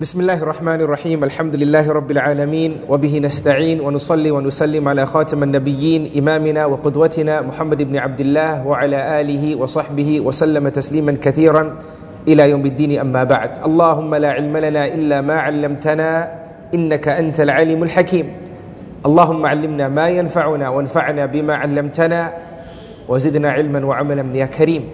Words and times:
بسم 0.00 0.20
الله 0.20 0.42
الرحمن 0.42 0.80
الرحيم 0.80 1.24
الحمد 1.24 1.56
لله 1.56 1.92
رب 1.92 2.10
العالمين 2.10 2.80
وبه 2.88 3.18
نستعين 3.18 3.80
ونصلي 3.80 4.30
ونسلم 4.30 4.88
على 4.88 5.06
خاتم 5.06 5.42
النبيين 5.42 6.10
إمامنا 6.18 6.66
وقدوتنا 6.66 7.40
محمد 7.40 7.82
بن 7.82 7.96
عبد 7.96 8.20
الله 8.20 8.66
وعلى 8.66 9.20
آله 9.20 9.56
وصحبه 9.56 10.20
وسلم 10.20 10.68
تسليما 10.68 11.12
كثيرا 11.22 11.78
إلى 12.28 12.50
يوم 12.50 12.66
الدين 12.66 12.98
أما 12.98 13.24
بعد 13.24 13.50
اللهم 13.66 14.14
لا 14.14 14.30
علم 14.30 14.56
لنا 14.56 14.86
إلا 14.86 15.20
ما 15.20 15.34
علمتنا 15.34 16.32
إنك 16.74 17.08
أنت 17.08 17.40
العليم 17.40 17.82
الحكيم 17.82 18.32
اللهم 19.06 19.46
علمنا 19.46 19.88
ما 19.88 20.08
ينفعنا 20.08 20.68
وانفعنا 20.68 21.26
بما 21.26 21.54
علمتنا 21.56 22.32
وزدنا 23.08 23.50
علما 23.50 23.86
وعملا 23.86 24.36
يا 24.36 24.46
كريم 24.46 24.84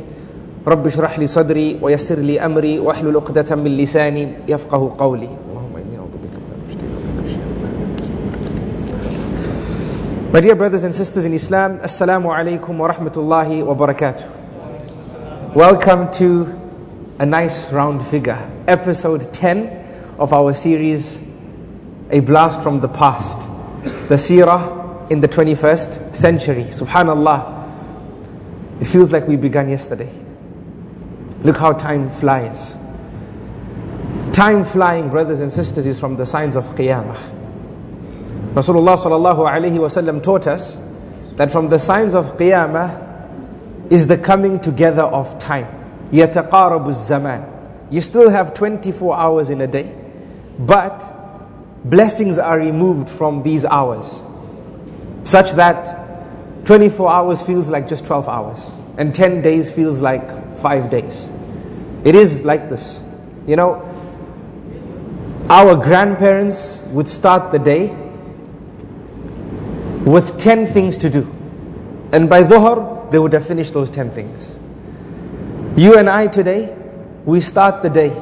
رب 0.67 0.87
اشرح 0.87 1.19
لي 1.19 1.27
صدري 1.27 1.77
ويسر 1.81 2.19
لي 2.19 2.39
أمري 2.45 2.79
واحلل 2.79 3.15
عقدة 3.15 3.55
من 3.55 3.77
لساني 3.77 4.33
يفقه 4.47 4.95
قولي 4.97 5.29
اللهم 5.49 5.75
إني 5.75 5.97
أعوذ 5.97 6.09
بك 6.23 6.33
من 6.35 6.53
المشرك 6.59 8.19
My 10.33 10.41
dear 10.41 10.55
brothers 10.55 10.83
and 10.83 10.93
sisters 10.93 11.25
in 11.25 11.33
Islam, 11.33 11.79
Assalamu 11.79 12.29
alaikum 12.29 12.77
wa 12.77 12.91
rahmatullahi 12.93 13.65
wa 13.65 13.73
barakatuh. 13.73 15.55
Welcome 15.55 16.11
to 16.13 16.53
a 17.17 17.25
nice 17.25 17.71
round 17.71 18.05
figure, 18.05 18.37
episode 18.67 19.33
10 19.33 20.15
of 20.19 20.31
our 20.31 20.53
series, 20.53 21.19
A 22.11 22.19
Blast 22.19 22.61
from 22.61 22.79
the 22.79 22.87
Past, 22.87 23.39
the 24.07 24.15
Seerah 24.15 25.09
in 25.09 25.19
the 25.19 25.27
21st 25.27 26.15
century. 26.15 26.65
Subhanallah, 26.65 27.41
it 28.81 28.85
feels 28.85 29.11
like 29.11 29.27
we 29.27 29.35
began 29.35 29.67
yesterday. 29.67 30.09
Look 31.43 31.57
how 31.57 31.73
time 31.73 32.09
flies. 32.09 32.77
Time 34.33 34.63
flying, 34.63 35.09
brothers 35.09 35.39
and 35.39 35.51
sisters, 35.51 35.85
is 35.85 35.99
from 35.99 36.15
the 36.17 36.25
signs 36.25 36.55
of 36.55 36.65
Qiyamah. 36.75 37.17
Rasulullah 38.53 38.97
sallallahu 38.97 39.47
alayhi 39.49 39.77
wasallam 39.77 40.21
taught 40.21 40.47
us 40.47 40.79
that 41.35 41.51
from 41.51 41.69
the 41.69 41.79
signs 41.79 42.13
of 42.13 42.37
Qiyamah 42.37 43.91
is 43.91 44.07
the 44.07 44.17
coming 44.17 44.59
together 44.59 45.03
of 45.03 45.37
time. 45.39 45.67
يَتَقَارَبُ 46.11 46.49
الزَّمَانِ 46.85 47.91
You 47.91 48.01
still 48.01 48.29
have 48.29 48.53
24 48.53 49.15
hours 49.15 49.49
in 49.49 49.61
a 49.61 49.67
day, 49.67 49.95
but 50.59 50.99
blessings 51.85 52.37
are 52.37 52.59
removed 52.59 53.09
from 53.09 53.43
these 53.43 53.65
hours, 53.65 54.21
such 55.23 55.51
that 55.53 56.65
24 56.65 57.11
hours 57.11 57.41
feels 57.41 57.67
like 57.69 57.87
just 57.87 58.05
12 58.05 58.27
hours, 58.27 58.71
and 58.97 59.13
10 59.15 59.41
days 59.41 59.71
feels 59.71 60.01
like 60.01 60.42
5 60.64 60.88
days. 60.88 61.30
It 62.04 62.14
is 62.14 62.42
like 62.42 62.70
this. 62.70 63.02
You 63.46 63.56
know, 63.56 63.82
our 65.50 65.76
grandparents 65.76 66.82
would 66.86 67.06
start 67.06 67.52
the 67.52 67.58
day 67.58 67.88
with 70.06 70.38
10 70.38 70.66
things 70.66 70.96
to 70.98 71.10
do. 71.10 71.30
And 72.12 72.30
by 72.30 72.44
Dhuhr, 72.44 73.10
they 73.10 73.18
would 73.18 73.34
have 73.34 73.46
finished 73.46 73.74
those 73.74 73.90
10 73.90 74.10
things. 74.12 74.58
You 75.76 75.98
and 75.98 76.08
I 76.08 76.28
today, 76.28 76.74
we 77.26 77.42
start 77.42 77.82
the 77.82 77.90
day 77.90 78.12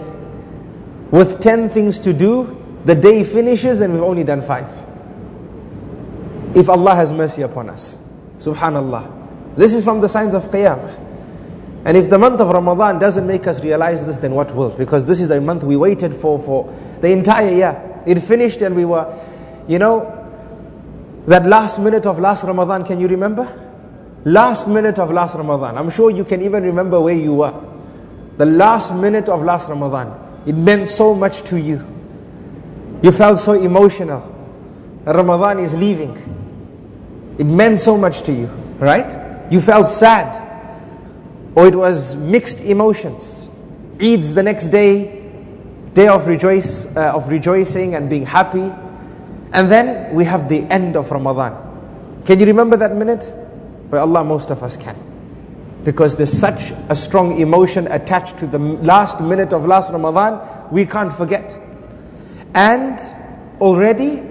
with 1.12 1.38
10 1.40 1.68
things 1.68 2.00
to 2.00 2.12
do. 2.12 2.58
The 2.86 2.96
day 2.96 3.22
finishes 3.22 3.80
and 3.82 3.92
we've 3.92 4.02
only 4.02 4.24
done 4.24 4.42
5. 4.42 4.86
If 6.56 6.68
Allah 6.68 6.96
has 6.96 7.12
mercy 7.12 7.42
upon 7.42 7.70
us. 7.70 7.98
Subhanallah. 8.38 9.06
This 9.54 9.72
is 9.72 9.84
from 9.84 10.00
the 10.00 10.08
signs 10.08 10.34
of 10.34 10.50
Qiyamah. 10.50 11.11
And 11.84 11.96
if 11.96 12.08
the 12.08 12.18
month 12.18 12.40
of 12.40 12.48
Ramadan 12.48 12.98
doesn't 13.00 13.26
make 13.26 13.46
us 13.46 13.62
realize 13.62 14.06
this, 14.06 14.18
then 14.18 14.32
what 14.34 14.54
will? 14.54 14.70
Because 14.70 15.04
this 15.04 15.20
is 15.20 15.30
a 15.30 15.40
month 15.40 15.64
we 15.64 15.76
waited 15.76 16.14
for 16.14 16.38
for 16.38 16.72
the 17.00 17.10
entire 17.10 17.52
year. 17.52 18.02
It 18.06 18.20
finished 18.20 18.62
and 18.62 18.76
we 18.76 18.84
were, 18.84 19.12
you 19.66 19.78
know, 19.78 20.18
that 21.26 21.46
last 21.46 21.80
minute 21.80 22.06
of 22.06 22.20
last 22.20 22.44
Ramadan, 22.44 22.84
can 22.84 23.00
you 23.00 23.08
remember? 23.08 23.46
Last 24.24 24.68
minute 24.68 25.00
of 25.00 25.10
last 25.10 25.34
Ramadan. 25.34 25.76
I'm 25.76 25.90
sure 25.90 26.10
you 26.10 26.24
can 26.24 26.42
even 26.42 26.62
remember 26.62 27.00
where 27.00 27.16
you 27.16 27.34
were. 27.34 27.54
The 28.36 28.46
last 28.46 28.94
minute 28.94 29.28
of 29.28 29.42
last 29.42 29.68
Ramadan. 29.68 30.12
It 30.46 30.54
meant 30.54 30.86
so 30.86 31.14
much 31.14 31.42
to 31.42 31.58
you. 31.58 31.84
You 33.02 33.10
felt 33.10 33.40
so 33.40 33.54
emotional. 33.54 34.20
Ramadan 35.04 35.58
is 35.58 35.74
leaving. 35.74 36.16
It 37.38 37.44
meant 37.44 37.80
so 37.80 37.96
much 37.96 38.22
to 38.22 38.32
you, 38.32 38.46
right? 38.78 39.50
You 39.50 39.60
felt 39.60 39.88
sad 39.88 40.41
or 41.54 41.66
it 41.66 41.74
was 41.74 42.14
mixed 42.16 42.60
emotions. 42.60 43.48
Eid's 44.00 44.34
the 44.34 44.42
next 44.42 44.68
day, 44.68 45.30
day 45.94 46.08
of 46.08 46.26
rejoice, 46.26 46.86
uh, 46.96 47.12
of 47.14 47.28
rejoicing 47.28 47.94
and 47.94 48.08
being 48.08 48.26
happy, 48.26 48.72
and 49.52 49.70
then 49.70 50.14
we 50.14 50.24
have 50.24 50.48
the 50.48 50.60
end 50.70 50.96
of 50.96 51.10
Ramadan. 51.10 51.52
Can 52.24 52.40
you 52.40 52.46
remember 52.46 52.76
that 52.78 52.96
minute? 52.96 53.32
By 53.90 53.98
Allah, 53.98 54.24
most 54.24 54.50
of 54.50 54.62
us 54.62 54.76
can, 54.76 54.96
because 55.84 56.16
there's 56.16 56.32
such 56.32 56.72
a 56.88 56.96
strong 56.96 57.38
emotion 57.38 57.86
attached 57.88 58.38
to 58.38 58.46
the 58.46 58.58
last 58.58 59.20
minute 59.20 59.52
of 59.52 59.66
last 59.66 59.92
Ramadan, 59.92 60.40
we 60.70 60.86
can't 60.86 61.12
forget. 61.12 61.54
And 62.54 62.98
already 63.60 64.22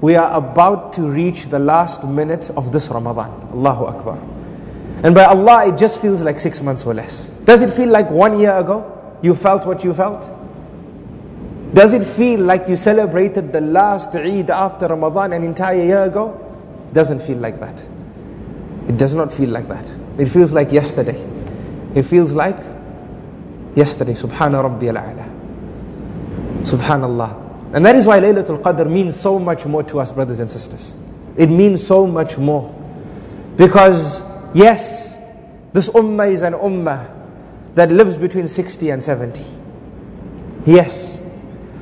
we 0.00 0.14
are 0.14 0.36
about 0.36 0.92
to 0.94 1.02
reach 1.02 1.46
the 1.46 1.58
last 1.58 2.04
minute 2.04 2.50
of 2.56 2.72
this 2.72 2.88
Ramadan. 2.88 3.30
Allahu 3.52 3.84
Akbar. 3.86 4.37
And 5.02 5.14
by 5.14 5.24
Allah, 5.24 5.68
it 5.68 5.78
just 5.78 6.00
feels 6.00 6.22
like 6.22 6.38
six 6.38 6.60
months 6.60 6.84
or 6.84 6.94
less. 6.94 7.28
Does 7.44 7.62
it 7.62 7.70
feel 7.70 7.88
like 7.88 8.10
one 8.10 8.38
year 8.38 8.56
ago 8.56 9.18
you 9.22 9.34
felt 9.34 9.66
what 9.66 9.84
you 9.84 9.94
felt? 9.94 10.34
Does 11.72 11.92
it 11.92 12.02
feel 12.02 12.40
like 12.40 12.68
you 12.68 12.76
celebrated 12.76 13.52
the 13.52 13.60
last 13.60 14.14
Eid 14.14 14.50
after 14.50 14.86
Ramadan 14.86 15.32
an 15.32 15.44
entire 15.44 15.82
year 15.82 16.04
ago? 16.04 16.44
Doesn't 16.92 17.20
feel 17.20 17.38
like 17.38 17.60
that. 17.60 17.84
It 18.88 18.96
does 18.96 19.14
not 19.14 19.32
feel 19.32 19.50
like 19.50 19.68
that. 19.68 19.84
It 20.18 20.26
feels 20.26 20.52
like 20.52 20.72
yesterday. 20.72 21.20
It 21.94 22.04
feels 22.04 22.32
like 22.32 22.56
yesterday. 23.76 24.14
Subhana 24.14 24.62
Rabbi 24.62 24.86
al 24.86 25.28
Subhanallah. 26.64 27.74
And 27.74 27.84
that 27.84 27.94
is 27.94 28.06
why 28.06 28.18
Laylatul 28.18 28.62
Qadr 28.62 28.90
means 28.90 29.14
so 29.18 29.38
much 29.38 29.66
more 29.66 29.82
to 29.84 30.00
us, 30.00 30.10
brothers 30.10 30.40
and 30.40 30.50
sisters. 30.50 30.94
It 31.36 31.50
means 31.50 31.86
so 31.86 32.06
much 32.06 32.38
more. 32.38 32.74
Because 33.56 34.22
Yes, 34.54 35.16
this 35.72 35.90
ummah 35.90 36.32
is 36.32 36.42
an 36.42 36.54
ummah 36.54 37.14
that 37.74 37.92
lives 37.92 38.16
between 38.16 38.48
60 38.48 38.90
and 38.90 39.02
70. 39.02 39.44
Yes. 40.64 41.20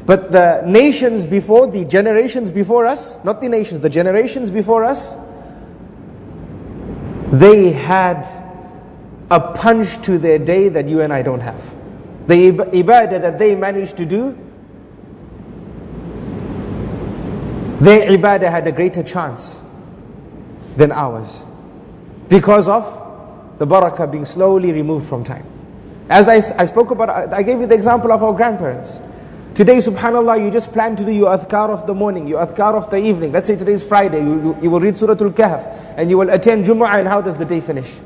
But 0.04 0.31
the 0.31 0.62
nations 0.66 1.25
before, 1.25 1.66
the 1.66 1.84
generations 1.84 2.50
before 2.50 2.87
us, 2.87 3.22
not 3.25 3.41
the 3.41 3.49
nations, 3.49 3.81
the 3.81 3.88
generations 3.88 4.50
before 4.50 4.84
us, 4.84 5.16
they 7.32 7.72
had 7.72 8.26
a 9.31 9.41
punch 9.41 10.00
to 10.03 10.19
their 10.19 10.38
day 10.38 10.69
that 10.69 10.88
you 10.88 11.00
and 11.00 11.12
I 11.12 11.22
don't 11.22 11.41
have. 11.41 11.75
The 12.28 12.53
ibadah 12.53 13.21
that 13.22 13.38
they 13.38 13.56
managed 13.56 13.97
to 13.97 14.06
do, 14.06 14.38
their 17.81 18.06
ibadah 18.09 18.50
had 18.50 18.66
a 18.66 18.72
greater 18.72 19.03
chance 19.03 19.62
than 20.76 20.93
ours 20.93 21.44
because 22.28 22.69
of 22.69 22.84
the 23.59 23.66
barakah 23.66 24.10
being 24.10 24.25
slowly 24.25 24.72
removed 24.72 25.06
from 25.06 25.25
time. 25.25 25.47
As 26.09 26.28
I, 26.28 26.37
I 26.60 26.66
spoke 26.66 26.91
about, 26.91 27.32
I 27.32 27.42
gave 27.42 27.60
you 27.60 27.66
the 27.66 27.75
example 27.75 28.12
of 28.12 28.22
our 28.22 28.32
grandparents. 28.32 29.00
Today, 29.54 29.78
subhanAllah, 29.78 30.44
you 30.44 30.50
just 30.50 30.72
plan 30.72 30.97
to 30.97 31.04
do 31.04 31.10
your 31.10 31.37
adhkar 31.37 31.70
of 31.70 31.87
the 31.87 31.94
morning, 31.94 32.28
your 32.28 32.44
adhkar 32.44 32.75
of 32.75 32.91
the 32.91 32.98
evening. 32.98 33.32
Let's 33.32 33.47
say 33.47 33.56
today 33.56 33.72
is 33.72 33.82
Friday, 33.82 34.20
you, 34.20 34.34
you, 34.34 34.59
you 34.62 34.70
will 34.70 34.81
read 34.81 34.97
Surah 34.97 35.12
Al-Kahf, 35.12 35.94
and 35.97 36.10
you 36.10 36.19
will 36.19 36.31
attend 36.31 36.66
Jumu'ah, 36.66 36.98
and 36.98 37.09
how 37.09 37.22
does 37.22 37.37
the 37.37 37.44
day 37.47 37.60
finish? 37.60 37.98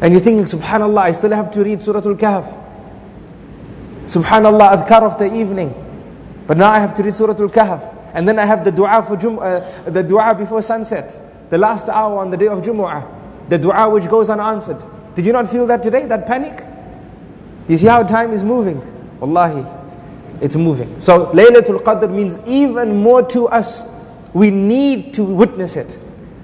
And 0.00 0.14
you're 0.14 0.22
thinking, 0.22 0.46
subhanAllah, 0.46 0.98
I 0.98 1.12
still 1.12 1.32
have 1.32 1.50
to 1.52 1.62
read 1.62 1.82
Surah 1.82 2.00
Al-Kahf. 2.00 2.58
Subhanallah, 4.06 4.86
adhkar 4.86 5.02
of 5.02 5.18
the 5.18 5.32
evening. 5.32 5.74
But 6.46 6.56
now 6.56 6.70
I 6.70 6.78
have 6.80 6.94
to 6.94 7.02
read 7.02 7.14
Surah 7.14 7.38
Al-Kahf. 7.38 8.14
And 8.14 8.26
then 8.26 8.38
I 8.38 8.46
have 8.46 8.64
the 8.64 8.72
dua 8.72 9.04
for 9.06 9.16
Jum- 9.16 9.38
uh, 9.38 9.60
the 9.84 10.02
dua 10.02 10.34
before 10.34 10.62
sunset 10.62 11.29
the 11.50 11.58
last 11.58 11.88
hour 11.88 12.18
on 12.18 12.30
the 12.30 12.36
day 12.36 12.48
of 12.48 12.60
Jumu'ah, 12.60 13.48
the 13.48 13.58
dua 13.58 13.88
which 13.90 14.08
goes 14.08 14.30
unanswered. 14.30 14.82
Did 15.14 15.26
you 15.26 15.32
not 15.32 15.48
feel 15.50 15.66
that 15.66 15.82
today, 15.82 16.06
that 16.06 16.26
panic? 16.26 16.64
You 17.68 17.76
see 17.76 17.86
how 17.86 18.02
time 18.04 18.32
is 18.32 18.42
moving? 18.42 18.80
Wallahi, 19.20 19.66
it's 20.40 20.56
moving. 20.56 21.00
So 21.00 21.26
Laylatul 21.26 21.82
Qadr 21.82 22.10
means 22.10 22.38
even 22.46 22.96
more 22.96 23.22
to 23.30 23.48
us. 23.48 23.84
We 24.32 24.50
need 24.50 25.12
to 25.14 25.24
witness 25.24 25.76
it. 25.76 25.98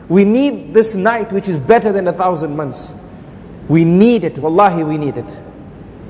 We 0.09 0.25
need 0.25 0.75
this 0.75 0.95
night 0.95 1.33
which 1.33 1.49
is 1.49 1.59
better 1.59 1.93
than 1.93 2.07
a 2.09 2.13
thousand 2.13 2.57
months. 2.57 2.95
We 3.69 3.85
need 3.85 4.25
it. 4.25 4.39
Wallahi, 4.39 4.85
we 4.85 4.99
need 4.99 5.17
it. 5.17 5.41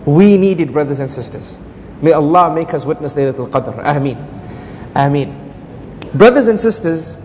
We 0.04 0.36
need 0.36 0.60
it, 0.60 0.72
brothers 0.72 1.00
and 1.00 1.10
sisters. 1.10 1.58
May 2.02 2.12
Allah 2.12 2.54
make 2.54 2.72
us 2.74 2.84
witness 2.84 3.14
Laylatul 3.14 3.50
Qadr. 3.50 3.82
Ameen. 3.84 4.18
Ameen. 4.94 5.42
Brothers 6.14 6.48
and 6.48 6.58
sisters, 6.58 7.16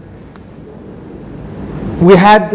we 2.02 2.16
had 2.16 2.54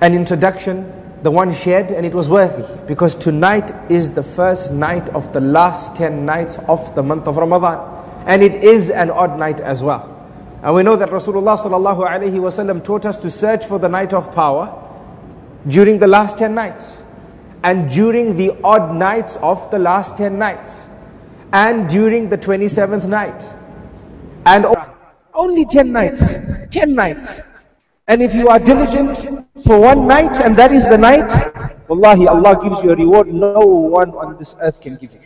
an 0.00 0.14
introduction 0.14 0.92
the 1.22 1.30
one 1.30 1.52
shared, 1.52 1.90
and 1.90 2.06
it 2.06 2.14
was 2.14 2.30
worthy 2.30 2.64
because 2.86 3.14
tonight 3.16 3.72
is 3.90 4.10
the 4.12 4.22
first 4.22 4.72
night 4.72 5.08
of 5.10 5.32
the 5.32 5.40
last 5.40 5.96
10 5.96 6.24
nights 6.24 6.58
of 6.68 6.94
the 6.94 7.02
month 7.02 7.26
of 7.26 7.36
Ramadan, 7.36 7.80
and 8.26 8.42
it 8.42 8.62
is 8.62 8.90
an 8.90 9.10
odd 9.10 9.38
night 9.38 9.60
as 9.60 9.82
well. 9.82 10.14
And 10.62 10.74
we 10.74 10.82
know 10.82 10.96
that 10.96 11.10
Rasulullah 11.10 11.58
ﷺ 11.58 12.84
taught 12.84 13.04
us 13.04 13.18
to 13.18 13.30
search 13.30 13.66
for 13.66 13.78
the 13.78 13.88
night 13.88 14.12
of 14.12 14.32
power 14.34 14.84
during 15.66 15.98
the 15.98 16.06
last 16.06 16.38
10 16.38 16.54
nights, 16.54 17.02
and 17.64 17.90
during 17.90 18.36
the 18.36 18.52
odd 18.62 18.94
nights 18.94 19.36
of 19.42 19.68
the 19.72 19.78
last 19.78 20.16
10 20.16 20.38
nights, 20.38 20.88
and 21.52 21.88
during 21.88 22.28
the 22.28 22.38
27th 22.38 23.06
night, 23.06 23.44
and 24.46 24.66
only 25.34 25.64
10 25.64 25.92
nights, 25.92 26.22
10 26.70 26.94
nights. 26.94 27.40
And 28.08 28.22
if 28.22 28.34
you 28.34 28.48
are 28.48 28.58
diligent 28.58 29.18
for 29.64 29.78
one 29.78 30.06
night 30.06 30.40
and 30.40 30.56
that 30.56 30.72
is 30.72 30.88
the 30.88 30.96
night, 30.96 31.28
Wallahi, 31.88 32.26
Allah 32.26 32.58
gives 32.62 32.82
you 32.82 32.92
a 32.92 32.96
reward 32.96 33.32
no 33.32 33.60
one 33.60 34.10
on 34.12 34.38
this 34.38 34.56
earth 34.60 34.80
can 34.80 34.96
give 34.96 35.12
you. 35.12 35.20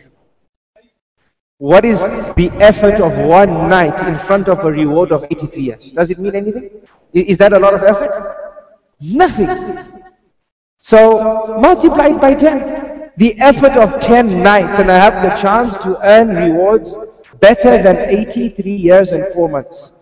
What 1.59 1.85
is 1.85 2.01
the 2.01 2.51
effort 2.59 2.99
of 2.99 3.17
one 3.25 3.69
night 3.69 4.05
in 4.05 4.17
front 4.17 4.49
of 4.49 4.59
a 4.65 4.71
reward 4.71 5.13
of 5.13 5.23
83 5.23 5.63
years? 5.63 5.93
Does 5.93 6.11
it 6.11 6.19
mean 6.19 6.35
anything? 6.35 6.69
Is 7.13 7.37
that 7.37 7.53
a 7.53 7.59
lot 7.59 7.73
of 7.73 7.83
effort? 7.83 8.35
Nothing. 8.99 9.79
So 10.79 11.57
multiplied 11.61 12.19
by 12.19 12.35
10. 12.35 13.11
The 13.15 13.39
effort 13.39 13.77
of 13.77 14.01
10 14.01 14.43
nights 14.43 14.79
and 14.79 14.91
I 14.91 14.97
have 14.97 15.23
the 15.23 15.41
chance 15.41 15.77
to 15.77 15.97
earn 16.03 16.35
rewards 16.35 16.97
better 17.39 17.81
than 17.81 17.97
83 18.09 18.71
years 18.75 19.13
and 19.13 19.33
4 19.33 19.47
months. 19.47 19.92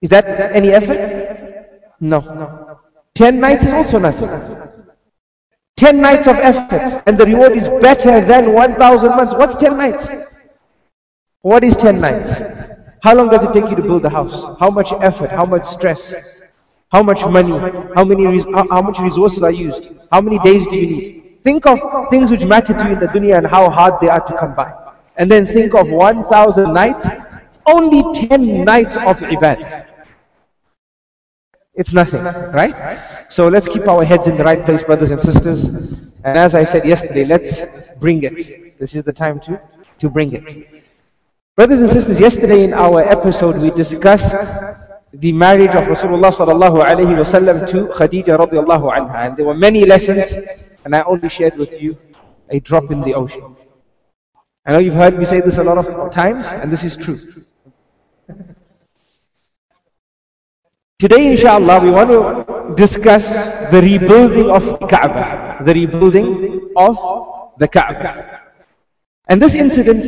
Is 0.00 0.08
that 0.10 0.54
any 0.54 0.70
effort? 0.70 1.74
No. 2.00 2.20
no. 2.20 2.80
Ten 3.14 3.40
nights 3.40 3.64
is 3.64 3.72
also 3.72 3.98
nothing. 3.98 4.28
Ten 5.76 6.00
nights 6.00 6.26
of 6.26 6.36
effort 6.36 7.02
and 7.06 7.18
the 7.18 7.24
reward 7.24 7.52
is 7.52 7.68
better 7.80 8.20
than 8.20 8.52
1,000 8.52 9.08
months. 9.10 9.34
What's 9.34 9.56
ten 9.56 9.76
nights? 9.76 10.08
What 11.42 11.64
is 11.64 11.76
ten 11.76 12.00
nights? 12.00 12.30
How 13.02 13.14
long 13.14 13.28
does 13.28 13.44
it 13.44 13.52
take 13.52 13.68
you 13.68 13.76
to 13.76 13.82
build 13.82 14.04
a 14.04 14.08
house? 14.08 14.56
How 14.58 14.70
much 14.70 14.92
effort? 14.92 15.30
How 15.30 15.44
much 15.44 15.64
stress? 15.64 16.14
How 16.90 17.02
much 17.02 17.24
money? 17.26 17.58
How 17.94 18.04
many? 18.04 18.40
How, 18.52 18.66
how 18.70 18.80
much 18.80 18.98
resources 18.98 19.42
are 19.42 19.50
used? 19.50 19.90
How 20.10 20.20
many 20.20 20.38
days 20.38 20.66
do 20.66 20.76
you 20.76 20.86
need? 20.86 21.38
Think 21.44 21.66
of 21.66 21.78
things 22.08 22.30
which 22.30 22.44
matter 22.46 22.72
to 22.72 22.84
you 22.84 22.92
in 22.92 23.00
the 23.00 23.06
dunya 23.06 23.36
and 23.36 23.46
how 23.46 23.68
hard 23.68 24.00
they 24.00 24.08
are 24.08 24.26
to 24.26 24.36
come 24.38 24.54
by. 24.54 24.72
And 25.16 25.30
then 25.30 25.46
think 25.46 25.74
of 25.74 25.88
1,000 25.88 26.72
nights, 26.72 27.06
only 27.66 28.02
10 28.28 28.64
nights 28.64 28.96
of 28.96 29.18
ibadah. 29.20 29.86
It's 31.74 31.92
nothing, 31.92 32.22
right? 32.22 33.00
So 33.28 33.48
let's 33.48 33.68
keep 33.68 33.88
our 33.88 34.04
heads 34.04 34.26
in 34.28 34.36
the 34.36 34.44
right 34.44 34.64
place, 34.64 34.82
brothers 34.84 35.10
and 35.10 35.20
sisters. 35.20 35.66
And 36.24 36.38
as 36.38 36.54
I 36.54 36.64
said 36.64 36.86
yesterday, 36.86 37.24
let's 37.24 37.88
bring 37.98 38.22
it. 38.22 38.78
This 38.78 38.94
is 38.94 39.02
the 39.02 39.12
time 39.12 39.40
to, 39.40 39.60
to 39.98 40.08
bring 40.08 40.32
it. 40.32 40.84
Brothers 41.56 41.80
and 41.80 41.90
sisters, 41.90 42.20
yesterday 42.20 42.64
in 42.64 42.72
our 42.74 43.00
episode 43.00 43.58
we 43.58 43.70
discussed 43.70 44.34
the 45.12 45.32
marriage 45.32 45.74
of 45.74 45.84
Rasulullah 45.84 46.32
sallallahu 46.34 46.84
alaihi 46.84 47.14
wasallam 47.14 47.68
to 47.70 47.86
Khadija 47.94 48.36
anha. 48.38 49.14
And 49.26 49.36
there 49.36 49.44
were 49.46 49.54
many 49.54 49.84
lessons, 49.84 50.64
and 50.84 50.94
I 50.94 51.02
only 51.02 51.28
shared 51.28 51.56
with 51.56 51.80
you 51.80 51.96
a 52.50 52.60
drop 52.60 52.90
in 52.90 53.00
the 53.02 53.14
ocean. 53.14 53.56
I 54.66 54.72
know 54.72 54.78
you've 54.78 54.94
heard 54.94 55.18
me 55.18 55.24
say 55.24 55.40
this 55.40 55.58
a 55.58 55.64
lot 55.64 55.78
of 55.78 56.12
times, 56.12 56.46
and 56.46 56.72
this 56.72 56.82
is 56.84 56.96
true. 56.96 57.18
Today, 60.98 61.32
inshallah, 61.32 61.80
we 61.80 61.90
want 61.90 62.08
to 62.10 62.74
discuss 62.76 63.26
the 63.70 63.82
rebuilding 63.82 64.50
of 64.50 64.64
the 64.64 64.86
Kaaba. 64.86 65.64
The 65.64 65.74
rebuilding 65.74 66.72
of 66.76 66.96
the 67.58 67.68
Kaaba. 67.68 68.40
And 69.28 69.42
this 69.42 69.54
incident 69.54 70.00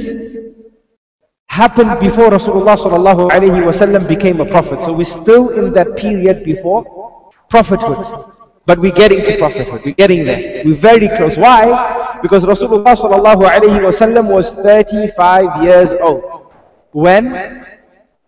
happened 1.48 1.98
before 2.00 2.30
Rasulullah 2.30 2.76
sallallahu 2.76 3.30
alaihi 3.30 3.64
wasallam 3.64 4.06
became 4.08 4.40
a 4.40 4.46
prophet. 4.46 4.80
So 4.82 4.92
we're 4.92 5.04
still 5.04 5.50
in 5.50 5.72
that 5.72 5.96
period 5.96 6.44
before 6.44 7.32
prophethood. 7.50 8.32
But 8.64 8.78
we're 8.78 8.92
getting 8.92 9.24
to 9.24 9.36
prophethood. 9.38 9.82
We're 9.84 9.94
getting 9.94 10.24
there. 10.24 10.62
We're 10.64 10.76
very 10.76 11.08
close. 11.08 11.36
Why? 11.36 12.18
Because 12.22 12.44
Rasulullah 12.44 12.94
sallallahu 12.94 13.42
alaihi 13.42 13.80
wasallam 13.82 14.30
was 14.30 14.50
35 14.50 15.64
years 15.64 15.92
old 15.94 16.52
when 16.92 17.65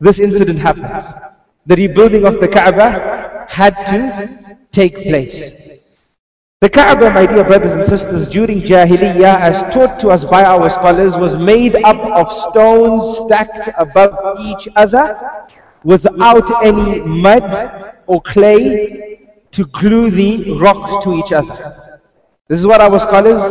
this 0.00 0.19
incident 0.19 0.59
happened 0.59 1.29
the 1.69 1.77
rebuilding 1.77 2.27
of 2.27 2.41
the 2.41 2.49
Kaaba 2.49 3.45
had 3.47 3.75
to 3.93 4.56
take 4.73 5.03
place. 5.03 5.53
The 6.62 6.71
Kaaba, 6.71 7.11
my 7.11 7.27
dear 7.27 7.45
brothers 7.45 7.73
and 7.73 7.85
sisters, 7.85 8.31
during 8.31 8.62
Jahiliyyah, 8.62 9.39
as 9.39 9.75
taught 9.75 10.00
to 10.00 10.09
us 10.09 10.25
by 10.25 10.45
our 10.45 10.71
scholars, 10.71 11.15
was 11.17 11.37
made 11.37 11.77
up 11.85 11.99
of 11.99 12.33
stones 12.33 13.19
stacked 13.19 13.69
above 13.77 14.41
each 14.41 14.67
other 14.77 15.47
without 15.85 16.65
any 16.65 17.00
mud 17.00 17.95
or 18.06 18.23
clay 18.23 19.29
to 19.50 19.67
glue 19.67 20.11
the 20.11 20.59
rocks 20.59 21.05
to 21.05 21.15
each 21.15 21.33
other. 21.33 22.00
This 22.49 22.59
is 22.59 22.67
what 22.67 22.81
our 22.81 22.99
scholars 22.99 23.43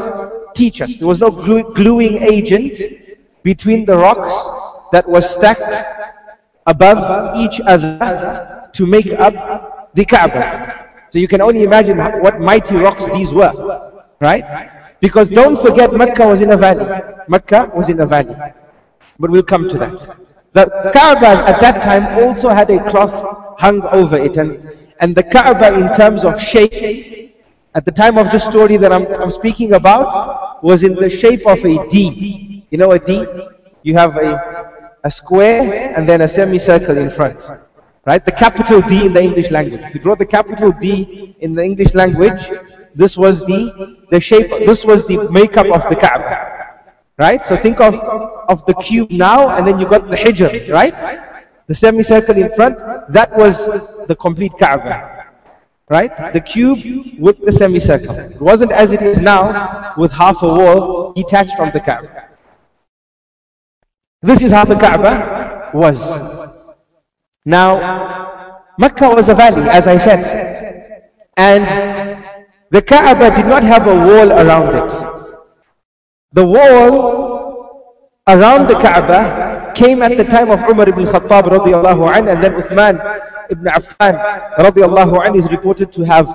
teach 0.56 0.82
us. 0.82 0.98
There 0.98 1.08
was 1.08 1.20
no 1.20 1.30
gluing 1.30 2.18
agent 2.18 2.80
between 3.44 3.86
the 3.86 3.96
rocks 3.96 4.90
that 4.92 5.08
was 5.08 5.30
stacked 5.30 5.97
above 6.68 7.36
each 7.36 7.60
other 7.62 8.70
to 8.74 8.86
make 8.86 9.12
up 9.14 9.94
the 9.96 10.06
Kaaba. 10.06 10.86
So 11.10 11.20
you 11.20 11.28
can 11.28 11.42
only 11.42 11.64
imagine 11.64 11.98
what 11.98 12.40
mighty 12.40 12.76
rocks 12.76 13.06
these 13.06 13.34
were, 13.34 13.54
right? 14.20 14.44
Because 15.00 15.30
don't 15.30 15.60
forget 15.60 15.94
Mecca 15.94 16.28
was 16.28 16.42
in 16.42 16.52
a 16.52 16.58
valley. 16.58 16.86
Mecca 17.28 17.72
was 17.74 17.90
in 17.90 18.00
a 18.02 18.06
valley. 18.06 18.36
But 19.18 19.32
we'll 19.32 19.44
come 19.44 19.70
to 19.70 19.78
that. 19.78 20.18
The 20.52 20.92
Kaaba 20.94 21.50
at 21.50 21.62
that 21.62 21.82
time 21.82 22.06
also 22.24 22.50
had 22.50 22.70
a 22.70 22.80
cloth 22.90 23.16
hung 23.60 23.82
over 23.84 24.18
it. 24.18 24.38
And, 24.38 24.70
and 25.00 25.16
the 25.16 25.24
Kaaba 25.24 25.78
in 25.80 25.94
terms 25.96 26.26
of 26.26 26.42
shape, 26.42 27.36
at 27.74 27.86
the 27.86 27.92
time 27.92 28.18
of 28.18 28.32
the 28.32 28.40
story 28.40 28.78
that 28.78 28.92
I'm, 28.92 29.08
I'm 29.22 29.32
speaking 29.32 29.74
about, 29.74 30.64
was 30.64 30.84
in 30.84 30.96
the 30.96 31.10
shape 31.10 31.46
of 31.46 31.64
a 31.64 31.88
D. 31.90 32.66
You 32.72 32.78
know 32.78 32.92
a 32.92 33.00
D? 33.00 33.26
You 33.84 33.94
have 33.94 34.18
a 34.18 34.57
a 35.08 35.12
square 35.22 35.94
and 35.96 36.04
then 36.10 36.20
a 36.28 36.28
semicircle 36.28 36.98
in 36.98 37.10
front. 37.10 37.40
Right? 38.10 38.24
The 38.30 38.36
capital 38.46 38.80
D 38.82 39.06
in 39.08 39.14
the 39.14 39.24
English 39.30 39.50
language. 39.58 39.82
If 39.88 39.94
you 39.96 40.02
draw 40.06 40.16
the 40.24 40.32
capital 40.38 40.72
D 40.72 41.36
in 41.40 41.56
the 41.58 41.64
English 41.64 41.94
language, 42.02 42.42
this 43.02 43.14
was 43.24 43.36
the, 43.52 43.62
the 44.14 44.20
shape, 44.20 44.50
this 44.70 44.84
was 44.90 45.00
the 45.12 45.18
makeup 45.40 45.70
of 45.78 45.84
the 45.92 45.96
Kaaba. 45.96 46.36
Right? 47.18 47.42
So 47.46 47.56
think 47.66 47.80
of, 47.80 47.96
of 48.54 48.66
the 48.66 48.76
cube 48.88 49.12
now 49.12 49.40
and 49.56 49.66
then 49.68 49.80
you 49.80 49.88
got 49.96 50.12
the 50.12 50.18
hijr, 50.18 50.70
right? 50.82 50.98
The 51.68 51.76
semicircle 51.76 52.38
in 52.38 52.50
front, 52.58 52.78
that 53.18 53.30
was 53.42 53.56
the 54.08 54.16
complete 54.16 54.54
Kaaba. 54.60 54.96
Right? 55.90 56.14
The 56.34 56.42
cube 56.42 56.80
with 57.18 57.38
the 57.46 57.54
semicircle. 57.54 58.16
It 58.36 58.42
wasn't 58.42 58.74
as 58.74 58.92
it 58.92 59.02
is 59.02 59.20
now 59.20 59.94
with 59.98 60.12
half 60.12 60.44
a 60.44 60.48
wall 60.48 61.14
detached 61.14 61.56
from 61.56 61.72
the 61.72 61.80
Kaaba. 61.80 62.27
This 64.22 64.42
is 64.42 64.52
how 64.52 64.66
the 64.66 64.76
Kaaba 64.76 65.70
was. 65.74 66.00
Now, 67.46 68.68
Mecca 68.78 69.10
was 69.10 69.30
a 69.30 69.36
valley, 69.36 69.70
as 69.70 69.88
I 69.88 69.98
said. 69.98 71.12
And 71.38 72.24
the 72.72 72.82
Kaaba 72.82 73.36
did 73.36 73.46
not 73.46 73.64
have 73.64 73.88
a 73.88 73.96
wall 73.96 74.32
around 74.32 74.76
it. 74.76 74.92
The 76.34 76.46
wall 76.46 77.98
around 78.28 78.68
the 78.68 78.76
Kaaba 78.76 79.72
came 79.76 80.02
at 80.02 80.18
the 80.18 80.24
time 80.26 80.50
of 80.52 80.60
Umar 80.68 80.90
ibn 80.90 81.06
Khattab 81.06 81.44
radiallahu 81.44 82.10
anhu 82.12 82.28
and 82.34 82.44
then 82.44 82.54
Uthman 82.54 82.96
ibn 83.50 83.66
Affan 83.66 84.14
radiallahu 84.58 85.24
anhu 85.26 85.38
is 85.38 85.50
reported 85.50 85.92
to 85.94 86.04
have 86.04 86.28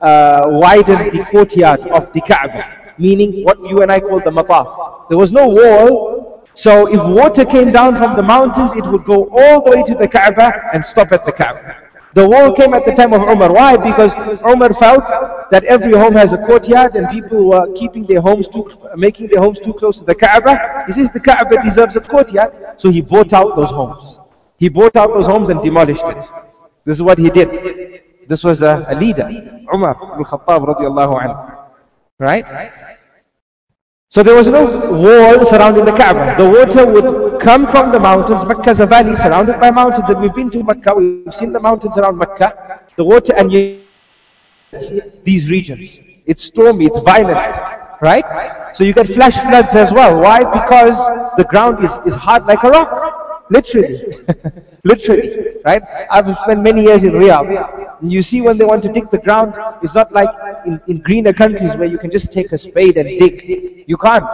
uh, 0.00 0.46
widened 0.46 1.12
the 1.12 1.24
courtyard 1.30 1.80
of 1.88 2.12
the 2.12 2.20
Kaaba, 2.20 2.94
meaning 2.98 3.42
what 3.44 3.58
you 3.68 3.82
and 3.82 3.90
I 3.90 4.00
call 4.00 4.20
the 4.20 4.30
mataf. 4.30 5.08
There 5.08 5.18
was 5.18 5.32
no 5.32 5.48
wall 5.48 6.13
so 6.54 6.86
if 6.88 7.04
water 7.06 7.44
came 7.44 7.72
down 7.72 7.96
from 7.96 8.16
the 8.16 8.22
mountains, 8.22 8.72
it 8.72 8.86
would 8.86 9.04
go 9.04 9.28
all 9.32 9.64
the 9.64 9.70
way 9.72 9.82
to 9.82 9.94
the 9.94 10.08
Kaaba 10.08 10.70
and 10.72 10.86
stop 10.86 11.12
at 11.12 11.24
the 11.26 11.32
Kaaba. 11.32 11.76
The 12.14 12.28
wall 12.28 12.52
came 12.52 12.74
at 12.74 12.84
the 12.84 12.92
time 12.92 13.12
of 13.12 13.22
Umar. 13.22 13.52
Why? 13.52 13.76
Because 13.76 14.14
Umar 14.42 14.72
felt 14.72 15.04
that 15.50 15.64
every 15.64 15.92
home 15.92 16.14
has 16.14 16.32
a 16.32 16.38
courtyard 16.38 16.94
and 16.94 17.08
people 17.08 17.48
were 17.48 17.72
keeping 17.74 18.06
their 18.06 18.20
homes 18.20 18.46
too, 18.46 18.70
making 18.96 19.28
their 19.28 19.40
homes 19.40 19.58
too 19.58 19.72
close 19.72 19.98
to 19.98 20.04
the 20.04 20.14
Kaaba. 20.14 20.84
He 20.86 20.92
says 20.92 21.10
the 21.10 21.18
Kaaba 21.18 21.60
deserves 21.60 21.96
a 21.96 22.00
courtyard, 22.00 22.52
so 22.76 22.88
he 22.88 23.00
bought 23.00 23.32
out 23.32 23.56
those 23.56 23.70
homes. 23.70 24.20
He 24.58 24.68
bought 24.68 24.94
out 24.94 25.08
those 25.08 25.26
homes 25.26 25.48
and 25.48 25.60
demolished 25.60 26.04
it. 26.06 26.24
This 26.84 26.98
is 26.98 27.02
what 27.02 27.18
he 27.18 27.30
did. 27.30 28.02
This 28.28 28.44
was 28.44 28.62
a, 28.62 28.84
a 28.88 28.94
leader, 28.94 29.28
Umar 29.74 29.96
ibn 30.12 30.24
Khattab 30.24 30.66
radiallahu 30.70 31.14
anhu. 31.20 31.66
Right? 32.18 32.46
So 34.10 34.22
there 34.22 34.36
was 34.36 34.46
no 34.46 34.64
wall 34.92 35.44
surrounding 35.44 35.84
the 35.84 35.92
Kaaba. 35.92 36.36
The 36.40 36.48
water 36.48 36.86
would 36.86 37.40
come 37.40 37.66
from 37.66 37.90
the 37.90 37.98
mountains. 37.98 38.44
Mecca 38.44 38.70
is 38.70 38.80
a 38.80 38.86
valley 38.86 39.16
surrounded 39.16 39.58
by 39.58 39.70
mountains. 39.70 40.08
And 40.08 40.20
we've 40.20 40.34
been 40.34 40.50
to 40.50 40.62
Mecca. 40.62 40.94
We've 40.94 41.34
seen 41.34 41.52
the 41.52 41.60
mountains 41.60 41.98
around 41.98 42.18
Mecca. 42.18 42.80
The 42.96 43.04
water, 43.04 43.34
and 43.34 43.50
these 45.24 45.50
regions. 45.50 46.00
It's 46.26 46.44
stormy, 46.44 46.86
it's 46.86 46.98
violent, 47.00 47.36
right? 48.00 48.70
So 48.74 48.84
you 48.84 48.92
get 48.92 49.06
flash 49.08 49.38
floods 49.38 49.74
as 49.74 49.92
well. 49.92 50.20
Why? 50.20 50.44
Because 50.44 50.96
the 51.36 51.44
ground 51.44 51.84
is, 51.84 51.92
is 52.06 52.14
hard 52.14 52.44
like 52.44 52.62
a 52.62 52.70
rock. 52.70 53.23
Literally. 53.50 54.24
Literally, 54.84 55.56
right? 55.64 55.82
I've 56.10 56.36
spent 56.38 56.62
many 56.62 56.82
years 56.82 57.04
in 57.04 57.12
Riyadh. 57.12 58.00
And 58.00 58.12
you 58.12 58.22
see 58.22 58.40
when 58.40 58.58
they 58.58 58.64
want 58.64 58.82
to 58.82 58.92
dig 58.92 59.10
the 59.10 59.18
ground, 59.18 59.54
it's 59.82 59.94
not 59.94 60.12
like 60.12 60.28
in, 60.66 60.80
in 60.88 60.98
greener 61.00 61.32
countries 61.32 61.76
where 61.76 61.88
you 61.88 61.98
can 61.98 62.10
just 62.10 62.32
take 62.32 62.52
a 62.52 62.58
spade 62.58 62.96
and 62.98 63.08
dig. 63.18 63.84
You 63.86 63.96
can't. 63.96 64.26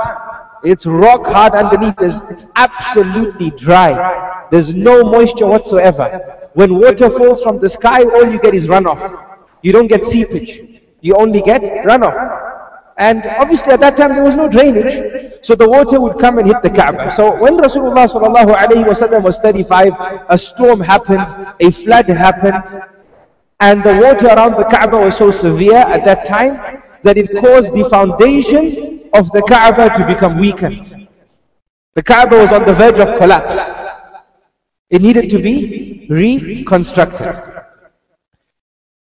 It's 0.63 0.87
rock 0.87 1.27
hard 1.27 1.55
underneath. 1.55 1.97
There's, 1.97 2.23
it's 2.25 2.47
absolutely 2.57 3.51
dry. 3.51 4.47
There's 4.51 4.75
no 4.75 5.05
moisture 5.05 5.47
whatsoever. 5.47 6.49
When 6.55 6.75
water 6.75 7.11
falls 7.11 7.43
from 7.43 7.61
the 7.61 7.69
sky, 7.69 8.03
all 8.03 8.27
you 8.27 8.41
get 8.41 8.55
is 8.55 8.67
runoff. 8.67 9.39
You 9.63 9.73
don't 9.73 9.87
get 9.87 10.05
seepage. 10.05 10.83
You 11.01 11.15
only 11.15 11.41
get 11.41 11.63
runoff. 11.85 12.49
And 12.99 13.25
obviously 13.39 13.73
at 13.73 13.81
that 13.81 13.97
time 13.97 14.15
there 14.15 14.23
was 14.23 14.37
no 14.37 14.49
drainage. 14.49 15.30
So 15.43 15.55
the 15.55 15.69
water 15.69 16.01
would 16.01 16.19
come 16.19 16.39
and 16.39 16.47
hit 16.47 16.63
the 16.63 16.71
Kaaba. 16.71 17.11
So 17.11 17.41
when 17.41 17.57
Rasulullah 17.57 18.07
sallallahu 18.07 18.55
alayhi 18.55 18.85
wasallam 18.85 19.23
was 19.23 19.39
35, 19.39 19.93
a 20.29 20.37
storm 20.37 20.81
happened, 20.81 21.55
a 21.61 21.71
flood 21.71 22.07
happened, 22.07 22.83
and 23.61 23.83
the 23.83 23.95
water 23.95 24.27
around 24.27 24.53
the 24.53 24.65
Kaaba 24.65 24.99
was 24.99 25.17
so 25.17 25.31
severe 25.31 25.79
at 25.79 26.05
that 26.05 26.27
time 26.27 26.83
that 27.03 27.17
it 27.17 27.33
caused 27.41 27.73
the 27.75 27.85
foundation 27.85 29.09
of 29.15 29.31
the 29.33 29.43
Kaaba 29.43 29.89
to 29.97 30.07
become 30.07 30.39
weakened. 30.39 31.09
The 31.95 32.03
Kaaba 32.03 32.37
was 32.37 32.53
on 32.53 32.65
the 32.65 32.75
verge 32.75 32.99
of 32.99 33.19
collapse. 33.19 33.73
It 34.91 35.03
needed 35.03 35.31
to 35.31 35.39
be 35.41 36.07
reconstructed. 36.11 37.51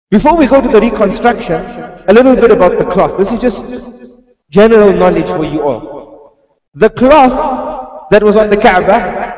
Before 0.09 0.37
we 0.37 0.47
go 0.47 0.61
to 0.61 0.67
the 0.67 0.79
reconstruction, 0.79 1.63
a 2.07 2.13
little 2.13 2.35
bit 2.35 2.51
about 2.51 2.77
the 2.77 2.85
cloth. 2.85 3.17
This 3.17 3.31
is 3.31 3.39
just 3.39 3.89
general 4.49 4.93
knowledge 4.93 5.27
for 5.27 5.43
you 5.43 5.63
all. 5.63 5.96
The 6.73 6.89
cloth 6.89 8.09
that 8.11 8.23
was 8.23 8.35
on 8.35 8.49
the 8.49 8.57
Kaaba 8.57 9.37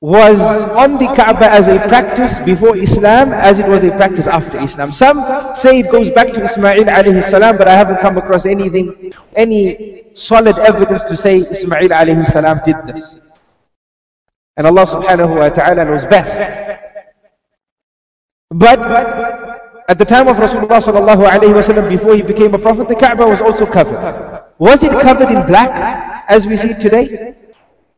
was 0.00 0.40
on 0.76 0.98
the 0.98 1.06
Kaaba 1.16 1.50
as 1.50 1.68
a 1.68 1.78
practice 1.88 2.38
before 2.40 2.76
Islam 2.76 3.32
as 3.32 3.58
it 3.58 3.66
was 3.66 3.82
a 3.82 3.90
practice 3.92 4.26
after 4.26 4.58
Islam. 4.60 4.92
Some 4.92 5.22
say 5.56 5.80
it 5.80 5.90
goes 5.90 6.10
back 6.10 6.32
to 6.34 6.44
Ismail 6.44 6.84
alayhi 6.84 7.24
salam, 7.24 7.56
but 7.56 7.66
I 7.66 7.74
haven't 7.74 8.00
come 8.00 8.18
across 8.18 8.44
anything, 8.46 9.12
any 9.34 10.04
solid 10.14 10.58
evidence 10.58 11.02
to 11.04 11.16
say 11.16 11.38
Ismail 11.40 11.88
alayhi 11.88 12.26
salam 12.26 12.58
did 12.64 12.76
this. 12.86 13.18
And 14.56 14.66
Allah 14.66 14.86
subhanahu 14.86 15.38
wa 15.38 15.48
ta'ala 15.48 15.84
knows 15.84 16.04
best. 16.06 16.38
But 18.50 18.80
at 19.88 19.98
the 19.98 20.04
time 20.04 20.26
of 20.28 20.36
Rasulullah 20.36 21.88
before 21.88 22.16
he 22.16 22.22
became 22.22 22.54
a 22.54 22.58
prophet, 22.58 22.88
the 22.88 22.96
Kaaba 22.96 23.26
was 23.26 23.40
also 23.40 23.66
covered. 23.66 24.42
Was 24.58 24.82
it 24.82 24.92
covered 24.92 25.30
in 25.30 25.46
black 25.46 26.24
as 26.28 26.46
we 26.46 26.56
see 26.56 26.74
today? 26.74 27.36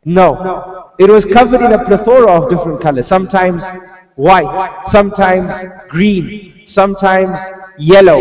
No. 0.04 0.90
It 0.98 1.08
was 1.08 1.24
covered 1.24 1.62
in 1.62 1.72
a 1.72 1.84
plethora 1.84 2.30
of 2.30 2.50
different 2.50 2.80
colors. 2.80 3.06
Sometimes 3.06 3.64
white, 4.16 4.82
sometimes 4.86 5.50
green, 5.88 6.66
sometimes 6.66 7.38
yellow. 7.78 8.20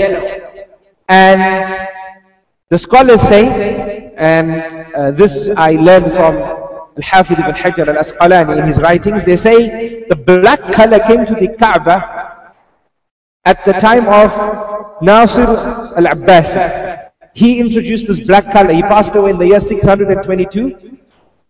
And 1.09 1.89
the 2.69 2.77
scholars 2.77 3.21
say, 3.21 4.13
and 4.17 4.51
uh, 4.95 5.12
this 5.12 5.50
I 5.57 5.71
learned 5.74 6.13
from 6.13 6.36
Al-Hafidh 6.36 7.39
ibn 7.39 7.53
Hajar 7.53 7.88
al-Asqalani 7.88 8.59
in 8.59 8.65
his 8.65 8.79
writings, 8.79 9.24
they 9.24 9.36
say 9.36 10.05
the 10.07 10.15
black 10.15 10.62
color 10.74 11.00
came 11.00 11.25
to 11.25 11.33
the 11.36 11.50
Kaaba 11.57 12.16
at 13.50 13.63
the 13.63 13.74
time 13.88 14.06
of 14.22 14.30
Nasir 15.01 15.48
al-Abbas. 16.01 16.50
He 17.34 17.60
introduced 17.60 18.08
this 18.08 18.20
black 18.20 18.51
color. 18.51 18.74
He 18.74 18.82
passed 18.82 19.16
away 19.16 19.32
in 19.32 19.38
the 19.38 19.48
year 19.48 19.62
622 19.62 20.98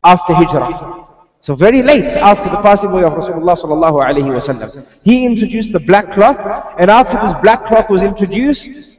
after 0.04 0.34
Hijrah. 0.34 1.08
So 1.40 1.56
very 1.56 1.82
late 1.82 2.10
after 2.32 2.50
the 2.50 2.62
passing 2.62 2.92
away 2.92 3.04
of 3.04 3.14
Rasulullah 3.14 3.58
sallallahu 3.64 3.98
alaihi 4.10 4.32
wasallam. 4.38 4.86
He 5.04 5.26
introduced 5.26 5.72
the 5.72 5.80
black 5.80 6.12
cloth 6.12 6.40
and 6.78 6.92
after 6.92 7.18
this 7.24 7.34
black 7.42 7.66
cloth 7.66 7.90
was 7.90 8.04
introduced, 8.04 8.98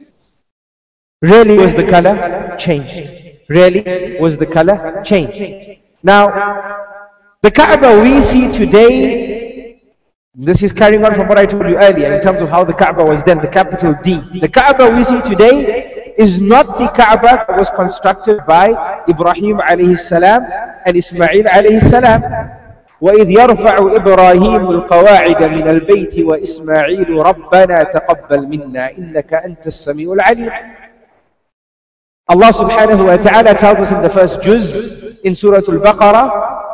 really 1.21 1.57
was 1.57 1.73
the 1.75 1.87
color 1.95 2.15
changed. 2.57 3.13
Really 3.47 4.19
was 4.19 4.37
the 4.37 4.45
color 4.57 5.01
changed. 5.05 5.79
Now, 6.03 6.23
the 7.41 7.51
Kaaba 7.51 8.01
we 8.01 8.21
see 8.21 8.51
today 8.61 9.38
this 10.47 10.63
is 10.63 10.71
carrying 10.71 11.03
on 11.03 11.13
from 11.15 11.27
what 11.27 11.37
I 11.37 11.45
told 11.45 11.67
you 11.67 11.75
earlier 11.77 12.13
in 12.15 12.21
terms 12.21 12.39
of 12.41 12.47
how 12.47 12.63
the 12.63 12.73
Kaaba 12.73 13.03
was 13.03 13.21
done, 13.23 13.39
the 13.41 13.47
capital 13.47 13.93
D. 14.01 14.21
The 14.39 14.47
Kaaba 14.47 14.89
we 14.89 15.03
see 15.03 15.19
today 15.21 16.13
is 16.17 16.39
not 16.39 16.79
the 16.79 16.87
Kaaba 16.87 17.43
that 17.47 17.57
was 17.59 17.69
constructed 17.71 18.39
by 18.47 19.03
Ibrahim 19.09 19.57
alayhi 19.59 19.97
salam 19.99 20.43
and 20.85 20.95
Ismail 20.95 21.43
alayhi 21.43 21.81
salam. 21.81 22.55
وإذ 23.01 23.29
يرفع 23.29 23.77
إبراهيم 23.95 24.69
القواعد 24.71 25.43
من 25.43 25.67
البيت 25.67 26.19
وإسماعيل 26.19 27.09
ربنا 27.09 27.83
تقبل 27.83 28.47
منا 28.47 28.91
إنك 28.97 29.33
أنت 29.33 29.67
السميع 29.67 30.13
العليم 30.13 30.51
Allah 32.29 32.51
subhanahu 32.53 33.07
wa 33.09 33.17
ta'ala 33.17 33.55
tells 33.55 33.79
us 33.79 33.91
in 33.91 34.03
the 34.03 34.09
first 34.09 34.43
juz 34.43 35.17
in 35.23 35.33
Surah 35.33 35.63
Al-Baqarah 35.65 36.68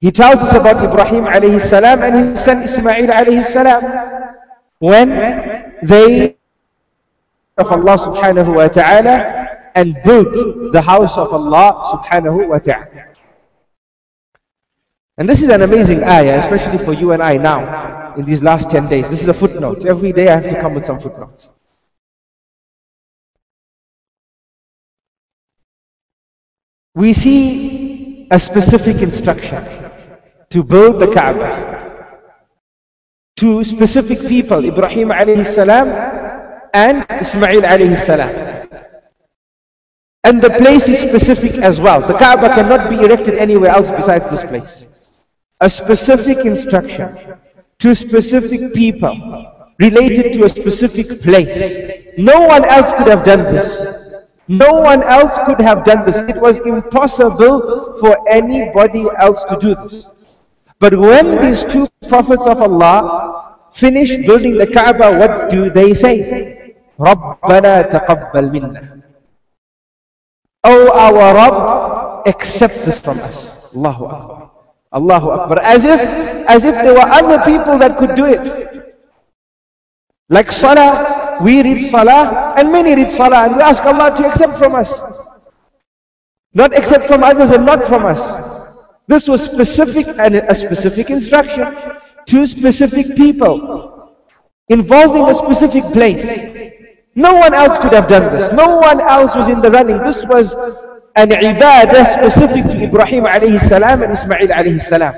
he 0.00 0.10
tells 0.10 0.36
us 0.36 0.52
about 0.52 0.84
Ibrahim 0.84 1.24
alayhi 1.24 1.60
salam 1.60 2.02
and 2.02 2.14
his 2.14 2.44
son 2.44 2.62
Ismail 2.62 3.08
alayhi 3.08 3.44
salam. 3.44 3.82
When 4.78 5.08
they 5.82 6.36
of 7.56 7.72
Allah 7.72 7.96
subhanahu 7.96 8.54
wa 8.54 8.68
ta'ala 8.68 9.72
and 9.74 9.96
built 10.04 10.72
the 10.72 10.82
house 10.82 11.16
of 11.16 11.32
Allah 11.32 11.96
subhanahu 11.96 12.48
wa 12.48 12.58
ta'ala. 12.58 13.06
And 15.18 15.26
this 15.26 15.40
is 15.40 15.48
an 15.48 15.62
amazing 15.62 16.04
ayah, 16.04 16.38
especially 16.38 16.76
for 16.76 16.92
you 16.92 17.12
and 17.12 17.22
I 17.22 17.38
now, 17.38 18.14
in 18.16 18.26
these 18.26 18.42
last 18.42 18.70
10 18.70 18.86
days. 18.88 19.08
This 19.08 19.22
is 19.22 19.28
a 19.28 19.34
footnote. 19.34 19.86
Every 19.86 20.12
day 20.12 20.28
I 20.28 20.34
have 20.34 20.44
to 20.50 20.60
come 20.60 20.74
with 20.74 20.84
some 20.84 21.00
footnotes. 21.00 21.50
We 26.94 27.14
see 27.14 28.28
a 28.30 28.38
specific 28.38 29.00
instruction 29.00 29.85
to 30.50 30.62
build 30.62 31.00
the 31.00 31.10
Kaaba 31.12 31.76
to 33.36 33.64
specific 33.64 34.20
people, 34.20 34.64
Ibrahim 34.64 35.08
alayhi 35.08 35.46
salam 35.46 35.88
and 36.72 37.06
Ismail 37.10 37.62
alayhi 37.62 37.98
salam. 37.98 38.32
And 40.24 40.42
the 40.42 40.50
place 40.50 40.88
is 40.88 40.98
specific 40.98 41.58
as 41.58 41.80
well. 41.80 42.00
The 42.00 42.14
Kaaba 42.14 42.48
cannot 42.48 42.90
be 42.90 42.96
erected 42.96 43.34
anywhere 43.34 43.70
else 43.70 43.90
besides 43.90 44.26
this 44.28 44.42
place. 44.42 45.16
A 45.60 45.70
specific 45.70 46.38
instruction 46.44 47.36
to 47.78 47.94
specific 47.94 48.74
people 48.74 49.14
related 49.78 50.32
to 50.34 50.44
a 50.44 50.48
specific 50.48 51.20
place. 51.22 52.16
No 52.18 52.40
one 52.40 52.64
else 52.64 52.92
could 52.96 53.08
have 53.08 53.24
done 53.24 53.44
this. 53.44 53.86
No 54.48 54.72
one 54.72 55.02
else 55.02 55.38
could 55.46 55.60
have 55.60 55.84
done 55.84 56.06
this. 56.06 56.16
It 56.16 56.36
was 56.36 56.58
impossible 56.58 57.96
for 58.00 58.16
anybody 58.28 59.06
else 59.18 59.44
to 59.44 59.56
do 59.60 59.74
this. 59.88 60.08
But 60.79 60.97
when 60.97 61.39
these 61.41 61.63
two 61.65 61.87
prophets 62.07 62.45
of 62.45 62.61
Allah 62.61 63.57
finish 63.71 64.17
building 64.25 64.57
the 64.57 64.67
Kaaba, 64.67 65.17
what 65.17 65.49
do 65.49 65.69
they 65.69 65.93
say? 65.93 66.75
رَبَّنَا 66.99 67.89
تَقَبَّلْ 67.89 68.45
مِنَّا 68.51 69.01
Oh 70.63 70.91
our 70.93 71.33
Rabb, 71.33 72.27
accept 72.27 72.85
this 72.85 72.99
from 72.99 73.19
us. 73.19 73.55
Allahu 73.75 74.05
Akbar. 74.05 74.51
Allahu 74.93 75.29
Akbar. 75.31 75.59
As 75.61 75.85
if, 75.85 76.01
as 76.47 76.65
if 76.65 76.75
there 76.75 76.93
were 76.93 77.09
other 77.19 77.39
people 77.43 77.77
that 77.79 77.97
could 77.97 78.15
do 78.15 78.25
it. 78.25 78.95
Like 80.29 80.51
Salah, 80.51 81.39
we 81.41 81.61
read 81.63 81.81
Salah, 81.81 82.53
and 82.57 82.71
many 82.71 82.95
read 82.95 83.09
Salah, 83.09 83.45
and 83.45 83.55
we 83.55 83.61
ask 83.61 83.83
Allah 83.83 84.15
to 84.17 84.27
accept 84.27 84.57
from 84.57 84.75
us. 84.75 85.01
Not 86.53 86.75
accept 86.77 87.05
from 87.05 87.23
others 87.23 87.51
and 87.51 87.65
not 87.65 87.85
from 87.87 88.05
us. 88.05 88.21
This 89.07 89.27
was 89.27 89.43
specific 89.43 90.07
and 90.17 90.35
a 90.35 90.55
specific 90.55 91.09
instruction 91.09 91.75
to 92.27 92.45
specific 92.45 93.15
people 93.15 94.15
involving 94.69 95.23
a 95.29 95.35
specific 95.35 95.83
place. 95.91 96.25
No 97.15 97.33
one 97.33 97.53
else 97.53 97.77
could 97.77 97.93
have 97.93 98.07
done 98.07 98.33
this. 98.35 98.51
No 98.53 98.77
one 98.77 99.01
else 99.01 99.35
was 99.35 99.49
in 99.49 99.59
the 99.59 99.69
running. 99.69 99.97
This 99.97 100.23
was 100.25 100.53
an 101.15 101.29
ibadah 101.29 102.05
specific 102.15 102.63
to 102.71 102.83
Ibrahim 102.83 103.25
alayhi 103.25 103.59
salam 103.59 104.01
and 104.01 104.13
Ismail 104.13 104.47
alayhi 104.47 104.81
salam. 104.81 105.13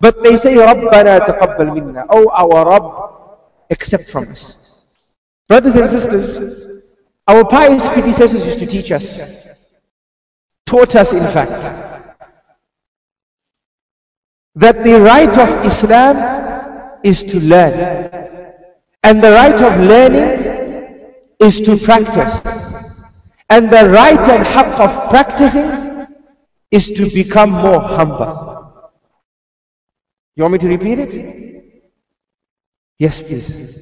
But 0.00 0.22
they 0.22 0.36
say, 0.36 0.54
رَبَّنَا 0.54 1.18
تَقَبَّلْ 1.26 1.68
مِنَّا 1.76 2.06
Oh 2.10 2.28
our 2.30 2.68
Rabb, 2.68 3.36
accept 3.70 4.10
from 4.10 4.28
us. 4.28 4.56
Brothers 5.48 5.76
and 5.76 5.88
sisters, 5.88 6.82
our 7.28 7.44
pious 7.44 7.86
predecessors 7.88 8.44
used 8.46 8.58
to 8.60 8.66
teach 8.66 8.92
us, 8.92 9.20
taught 10.64 10.96
us 10.96 11.12
in 11.12 11.26
fact, 11.28 11.79
that 14.55 14.83
the 14.83 14.99
right 14.99 15.37
of 15.37 15.65
Islam 15.65 16.99
is 17.03 17.23
to 17.23 17.39
learn. 17.39 17.73
And 19.03 19.23
the 19.23 19.31
right 19.31 19.61
of 19.61 19.79
learning 19.79 21.13
is 21.39 21.61
to 21.61 21.77
practice. 21.77 22.41
And 23.49 23.71
the 23.71 23.89
right 23.89 24.19
and 24.19 24.45
haqq 24.45 24.79
of 24.79 25.09
practicing 25.09 26.07
is 26.69 26.91
to 26.91 27.09
become 27.09 27.51
more 27.51 27.81
humble. 27.81 28.91
You 30.35 30.43
want 30.43 30.53
me 30.53 30.59
to 30.59 30.67
repeat 30.69 30.99
it? 30.99 31.63
Yes, 32.97 33.21
please. 33.21 33.79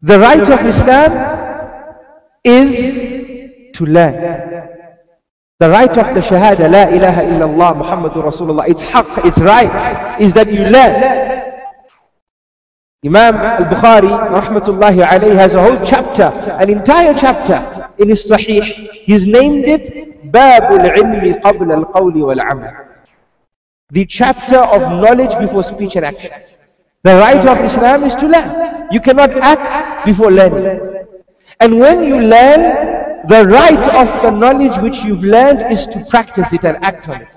The 0.00 0.18
right 0.18 0.48
of 0.50 0.66
Islam 0.66 1.96
is 2.42 3.70
to 3.74 3.86
learn. 3.86 4.51
The 5.62 5.70
right 5.70 5.96
of 5.96 6.12
the 6.12 6.20
Shahada, 6.20 6.68
La 6.68 6.88
ilaha 6.90 7.22
illallah, 7.22 7.70
Muhammadur 7.80 8.24
Rasulullah, 8.24 8.68
it's 8.68 8.82
haqq, 8.82 9.24
it's 9.24 9.38
right, 9.38 10.20
is 10.20 10.32
that 10.32 10.50
you 10.50 10.64
learn. 10.64 10.92
Imam 13.06 13.36
al-Bukhari, 13.36 14.10
rahmatullahi 14.10 15.04
alayhi, 15.06 15.36
has 15.36 15.54
a 15.54 15.62
whole 15.62 15.78
chapter, 15.86 16.24
an 16.58 16.68
entire 16.68 17.14
chapter 17.14 17.88
in 17.98 18.08
his 18.08 18.28
Sahih. 18.28 18.90
He's 19.04 19.24
named 19.24 19.64
it 19.64 20.32
Babul 20.32 20.82
Ilmi 20.96 21.40
Qabla 21.40 21.76
al-Qawli 21.76 22.26
wal-Amal. 22.26 22.72
The 23.90 24.04
chapter 24.04 24.58
of 24.58 24.80
knowledge 24.90 25.38
before 25.38 25.62
speech 25.62 25.94
and 25.94 26.04
action. 26.06 26.32
The 27.04 27.14
right 27.14 27.46
of 27.46 27.64
Islam 27.64 28.02
is 28.02 28.16
to 28.16 28.26
learn. 28.26 28.88
You 28.90 28.98
cannot 28.98 29.30
act 29.30 30.06
before 30.06 30.32
learning. 30.32 31.06
And 31.60 31.78
when 31.78 32.02
you 32.02 32.20
learn, 32.20 32.91
the 33.28 33.46
right 33.46 33.94
of 33.94 34.22
the 34.22 34.30
knowledge 34.30 34.76
which 34.82 34.98
you've 35.04 35.24
learned 35.24 35.62
is 35.70 35.86
to 35.86 36.04
practice 36.10 36.52
it 36.52 36.64
and 36.64 36.76
act 36.84 37.08
on 37.08 37.22
it. 37.22 37.28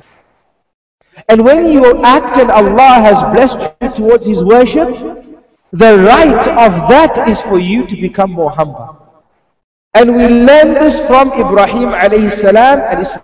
And 1.30 1.44
when 1.44 1.65
you 1.72 2.04
act 2.04 2.38
and 2.38 2.51
Allah 2.51 3.00
has 3.01 3.22
blessed 3.34 3.74
you 3.82 3.89
towards 3.89 4.25
His 4.25 4.44
worship, 4.44 4.89
the 5.72 5.98
right 5.98 6.48
of 6.48 6.89
that 6.89 7.27
is 7.27 7.42
for 7.42 7.60
you 7.60 7.86
to 7.88 7.96
become 7.96 8.32
more 8.32 8.51
humble. 8.51 9.01
And 9.94 10.15
we 10.15 10.27
learn 10.27 10.74
this 10.74 11.00
from 11.08 11.32
Ibrahim 11.34 11.89
alayhi 11.89 12.32
salam. 12.32 13.24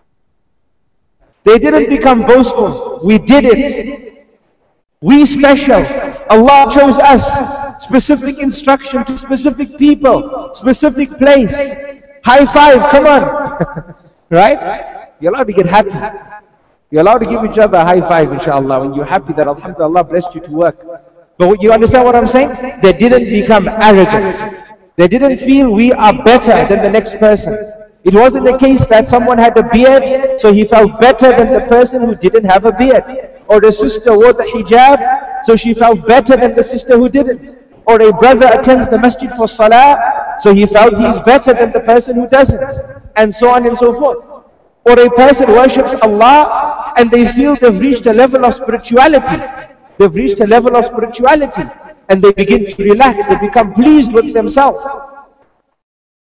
They 1.44 1.60
didn't 1.60 1.90
become 1.90 2.26
boastful. 2.26 3.02
We 3.04 3.18
did 3.18 3.46
it. 3.46 4.28
We 5.02 5.26
special. 5.26 5.84
Allah 6.30 6.72
chose 6.72 7.00
us. 7.00 7.84
Specific 7.84 8.40
instruction 8.40 9.04
to 9.06 9.18
specific 9.18 9.78
people. 9.78 10.52
Specific 10.54 11.10
place. 11.18 12.02
High 12.24 12.46
five, 12.46 12.90
come 12.90 13.08
on. 13.08 13.96
right? 14.30 15.08
You're 15.20 15.34
allowed 15.34 15.48
to 15.48 15.54
get 15.54 15.66
happy. 15.66 15.92
You're 16.90 17.02
allowed 17.02 17.20
to 17.20 17.30
give 17.30 17.44
each 17.46 17.58
other 17.58 17.78
a 17.78 17.86
high 17.86 18.02
five, 18.02 18.32
inshallah, 18.32 18.82
when 18.82 18.94
you're 18.94 19.06
happy 19.06 19.34
that 19.34 19.48
Alhamdulillah 19.48 20.04
blessed 20.04 20.36
you 20.36 20.42
to 20.42 20.52
work. 20.52 20.86
But 21.38 21.62
you 21.62 21.72
understand 21.72 22.06
what 22.06 22.16
I'm 22.16 22.28
saying? 22.28 22.82
They 22.82 22.94
didn't 22.94 23.26
become 23.26 23.68
arrogant. 23.68 24.66
They 24.98 25.08
didn't 25.08 25.38
feel 25.38 25.74
we 25.74 25.94
are 25.94 26.24
better 26.24 26.68
than 26.68 26.84
the 26.84 26.90
next 26.90 27.18
person. 27.18 27.54
It 28.04 28.14
wasn't 28.14 28.46
the 28.46 28.58
case 28.58 28.86
that 28.88 29.08
someone 29.08 29.38
had 29.38 29.58
a 29.58 29.64
beard, 29.70 30.42
so 30.42 30.52
he 30.52 30.66
felt 30.66 31.00
better 31.00 31.32
than 31.32 31.54
the 31.54 31.62
person 31.62 32.02
who 32.04 32.16
didn't 32.16 32.46
have 32.46 32.66
a 32.66 32.72
beard. 32.72 33.04
Or 33.48 33.62
the 33.62 33.72
sister 33.72 34.14
wore 34.14 34.34
the 34.34 34.44
hijab, 34.44 35.44
so 35.44 35.56
she 35.56 35.74
felt 35.74 36.06
better 36.08 36.36
than 36.36 36.54
the 36.54 36.64
sister 36.64 36.98
who 36.98 37.10
didn't. 37.10 37.61
Or 37.92 38.02
a 38.02 38.14
brother 38.14 38.48
attends 38.54 38.88
the 38.88 38.98
masjid 38.98 39.32
for 39.32 39.48
salah, 39.48 40.38
so 40.40 40.54
he 40.54 40.66
felt 40.66 40.98
he's 40.98 41.20
better 41.20 41.54
than 41.54 41.72
the 41.72 41.82
person 41.82 42.16
who 42.16 42.28
doesn't. 42.28 42.64
And 43.18 43.36
so 43.36 43.50
on 43.50 43.68
and 43.68 43.78
so 43.78 43.94
forth. 43.94 44.20
Or 44.86 45.00
a 45.00 45.10
person 45.12 45.52
worships 45.52 45.94
Allah, 46.02 46.94
and 46.98 47.12
they 47.12 47.28
feel 47.28 47.56
they've 47.56 47.78
reached 47.78 48.06
a 48.06 48.14
level 48.14 48.46
of 48.46 48.54
spirituality 48.56 49.40
They've 50.02 50.16
reached 50.16 50.40
a 50.40 50.48
level 50.48 50.76
of 50.76 50.86
spirituality 50.86 51.62
and 52.10 52.24
they 52.24 52.32
begin 52.34 52.68
to 52.72 52.84
relax. 52.84 53.28
They 53.28 53.36
become 53.36 53.72
pleased 53.72 54.12
with 54.12 54.34
themselves. 54.34 54.84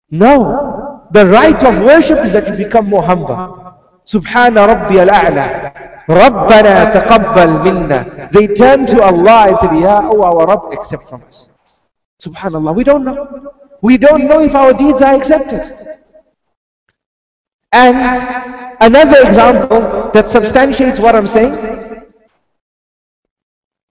No. 0.09 1.03
The 1.11 1.27
right 1.27 1.61
of 1.63 1.81
worship 1.81 2.19
is 2.23 2.31
that 2.31 2.47
you 2.47 2.55
become 2.55 2.87
more 2.87 3.03
humble. 3.03 3.75
Subhana 4.05 4.67
Rabbi 4.67 4.95
al-A'la. 4.99 5.96
Rabbana 6.07 6.91
taqabbal 6.91 7.63
minna. 7.63 8.29
They 8.31 8.47
turn 8.47 8.85
to 8.87 9.03
Allah 9.03 9.49
and 9.49 9.59
say, 9.59 9.81
Ya 9.81 9.99
oh 10.03 10.23
our 10.23 10.47
Rabb, 10.47 10.73
accept 10.73 11.09
from 11.09 11.21
us. 11.23 11.49
Subhanallah. 12.21 12.75
We 12.75 12.83
don't 12.83 13.03
know. 13.03 13.53
We 13.81 13.97
don't 13.97 14.25
know 14.27 14.39
if 14.41 14.55
our 14.55 14.73
deeds 14.73 15.01
are 15.01 15.13
accepted. 15.15 15.99
And 17.73 17.97
another 18.81 19.27
example 19.27 20.09
that 20.13 20.27
substantiates 20.29 20.99
what 20.99 21.15
I'm 21.15 21.27
saying 21.27 21.55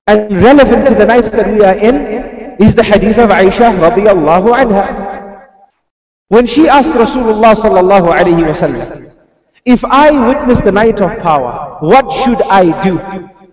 and 0.07 0.41
relevant 0.43 0.87
to 0.87 0.95
the 0.95 1.05
nights 1.05 1.29
that 1.31 1.53
we 1.53 1.63
are 1.63 1.75
in 1.75 2.57
is 2.63 2.75
the 2.75 2.83
hadith 2.83 3.19
of 3.19 3.31
Aisha 3.31 3.77
radiallahu 3.79 4.55
anha. 4.55 5.47
When 6.29 6.47
she 6.47 6.69
asked 6.69 6.91
Rasulullah 6.91 7.55
sallallahu 7.55 8.15
alayhi 8.15 8.43
wasallam, 8.47 9.13
if 9.65 9.85
I 9.85 10.11
witness 10.29 10.61
the 10.61 10.73
night 10.73 11.01
of 11.01 11.19
power, 11.19 11.66
what 11.81 12.13
should 12.13 12.43
I 12.43 12.83
do? 12.83 12.97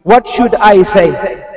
What 0.03 0.27
should 0.27 0.55
I 0.55 0.83
say? 0.83 1.11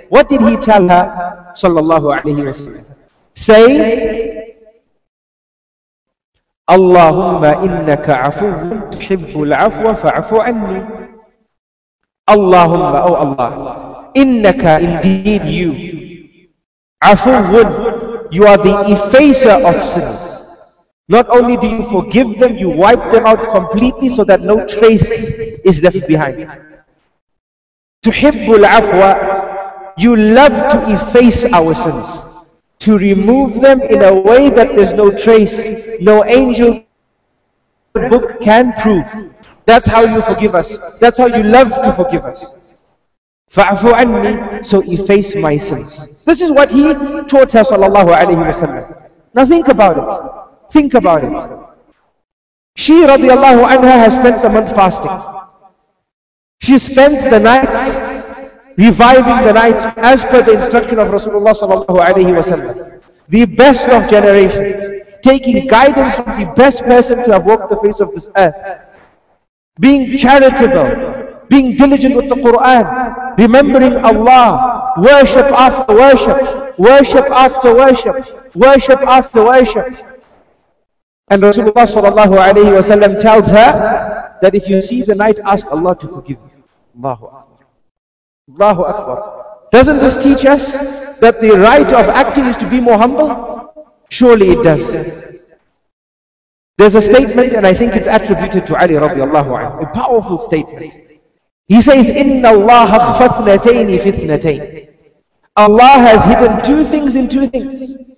What 0.09 0.29
did 0.29 0.40
he 0.40 0.57
tell 0.57 0.88
her? 0.88 1.52
Sallallahu 1.57 2.14
alayhi 2.20 2.42
wasallam. 2.46 2.94
Say, 3.35 4.55
Allahumma 6.68 7.62
innaka 7.62 8.26
afuwun 8.31 8.90
tuhibbul 8.90 9.52
afwa 9.55 9.94
fa'afu 9.96 10.40
anni. 10.42 10.83
Allahumma, 12.29 13.07
oh 13.07 13.14
Allah, 13.14 14.11
Innaka, 14.16 14.81
indeed 14.83 15.44
you. 15.44 15.70
Afuwun, 17.02 18.33
you 18.33 18.46
are 18.46 18.57
the 18.59 18.74
effacer 18.90 19.62
of 19.62 19.83
sins. 19.85 20.36
Not 21.08 21.30
only 21.30 21.58
do 21.58 21.67
you 21.67 21.84
forgive 21.89 22.39
them, 22.39 22.58
you 22.58 22.70
wipe 22.70 23.12
them 23.12 23.26
out 23.26 23.54
completely 23.54 24.10
so 24.10 24.24
that 24.24 24.41
no 24.41 24.65
trace 24.65 25.28
is 25.65 25.84
left 25.84 26.08
behind. 26.08 26.50
Tuhibbul 28.04 28.65
afwa, 28.65 29.94
you 29.98 30.15
love 30.15 30.72
to 30.72 30.78
efface 30.94 31.46
our 31.52 31.76
sins. 31.76 32.26
To 32.80 32.98
remove 32.98 33.62
them 33.62 33.82
in 33.82 34.02
a 34.02 34.13
way 34.22 34.50
that 34.50 34.74
there's 34.74 34.94
no 34.94 35.12
trace, 35.12 36.00
no 36.00 36.26
angel 36.26 36.84
book 37.94 38.41
can 38.41 38.74
prove. 38.82 39.06
That's 39.65 39.88
how 39.88 40.04
you 40.04 40.22
forgive 40.22 40.56
us. 40.56 40.78
That's 41.00 41.17
how 41.17 41.28
you 41.28 41.44
love 41.44 41.70
to 41.70 41.94
forgive 41.94 42.24
us. 42.24 42.54
فَعْفُ 43.52 43.84
عَنِّي 43.84 44.65
So 44.65 44.82
efface 44.82 45.36
my 45.36 45.58
sins. 45.58 46.08
This 46.26 46.41
is 46.41 46.52
what 46.52 46.72
he 46.72 46.94
taught 47.28 47.54
us 47.54 47.70
sallallahu 47.70 48.15
alayhi 48.15 48.48
wasallam. 48.48 49.10
Now 49.34 49.46
think 49.46 49.67
about 49.67 49.98
it. 49.98 50.35
Think 50.70 50.94
about 50.94 51.24
it. 51.24 51.33
She 52.76 52.92
radiallahu 52.92 53.68
anha 53.68 53.94
has 54.05 54.14
spent 54.14 54.44
a 54.44 54.48
month 54.48 54.74
fasting. 54.74 55.18
She 56.61 56.79
spends 56.79 57.24
the 57.24 57.40
nights 57.40 57.96
reviving 58.76 59.46
the 59.46 59.52
nights 59.52 59.85
as 59.96 60.24
per 60.24 60.42
the 60.42 60.52
instruction 60.52 60.98
of 60.98 61.09
Rasulullah 61.09 61.55
sallallahu 61.55 62.00
alayhi 62.09 62.37
wasallam. 62.37 63.02
The 63.29 63.44
best 63.46 63.88
of 63.88 64.09
generations. 64.11 65.05
Taking 65.22 65.66
guidance 65.66 66.14
from 66.14 66.38
the 66.38 66.52
best 66.52 66.85
person 66.85 67.24
to 67.24 67.33
have 67.33 67.44
walked 67.44 67.70
the 67.70 67.79
face 67.79 68.00
of 68.00 68.12
this 68.14 68.29
earth. 68.37 68.55
Being 69.81 70.16
charitable 70.18 71.26
being 71.48 71.76
diligent 71.76 72.16
with 72.16 72.29
the 72.29 72.35
Quran, 72.35 73.38
remembering 73.38 73.96
Allah, 73.98 74.92
worship 74.98 75.46
after 75.46 75.94
worship, 75.94 76.79
worship 76.79 77.26
after 77.31 77.74
worship, 77.74 78.55
worship 78.55 79.00
after 79.02 79.44
worship. 79.44 79.87
And 81.29 81.43
Rasulullah 81.43 81.87
sallallahu 81.87 83.21
tells 83.21 83.49
her 83.49 84.39
that 84.41 84.55
if 84.55 84.69
you 84.69 84.81
see 84.81 85.03
the 85.03 85.15
night, 85.15 85.39
ask 85.41 85.67
Allah 85.67 85.97
to 85.99 86.09
forgive 86.09 86.39
you. 86.39 86.65
Allahu 86.99 87.27
Akbar. 87.27 87.67
Allahu 88.53 88.83
Akbar. 88.85 89.47
Doesn't 89.73 89.99
this 89.99 90.17
teach 90.17 90.47
us 90.47 90.75
that 91.19 91.41
the 91.41 91.51
right 91.51 91.93
of 91.93 92.09
acting 92.09 92.45
is 92.45 92.57
to 92.59 92.69
be 92.71 92.81
more 92.81 92.97
humble? 92.97 93.93
Surely 94.09 94.51
it 94.51 94.62
does. 94.62 94.93
There's 96.79 96.95
a 96.95 97.03
statement, 97.03 97.55
and 97.55 97.67
I 97.67 97.75
think 97.75 97.97
it's 97.97 98.07
attributed 98.07 98.67
to 98.69 98.77
Ali 98.77 98.95
radiallahu 98.95 99.51
anhu, 99.51 99.83
a 99.83 99.93
powerful 99.93 100.39
statement. 100.39 100.93
He 101.67 101.81
says, 101.81 102.09
Inna 102.09 102.49
Allah 102.49 103.17
fathnatayni 103.19 103.99
fithnatayn. 103.99 104.95
Allah 105.57 105.99
has 106.07 106.23
hidden 106.25 106.65
two 106.65 106.85
things 106.85 107.17
in 107.17 107.29
two 107.29 107.49
things. 107.49 108.15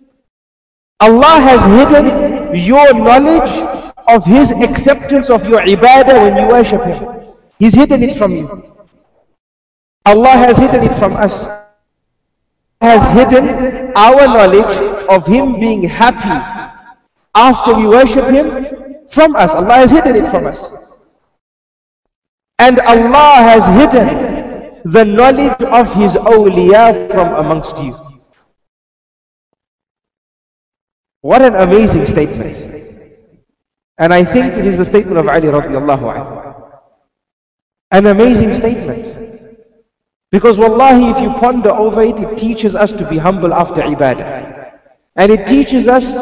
Allah 1.00 1.40
has 1.40 1.62
hidden 1.78 2.56
your 2.56 2.92
knowledge 2.94 3.50
of 4.08 4.24
His 4.24 4.50
acceptance 4.50 5.30
of 5.30 5.46
your 5.46 5.60
ibadah 5.60 6.22
when 6.22 6.36
you 6.42 6.48
worship 6.48 6.82
Him. 6.82 7.28
He's 7.58 7.74
hidden 7.74 8.02
it 8.02 8.16
from 8.16 8.34
you. 8.34 8.74
Allah 10.06 10.30
has 10.30 10.56
hidden 10.56 10.82
it 10.82 10.94
from 10.98 11.14
us. 11.16 11.46
Has 12.80 13.02
hidden 13.12 13.92
our 13.94 14.26
knowledge 14.26 14.74
of 15.08 15.26
Him 15.26 15.60
being 15.60 15.82
happy 15.84 16.38
after 17.34 17.74
we 17.74 17.86
worship 17.86 18.26
Him 18.26 18.66
from 19.08 19.36
us. 19.36 19.54
Allah 19.54 19.74
has 19.74 19.90
hidden 19.90 20.16
it 20.16 20.30
from 20.30 20.46
us. 20.46 20.72
And 22.58 22.80
Allah 22.80 23.42
has 23.46 23.62
hidden 23.78 24.80
the 24.84 25.04
knowledge 25.04 25.62
of 25.62 25.94
His 25.94 26.14
awliya 26.14 27.10
from 27.10 27.34
amongst 27.34 27.78
you. 27.78 28.07
What 31.20 31.42
an 31.42 31.54
amazing 31.56 32.06
statement. 32.06 32.56
And 33.98 34.14
I 34.14 34.22
think 34.24 34.54
it 34.54 34.64
is 34.64 34.78
the 34.78 34.84
statement 34.84 35.18
of 35.18 35.28
Ali 35.28 35.48
radiallahu 35.48 36.04
anhu. 36.14 36.70
An 37.90 38.06
amazing 38.06 38.54
statement. 38.54 39.16
Because 40.30 40.58
wallahi, 40.58 41.10
if 41.10 41.18
you 41.20 41.30
ponder 41.40 41.70
over 41.70 42.02
it, 42.02 42.20
it 42.20 42.38
teaches 42.38 42.74
us 42.74 42.92
to 42.92 43.08
be 43.08 43.16
humble 43.16 43.52
after 43.52 43.82
ibadah. 43.82 44.78
And 45.16 45.32
it 45.32 45.46
teaches 45.46 45.88
us 45.88 46.14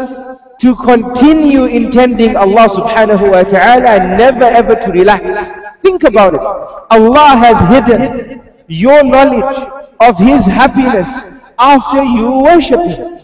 to 0.60 0.74
continue 0.76 1.64
intending 1.64 2.36
Allah 2.36 2.68
subhanahu 2.68 3.32
wa 3.32 3.42
ta'ala 3.42 4.00
and 4.00 4.16
never 4.16 4.44
ever 4.44 4.74
to 4.74 4.90
relax. 4.92 5.50
Think 5.82 6.04
about 6.04 6.34
it. 6.34 6.40
Allah 6.40 7.36
has 7.36 7.58
hidden 7.68 8.40
your 8.68 9.04
knowledge 9.04 9.68
of 10.00 10.18
His 10.18 10.46
happiness 10.46 11.22
after 11.58 12.02
you 12.02 12.40
worship 12.40 12.80
Him. 12.80 13.20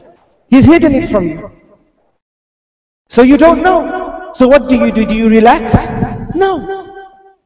He's 0.49 0.67
hidden 0.67 0.93
it 0.95 1.11
from 1.11 1.29
you. 1.29 1.52
So 3.12 3.24
you 3.24 3.38
don't 3.38 3.64
know. 3.64 4.32
So 4.36 4.48
what 4.48 4.68
do 4.68 4.76
you 4.76 4.92
do? 4.92 5.06
Do 5.06 5.16
you 5.16 5.30
relax? 5.30 5.74
No. 6.36 6.62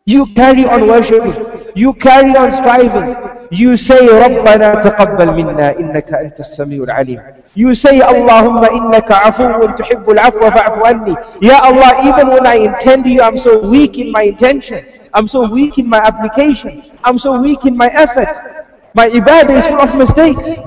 You 0.06 0.26
carry 0.34 0.66
on 0.66 0.88
worshiping. 0.88 1.38
You 1.76 1.94
carry 1.94 2.36
on 2.36 2.52
striving. 2.52 3.16
You 3.52 3.78
say, 3.78 4.08
رَبَّنَا 4.08 4.82
تَقَبَّلْ 4.82 5.28
مِنَّا 5.32 5.80
إِنَّكَ 5.80 6.12
أَنْتَ 6.12 6.40
السَّمِيعُ 6.40 6.84
الْعَلِيمُ 6.88 7.22
You 7.56 7.76
say, 7.76 8.02
اللهم 8.02 8.64
إنك 8.64 9.12
عفو 9.12 9.66
تحب 9.76 10.10
العفو 10.10 10.52
فاعف 10.52 10.86
عني. 10.86 11.16
Ya 11.42 11.60
Allah, 11.64 12.04
even 12.04 12.28
when 12.30 12.48
I 12.48 12.56
intend 12.56 13.06
you, 13.06 13.22
I'm 13.22 13.38
so 13.38 13.60
weak 13.60 14.00
in 14.00 14.12
my 14.12 14.24
intention. 14.24 14.84
I'm 15.14 15.28
so 15.28 15.48
weak 15.48 15.78
in 15.78 15.88
my 15.88 16.00
application. 16.00 16.84
I'm 17.04 17.18
so 17.18 17.40
weak 17.40 17.66
in 17.66 17.78
my 17.78 17.88
effort. 17.88 18.32
My 18.94 19.08
ibadah 19.08 19.56
is 19.58 19.68
full 19.68 19.82
of 19.82 19.96
mistakes. 19.96 20.60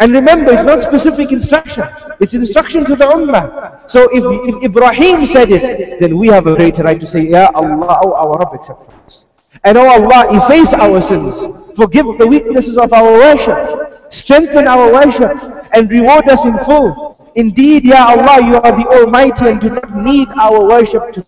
And 0.00 0.12
remember, 0.12 0.52
it's 0.52 0.64
not 0.64 0.82
specific 0.82 1.30
instruction. 1.30 1.84
It's 2.20 2.34
instruction 2.34 2.84
to 2.86 2.96
the 2.96 3.04
ummah. 3.04 3.88
So 3.88 4.08
if, 4.12 4.24
if 4.48 4.64
Ibrahim 4.64 5.24
said 5.24 5.50
it, 5.52 6.00
then 6.00 6.16
we 6.18 6.26
have 6.28 6.46
a 6.48 6.56
greater 6.56 6.82
right 6.82 7.00
to 7.00 7.06
say, 7.06 7.28
Ya 7.28 7.48
Allah, 7.54 8.00
oh 8.02 8.12
our 8.14 8.38
Rabb, 8.38 8.54
accept 8.54 8.90
us. 9.06 9.26
And 9.62 9.78
oh 9.78 9.86
Allah, 9.86 10.34
efface 10.34 10.72
our 10.72 11.00
sins. 11.00 11.46
Forgive 11.76 12.06
the 12.18 12.26
weaknesses 12.26 12.76
of 12.76 12.92
our 12.92 13.12
worship. 13.12 14.12
Strengthen 14.12 14.66
our 14.66 14.92
worship. 14.92 15.30
And 15.72 15.90
reward 15.90 16.28
us 16.28 16.44
in 16.44 16.58
full. 16.58 17.32
Indeed, 17.36 17.84
Ya 17.84 18.14
Allah, 18.14 18.44
you 18.44 18.56
are 18.56 18.72
the 18.74 18.86
Almighty 18.98 19.46
and 19.46 19.60
do 19.60 19.70
not 19.70 19.96
need 19.96 20.28
our 20.40 20.68
worship 20.68 21.12
to. 21.14 21.26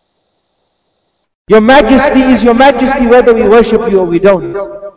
Your 1.48 1.60
majesty 1.60 2.20
is 2.20 2.42
your 2.42 2.54
majesty 2.54 3.06
whether 3.06 3.32
we 3.32 3.46
worship 3.48 3.88
you 3.90 4.00
or 4.00 4.04
we 4.06 4.18
don't. 4.18 4.52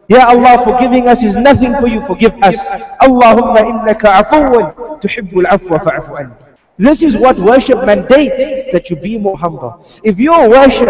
Ya 0.09 0.25
Allah, 0.27 0.63
forgiving 0.65 1.07
us 1.07 1.21
is 1.21 1.37
nothing 1.37 1.73
for 1.75 1.87
you, 1.87 2.01
forgive 2.01 2.33
us. 2.41 2.57
Allahumma 2.99 3.61
innaka 3.61 4.25
afuwan 4.25 4.73
tuhibbul 4.99 5.45
afwa 5.45 5.79
fa'afu. 5.79 6.35
This 6.79 7.03
is 7.03 7.15
what 7.15 7.37
worship 7.37 7.85
mandates, 7.85 8.71
that 8.71 8.89
you 8.89 8.95
be 8.95 9.19
more 9.19 9.37
humble. 9.37 9.85
If 10.03 10.17
your 10.17 10.49
worship 10.49 10.89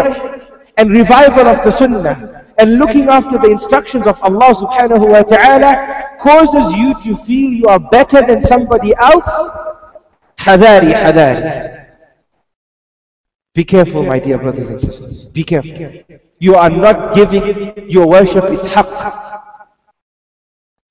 and 0.78 0.90
revival 0.90 1.46
of 1.48 1.62
the 1.64 1.70
sunnah 1.70 2.46
and 2.58 2.78
looking 2.78 3.08
after 3.08 3.36
the 3.36 3.50
instructions 3.50 4.06
of 4.06 4.18
Allah 4.22 4.54
subhanahu 4.54 5.10
wa 5.10 5.22
ta'ala 5.22 6.16
causes 6.20 6.72
you 6.76 6.94
to 7.02 7.16
feel 7.24 7.50
you 7.50 7.66
are 7.66 7.80
better 7.80 8.22
than 8.22 8.40
somebody 8.40 8.94
else, 8.96 9.50
hadari, 10.38 10.92
hadari. 10.92 11.86
Be 13.52 13.64
careful, 13.64 14.02
my 14.04 14.18
dear 14.18 14.38
brothers 14.38 14.68
and 14.68 14.80
sisters. 14.80 15.24
Be 15.26 15.44
careful. 15.44 16.04
You 16.40 16.56
are 16.56 16.70
not 16.70 17.14
giving 17.14 17.88
your 17.88 18.08
worship 18.08 18.44
its 18.44 18.64
haqq. 18.64 19.42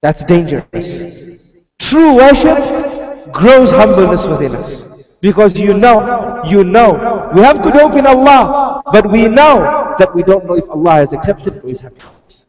That's 0.02 0.24
dangerous. 0.24 1.40
True 1.80 2.16
worship 2.18 3.32
grows 3.34 3.72
humbleness 3.72 4.28
within 4.28 4.56
us. 4.56 4.86
Because 5.22 5.58
you 5.58 5.74
know, 5.74 6.42
you 6.48 6.64
know, 6.64 7.32
we 7.36 7.42
have 7.42 7.62
good 7.62 7.74
hope 7.74 7.94
in 7.96 8.06
Allah, 8.06 8.82
but 8.94 9.12
we 9.12 9.28
know 9.28 9.96
that 9.98 10.16
we 10.16 10.24
don't 10.24 10.46
know 10.46 10.56
if 10.56 10.70
Allah 10.70 10.94
has 10.94 11.14
accepted 11.14 11.62
or 11.64 11.70
is 11.70 11.82
happy 11.82 12.00
us. 12.28 12.46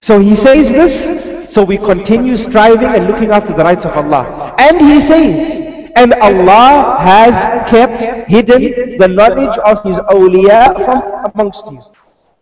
So 0.00 0.20
he 0.20 0.34
says 0.34 0.70
this, 0.70 1.52
so 1.52 1.62
we 1.62 1.76
continue 1.76 2.36
striving 2.36 2.88
and 2.88 3.08
looking 3.08 3.30
after 3.30 3.52
the 3.52 3.62
rights 3.62 3.84
of 3.84 3.96
Allah. 3.96 4.54
And 4.58 4.80
he 4.80 5.00
says, 5.00 5.71
and 5.96 6.14
Allah 6.14 6.96
has 7.00 7.70
kept 7.70 8.28
hidden 8.28 8.98
the 8.98 9.08
knowledge 9.08 9.56
of 9.58 9.82
His 9.82 9.98
awliya 9.98 10.84
from 10.84 11.30
amongst 11.34 11.66
you. 11.70 11.80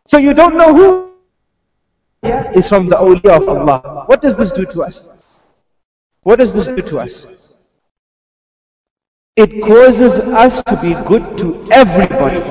So 0.07 0.19
you 0.19 0.35
don't 0.35 0.57
know 0.57 0.75
who 0.75 1.11
is 2.55 2.69
from 2.69 2.89
the 2.89 2.97
awliya 2.97 3.43
of 3.43 3.49
Allah. 3.49 4.05
What 4.07 4.23
does 4.23 4.37
this 4.37 4.51
do 4.51 4.65
to 4.67 4.83
us? 4.83 5.09
What 6.23 6.39
does 6.39 6.53
this 6.53 6.67
do 6.67 6.83
to 6.83 6.99
us? 7.01 7.27
It 9.37 9.63
causes 9.63 10.19
us 10.19 10.63
to 10.65 10.77
be 10.83 10.95
good 11.09 11.39
to 11.39 11.67
everybody. 11.71 12.43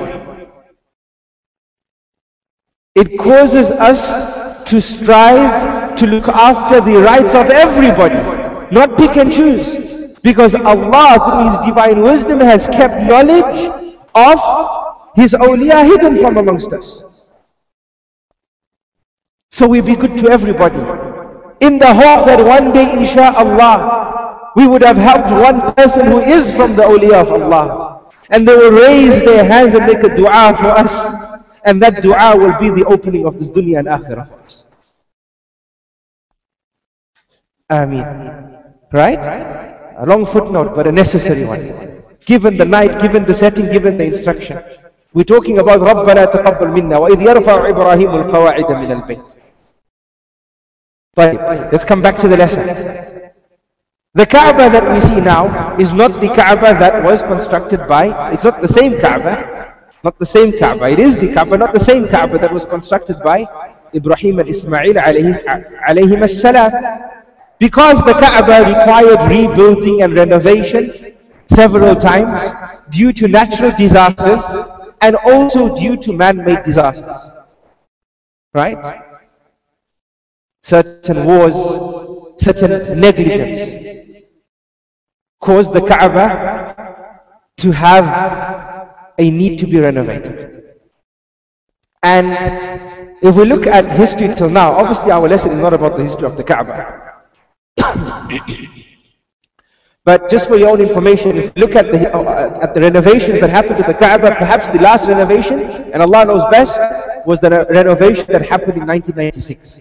It 2.96 3.18
causes 3.18 3.70
us 3.70 4.64
to 4.64 4.80
strive 4.80 5.96
to 5.96 6.06
look 6.06 6.28
after 6.28 6.80
the 6.80 6.98
rights 7.00 7.34
of 7.34 7.50
everybody, 7.50 8.16
not 8.74 8.96
pick 8.98 9.16
and 9.16 9.32
choose. 9.32 9.89
Because 10.22 10.54
Allah, 10.54 11.16
through 11.24 11.44
His 11.48 11.58
divine 11.66 12.02
wisdom, 12.02 12.40
has 12.40 12.66
kept 12.68 13.00
knowledge 13.08 13.70
of 14.14 14.38
His 15.14 15.32
awliya 15.32 15.84
hidden 15.84 16.18
from 16.18 16.36
amongst 16.36 16.72
us. 16.72 17.04
So 19.50 19.66
we 19.66 19.80
be 19.80 19.96
good 19.96 20.18
to 20.18 20.30
everybody. 20.30 20.78
In 21.60 21.78
the 21.78 21.92
hope 21.92 22.26
that 22.26 22.44
one 22.44 22.72
day, 22.72 22.86
inshaAllah, 22.86 24.54
we 24.56 24.66
would 24.66 24.82
have 24.82 24.96
helped 24.96 25.30
one 25.30 25.74
person 25.74 26.06
who 26.06 26.20
is 26.20 26.54
from 26.54 26.76
the 26.76 26.82
awliya 26.82 27.22
of 27.22 27.30
Allah. 27.30 28.10
And 28.30 28.46
they 28.46 28.54
will 28.54 28.72
raise 28.72 29.18
their 29.24 29.44
hands 29.44 29.74
and 29.74 29.86
make 29.86 30.02
a 30.02 30.14
dua 30.14 30.54
for 30.56 30.68
us. 30.68 31.12
And 31.64 31.82
that 31.82 32.02
dua 32.02 32.36
will 32.36 32.58
be 32.58 32.70
the 32.70 32.86
opening 32.86 33.26
of 33.26 33.38
this 33.38 33.50
dunya 33.50 33.80
and 33.80 33.88
akhirah 33.88 34.28
for 34.28 34.40
us. 34.40 34.64
Ameen. 37.68 38.58
Right? 38.92 39.79
A 39.99 40.05
long 40.05 40.25
footnote, 40.25 40.75
but 40.75 40.87
a 40.87 40.91
necessary 40.91 41.45
one. 41.45 42.03
Given 42.25 42.57
the 42.57 42.65
night, 42.65 42.99
given 42.99 43.25
the 43.25 43.33
setting, 43.33 43.71
given 43.71 43.97
the 43.97 44.05
instruction. 44.05 44.61
We're 45.13 45.23
talking 45.23 45.59
about 45.59 45.79
رَبَّنَا 45.79 46.25
تَقَبَّلْ 46.31 46.69
مِنَّا 46.75 46.97
وَإِذْ 46.99 47.19
يَرْفَعُ 47.21 47.69
إِبْرَاهِيمُ 47.71 48.11
الْقَوَاعِدَ 48.23 48.67
مِنَ 48.67 48.91
الْبَيْتِ 48.91 49.21
طيب, 51.15 51.71
let's 51.71 51.85
come 51.85 52.01
back 52.01 52.17
to 52.17 52.27
the 52.27 52.35
lesson. 52.35 52.67
The 54.15 54.25
Kaaba 54.25 54.69
that 54.69 54.83
we 54.93 54.99
see 54.99 55.21
now 55.21 55.77
is 55.77 55.93
not 55.93 56.19
the 56.19 56.27
Kaaba 56.27 56.73
that 56.79 57.03
was 57.03 57.21
constructed 57.21 57.87
by, 57.87 58.31
it's 58.33 58.43
not 58.43 58.61
the 58.61 58.67
same 58.67 58.97
Kaaba, 58.99 59.75
not 60.03 60.19
the 60.19 60.25
same 60.25 60.51
Kaaba. 60.51 60.89
It 60.89 60.99
is 60.99 61.17
the 61.17 61.33
Kaaba, 61.33 61.57
not 61.57 61.73
the 61.73 61.79
same 61.79 62.07
Kaaba 62.07 62.37
that 62.39 62.53
was 62.53 62.65
constructed 62.65 63.17
by 63.23 63.47
Ibrahim 63.93 64.39
and 64.39 64.49
Ismail 64.49 64.93
alayhi 64.95 66.29
salam. 66.29 66.71
Because 67.60 67.98
the 68.04 68.14
Kaaba 68.14 68.66
required 68.66 69.30
rebuilding 69.30 70.00
and 70.00 70.14
renovation 70.14 71.14
several 71.50 71.94
times 71.94 72.40
due 72.90 73.12
to 73.12 73.28
natural 73.28 73.70
disasters 73.76 74.40
and 75.02 75.14
also 75.16 75.76
due 75.76 75.98
to 75.98 76.14
man-made 76.14 76.64
disasters. 76.64 77.18
Right? 78.54 79.02
Certain 80.62 81.26
wars, 81.26 81.54
certain 82.42 82.98
negligence 82.98 84.24
caused 85.38 85.74
the 85.74 85.82
Kaaba 85.82 87.12
to 87.58 87.72
have 87.72 88.88
a 89.18 89.30
need 89.30 89.58
to 89.58 89.66
be 89.66 89.80
renovated. 89.80 90.76
And 92.02 93.18
if 93.20 93.36
we 93.36 93.44
look 93.44 93.66
at 93.66 93.92
history 93.92 94.34
till 94.34 94.48
now, 94.48 94.72
obviously 94.72 95.10
our 95.10 95.28
lesson 95.28 95.52
is 95.52 95.60
not 95.60 95.74
about 95.74 95.98
the 95.98 96.04
history 96.04 96.24
of 96.24 96.38
the 96.38 96.44
Kaaba. 96.44 97.09
But 100.04 100.30
just 100.30 100.48
for 100.48 100.56
your 100.56 100.70
own 100.70 100.80
information, 100.80 101.36
if 101.36 101.44
you 101.44 101.52
look 101.56 101.76
at 101.76 101.90
the, 101.92 102.12
uh, 102.14 102.58
at 102.62 102.74
the 102.74 102.80
renovations 102.80 103.40
that 103.40 103.50
happened 103.50 103.76
to 103.78 103.82
the 103.84 103.94
Kaaba, 103.94 104.34
perhaps 104.36 104.68
the 104.70 104.80
last 104.80 105.06
renovation, 105.06 105.60
and 105.92 106.02
Allah 106.02 106.24
knows 106.24 106.44
best, 106.50 106.80
was 107.26 107.40
the 107.40 107.50
renovation 107.70 108.26
that 108.28 108.42
happened 108.42 108.76
in 108.78 108.86
1996. 108.86 109.80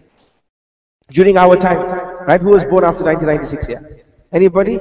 During 1.11 1.37
our 1.37 1.55
time, 1.55 1.79
right? 2.27 2.39
Who 2.39 2.49
was 2.49 2.63
born 2.65 2.83
after 2.83 3.03
1996 3.03 3.67
here? 3.67 3.81
Yeah? 3.81 4.03
Anybody? 4.31 4.79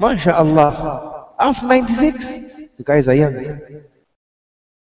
MashaAllah. 0.00 1.34
After 1.38 1.66
96, 1.66 2.76
the 2.76 2.84
guys 2.84 3.08
are 3.08 3.14
young. 3.14 3.60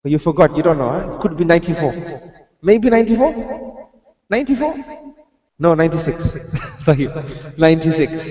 You 0.05 0.19
forgot, 0.19 0.57
you 0.57 0.63
don't 0.63 0.79
know. 0.79 0.91
Huh? 0.91 1.13
It 1.13 1.21
could 1.21 1.37
be 1.37 1.45
94. 1.45 2.33
Maybe 2.63 2.89
94? 2.89 3.89
94? 4.31 5.08
No, 5.59 5.75
96. 5.75 6.37
96. 7.59 8.31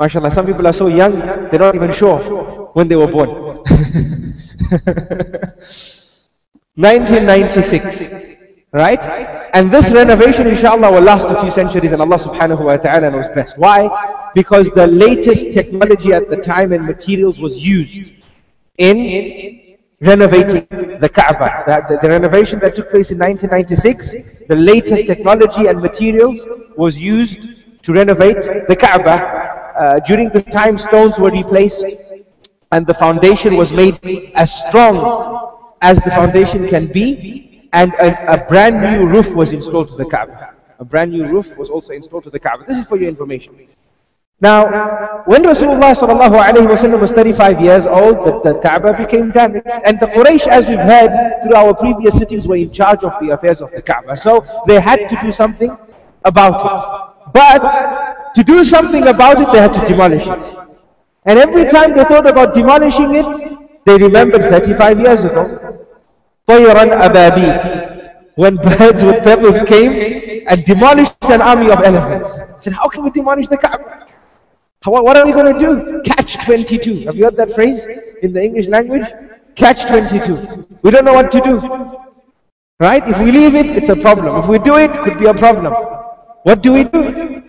MashaAllah, 0.00 0.32
some 0.32 0.46
people 0.46 0.66
are 0.66 0.72
so 0.72 0.88
young, 0.88 1.20
they're 1.20 1.60
not 1.60 1.76
even 1.76 1.92
sure 1.92 2.18
when 2.72 2.88
they 2.88 2.96
were 2.96 3.06
born. 3.06 3.28
1996. 6.76 8.34
Right? 8.72 8.98
And 9.54 9.70
this 9.70 9.92
renovation, 9.92 10.48
inshallah, 10.48 10.90
will 10.90 11.00
last 11.00 11.26
a 11.28 11.40
few 11.40 11.52
centuries 11.52 11.92
and 11.92 12.02
Allah 12.02 12.18
subhanahu 12.18 12.64
wa 12.64 12.76
ta'ala 12.76 13.12
knows 13.12 13.28
best. 13.28 13.56
Why? 13.56 13.88
Because 14.34 14.68
the 14.70 14.88
latest 14.88 15.52
technology 15.52 16.12
at 16.12 16.28
the 16.28 16.36
time 16.36 16.72
and 16.72 16.84
materials 16.84 17.38
was 17.38 17.56
used 17.56 18.10
in 18.78 18.96
renovating 20.00 20.66
the 20.98 21.08
Kaaba. 21.08 21.64
The, 21.66 21.94
the, 21.94 22.00
the, 22.02 22.08
renovation 22.08 22.58
that 22.60 22.76
took 22.76 22.90
place 22.90 23.10
in 23.10 23.18
1996, 23.18 24.42
the 24.48 24.56
latest 24.56 25.06
technology 25.06 25.66
and 25.66 25.80
materials 25.80 26.44
was 26.76 26.98
used 26.98 27.82
to 27.82 27.92
renovate 27.92 28.42
the 28.68 28.76
Kaaba. 28.76 29.16
Uh, 29.76 30.00
during 30.00 30.28
the 30.30 30.42
time, 30.42 30.78
stones 30.78 31.18
were 31.18 31.30
replaced 31.30 31.84
and 32.72 32.86
the 32.86 32.94
foundation 32.94 33.56
was 33.56 33.72
made 33.72 33.98
as 34.34 34.52
strong 34.66 34.96
as 35.80 35.98
the 36.00 36.10
foundation 36.10 36.66
can 36.66 36.90
be 36.90 37.68
and 37.72 37.92
a, 37.94 38.34
a, 38.34 38.46
brand 38.46 38.80
new 38.80 39.06
roof 39.06 39.34
was 39.34 39.52
installed 39.52 39.88
to 39.88 39.96
the 39.96 40.04
Kaaba. 40.04 40.54
A 40.78 40.84
brand 40.84 41.10
new 41.10 41.26
roof 41.26 41.56
was 41.56 41.68
also 41.68 41.92
installed 41.92 42.24
to 42.24 42.30
the 42.30 42.38
Kaaba. 42.38 42.64
This 42.66 42.78
is 42.78 42.86
for 42.86 42.96
your 42.96 43.08
information. 43.08 43.68
Now, 44.41 45.23
when 45.25 45.43
Rasulullah 45.43 45.93
sallallahu 45.93 46.99
was 46.99 47.11
35 47.11 47.59
years 47.59 47.85
old, 47.85 48.25
the, 48.25 48.39
the 48.53 48.59
Kaaba 48.59 48.93
became 48.93 49.31
damaged. 49.31 49.67
And 49.67 49.99
the 49.99 50.07
Quraysh, 50.07 50.47
as 50.47 50.67
we've 50.67 50.79
heard 50.79 51.41
through 51.43 51.55
our 51.55 51.73
previous 51.73 52.17
sittings, 52.17 52.47
were 52.47 52.55
in 52.55 52.71
charge 52.71 53.03
of 53.03 53.13
the 53.19 53.31
affairs 53.31 53.61
of 53.61 53.71
the 53.71 53.81
Kaaba. 53.81 54.15
So 54.15 54.45
they 54.65 54.79
had 54.79 55.09
to 55.09 55.15
do 55.21 55.33
something 55.33 55.77
about 56.23 56.55
it. 56.65 57.09
But 57.33 58.33
to 58.35 58.43
do 58.43 58.63
something 58.63 59.07
about 59.07 59.41
it, 59.41 59.51
they 59.51 59.59
had 59.59 59.73
to 59.73 59.85
demolish 59.85 60.25
it. 60.25 60.57
And 61.25 61.37
every 61.37 61.65
time 61.65 61.93
they 61.93 62.05
thought 62.05 62.27
about 62.27 62.53
demolishing 62.53 63.13
it, 63.13 63.57
they 63.85 63.97
remembered 63.97 64.41
35 64.43 64.99
years 64.99 65.23
ago. 65.25 65.75
طيرا 66.47 67.05
أبابيل 67.05 67.89
when 68.35 68.55
birds 68.55 69.03
with 69.03 69.21
feathers 69.21 69.61
came 69.67 70.45
and 70.47 70.63
demolished 70.63 71.13
an 71.23 71.41
army 71.41 71.69
of 71.69 71.79
elephants. 71.83 72.39
said, 72.61 72.71
how 72.71 72.87
can 72.87 73.03
we 73.03 73.09
demolish 73.09 73.49
the 73.49 73.57
Kaaba? 73.57 74.02
How, 74.84 75.02
what 75.02 75.16
are 75.16 75.24
we 75.24 75.32
going 75.32 75.52
to 75.54 75.58
do? 75.58 76.02
Catch 76.02 76.44
22. 76.44 77.06
Have 77.06 77.16
you 77.16 77.24
heard 77.24 77.36
that 77.36 77.52
phrase 77.52 77.86
in 78.22 78.32
the 78.32 78.42
English 78.42 78.66
language? 78.68 79.06
Catch 79.54 79.86
22. 79.86 80.66
We 80.82 80.90
don't 80.90 81.04
know 81.04 81.14
what 81.14 81.30
to 81.32 81.40
do. 81.40 81.54
Right? 82.78 83.08
If 83.08 83.18
we 83.18 83.32
leave 83.32 83.54
it, 83.54 83.66
it's 83.66 83.88
a 83.88 83.96
problem. 83.96 84.36
If 84.36 84.48
we 84.48 84.58
do 84.58 84.76
it, 84.76 84.92
could 84.92 85.18
be 85.18 85.26
a 85.26 85.34
problem. 85.34 85.72
What 86.42 86.62
do 86.62 86.72
we 86.72 86.84
do? 86.84 87.42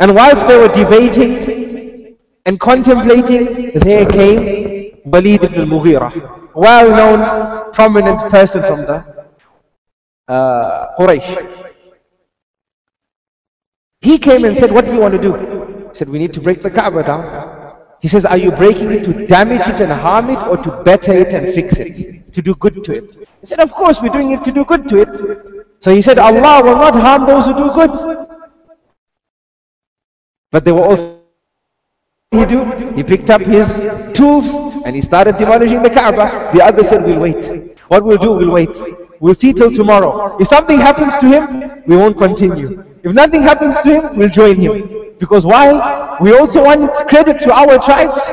And 0.00 0.14
whilst 0.14 0.48
they 0.48 0.56
were 0.56 0.68
debating 0.68 2.16
and 2.44 2.58
contemplating, 2.58 3.78
there 3.78 4.06
came 4.06 5.00
Walid 5.04 5.44
ibn 5.44 5.60
al-Mughira 5.60 6.38
well-known, 6.54 7.72
prominent 7.72 8.18
person 8.30 8.62
from 8.62 8.80
the 8.80 9.26
uh, 10.28 10.96
Quraysh. 10.98 11.66
He 14.00 14.18
came 14.18 14.44
and 14.44 14.56
said, 14.56 14.72
what 14.72 14.84
do 14.84 14.92
you 14.92 15.00
want 15.00 15.14
to 15.14 15.20
do? 15.20 15.59
Said, 15.94 16.08
we 16.08 16.18
need 16.18 16.32
to 16.34 16.40
break 16.40 16.62
the 16.62 16.70
Kaaba 16.70 17.02
down. 17.02 17.76
He 18.00 18.08
says, 18.08 18.24
are 18.24 18.38
you 18.38 18.50
breaking 18.52 18.92
it 18.92 19.04
to 19.04 19.26
damage 19.26 19.66
it 19.68 19.80
and 19.80 19.92
harm 19.92 20.30
it 20.30 20.42
or 20.46 20.56
to 20.56 20.82
better 20.82 21.12
it 21.12 21.32
and 21.34 21.52
fix 21.52 21.78
it? 21.78 22.32
To 22.34 22.42
do 22.42 22.54
good 22.54 22.82
to 22.84 22.94
it? 22.94 23.28
He 23.40 23.46
said, 23.46 23.60
of 23.60 23.72
course, 23.72 24.00
we're 24.00 24.08
doing 24.08 24.30
it 24.30 24.42
to 24.44 24.52
do 24.52 24.64
good 24.64 24.88
to 24.88 25.02
it. 25.02 25.66
So 25.80 25.92
he 25.92 26.00
said, 26.00 26.18
Allah 26.18 26.62
will 26.64 26.76
not 26.76 26.94
harm 26.94 27.26
those 27.26 27.44
who 27.44 27.54
do 27.54 27.72
good. 27.72 28.26
But 30.50 30.64
they 30.64 30.72
were 30.72 30.84
also 30.84 31.20
he 32.32 32.46
do? 32.46 32.64
He 32.94 33.02
picked 33.02 33.28
up 33.28 33.40
his 33.40 34.12
tools 34.14 34.54
and 34.84 34.94
he 34.94 35.02
started 35.02 35.36
demolishing 35.36 35.82
the 35.82 35.90
Kaaba. 35.90 36.50
The 36.54 36.62
other 36.62 36.84
said, 36.84 37.04
we'll 37.04 37.20
wait. 37.20 37.76
What 37.88 38.04
we'll 38.04 38.18
do, 38.18 38.32
we'll 38.32 38.52
wait. 38.52 38.70
We'll 39.18 39.34
see 39.34 39.52
till 39.52 39.70
tomorrow. 39.70 40.36
If 40.38 40.46
something 40.46 40.78
happens 40.78 41.18
to 41.18 41.26
him, 41.26 41.82
we 41.86 41.96
won't 41.96 42.16
continue. 42.16 42.84
If 43.02 43.12
nothing 43.12 43.42
happens 43.42 43.80
to 43.80 44.00
him, 44.00 44.16
we'll 44.16 44.28
join 44.28 44.60
him. 44.60 44.99
Because 45.20 45.44
why? 45.46 46.16
We 46.20 46.32
also 46.36 46.64
want 46.64 46.90
credit 47.06 47.40
to 47.42 47.52
our 47.52 47.78
tribes, 47.78 48.32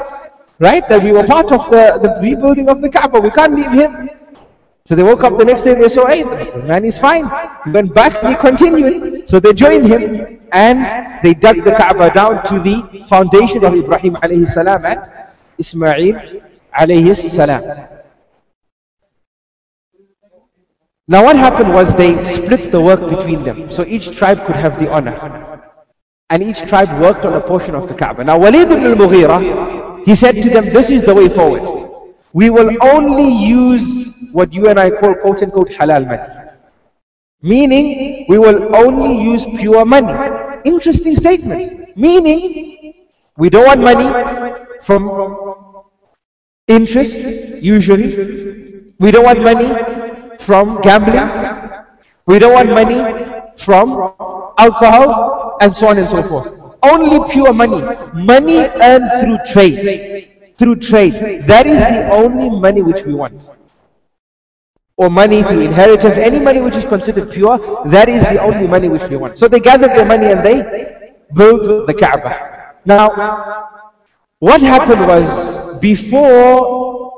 right? 0.60 0.88
That 0.88 1.04
we 1.04 1.12
were 1.12 1.26
part 1.26 1.52
of 1.52 1.70
the, 1.70 2.00
the 2.02 2.18
rebuilding 2.22 2.70
of 2.70 2.82
the 2.82 2.90
Kaaba. 2.90 3.20
We 3.20 3.30
can't 3.30 3.54
leave 3.54 3.72
him. 3.72 4.10
So 4.86 4.96
they 4.96 5.04
woke 5.04 5.22
up 5.26 5.38
the 5.38 5.44
next 5.44 5.64
day, 5.64 5.74
they 5.74 5.90
saw, 5.90 6.08
hey, 6.08 6.24
the 6.24 6.64
man 6.66 6.86
is 6.86 6.98
fine. 6.98 7.30
He 7.66 7.72
went 7.72 7.94
back, 7.94 8.26
he 8.26 8.36
continued. 8.36 9.28
So 9.28 9.38
they 9.42 9.52
joined 9.52 9.86
him 9.86 10.40
and 10.54 11.22
they 11.22 11.34
dug 11.34 11.66
the 11.66 11.74
Kaaba 11.74 12.10
down 12.10 12.42
to 12.46 12.60
the 12.60 13.06
foundation 13.10 13.66
of 13.66 13.74
Ibrahim 13.76 14.16
alayhi 14.16 14.48
salam 14.48 14.86
and 14.86 15.02
Ismail 15.58 16.42
alayhi 16.74 17.14
salam. 17.16 17.62
Now 21.10 21.26
what 21.26 21.36
happened 21.36 21.74
was 21.74 21.94
they 21.94 22.24
split 22.24 22.72
the 22.72 22.80
work 22.80 23.10
between 23.10 23.44
them. 23.44 23.70
So 23.72 23.84
each 23.86 24.16
tribe 24.16 24.46
could 24.46 24.56
have 24.56 24.80
the 24.80 24.90
honor. 24.90 25.47
And 26.30 26.44
each 26.44 26.60
tribe 26.60 27.00
worked 27.02 27.26
on 27.26 27.34
a 27.34 27.42
portion 27.42 27.74
of 27.74 27.88
the 27.88 27.94
Kaaba. 27.96 28.24
Now 28.24 28.38
Walid 28.38 28.72
ibn 28.72 28.86
al-Mughira, 28.86 30.06
he 30.06 30.16
said 30.16 30.36
to 30.36 30.50
them, 30.50 30.66
this 30.66 30.90
is 30.90 31.02
the 31.04 31.16
way 31.16 31.30
forward. 31.30 31.64
We 32.34 32.50
will 32.50 32.76
only 32.82 33.30
use 33.30 34.14
what 34.32 34.54
you 34.54 34.68
and 34.68 34.80
I 34.80 34.92
call 34.92 35.16
quote 35.16 35.42
unquote 35.42 35.70
halal 35.70 36.06
money. 36.06 36.48
Meaning, 37.42 38.26
we 38.28 38.38
will 38.40 38.76
only 38.76 39.22
use 39.22 39.46
pure 39.46 39.86
money. 39.86 40.14
Interesting 40.66 41.16
statement. 41.16 41.96
Meaning, 41.96 42.94
we 43.38 43.50
don't 43.50 43.66
want 43.66 43.82
money 43.82 44.10
from 44.82 45.84
interest, 46.68 47.20
usury. 47.64 48.92
We 49.00 49.12
don't 49.12 49.24
want 49.24 49.42
money 49.44 49.70
from 50.40 50.82
gambling. 50.82 51.30
We 52.26 52.40
don't 52.40 52.54
want 52.54 52.70
money 52.70 53.27
from 53.58 54.14
alcohol, 54.58 55.58
and 55.62 55.76
so 55.76 55.88
on 55.88 55.98
and 55.98 56.10
so 56.10 56.24
forth. 56.24 56.54
Only 56.84 57.32
pure 57.32 57.54
money. 57.54 57.82
Money 58.14 58.60
earned 58.60 59.10
through 59.22 59.38
trade. 59.52 60.54
Through 60.58 60.78
trade. 60.78 61.46
That 61.46 61.68
is 61.68 61.80
the 61.80 62.10
only 62.12 62.50
money 62.50 62.82
which 62.82 63.04
we 63.04 63.14
want 63.14 63.42
or 64.98 65.10
money 65.12 65.44
through 65.44 65.62
inheritance, 65.62 66.18
any 66.18 66.40
money 66.40 66.60
which 66.60 66.76
is 66.76 66.84
considered 66.84 67.32
pure, 67.32 67.58
that 67.86 68.10
is 68.10 68.24
the 68.24 68.42
only 68.42 68.68
money 68.68 68.90
which 68.90 69.04
we 69.04 69.16
want. 69.16 69.38
So 69.38 69.48
they 69.48 69.60
gathered 69.60 69.92
their 69.92 70.06
money 70.06 70.26
and 70.26 70.44
they 70.44 71.14
built 71.36 71.86
the 71.86 71.94
Kaaba. 71.94 72.74
Now, 72.84 73.10
what 74.40 74.60
happened 74.62 75.02
was, 75.02 75.80
before 75.80 77.14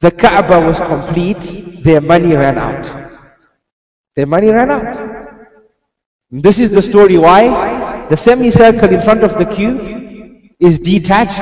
the 0.00 0.10
Kaaba 0.10 0.60
was 0.66 0.78
complete, 0.78 1.84
their 1.84 2.00
money 2.00 2.34
ran 2.34 2.58
out. 2.58 3.20
Their 4.16 4.26
money 4.26 4.48
ran 4.48 4.70
out. 4.70 4.91
This 6.32 6.58
is 6.58 6.70
the 6.70 6.80
story 6.80 7.18
why 7.18 8.06
the 8.08 8.16
semicircle 8.16 8.88
in 8.88 9.02
front 9.02 9.22
of 9.22 9.36
the 9.36 9.44
cube 9.44 10.50
is 10.60 10.78
detached 10.78 11.38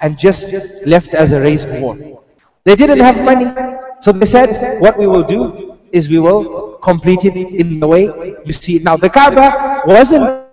and 0.00 0.16
just 0.16 0.52
left 0.86 1.12
as 1.12 1.32
a 1.32 1.40
raised 1.40 1.68
wall. 1.80 2.24
They 2.62 2.76
didn't 2.76 3.00
have 3.00 3.20
money. 3.24 3.52
So 4.00 4.12
they 4.12 4.26
said, 4.26 4.80
what 4.80 4.96
we 4.96 5.08
will 5.08 5.24
do 5.24 5.76
is 5.90 6.08
we 6.08 6.20
will 6.20 6.74
complete 6.74 7.24
it 7.24 7.36
in 7.36 7.80
the 7.80 7.88
way 7.88 8.04
you 8.44 8.52
see 8.52 8.76
it 8.76 8.84
now. 8.84 8.96
The 8.96 9.10
Kaaba 9.10 9.82
wasn't, 9.86 10.44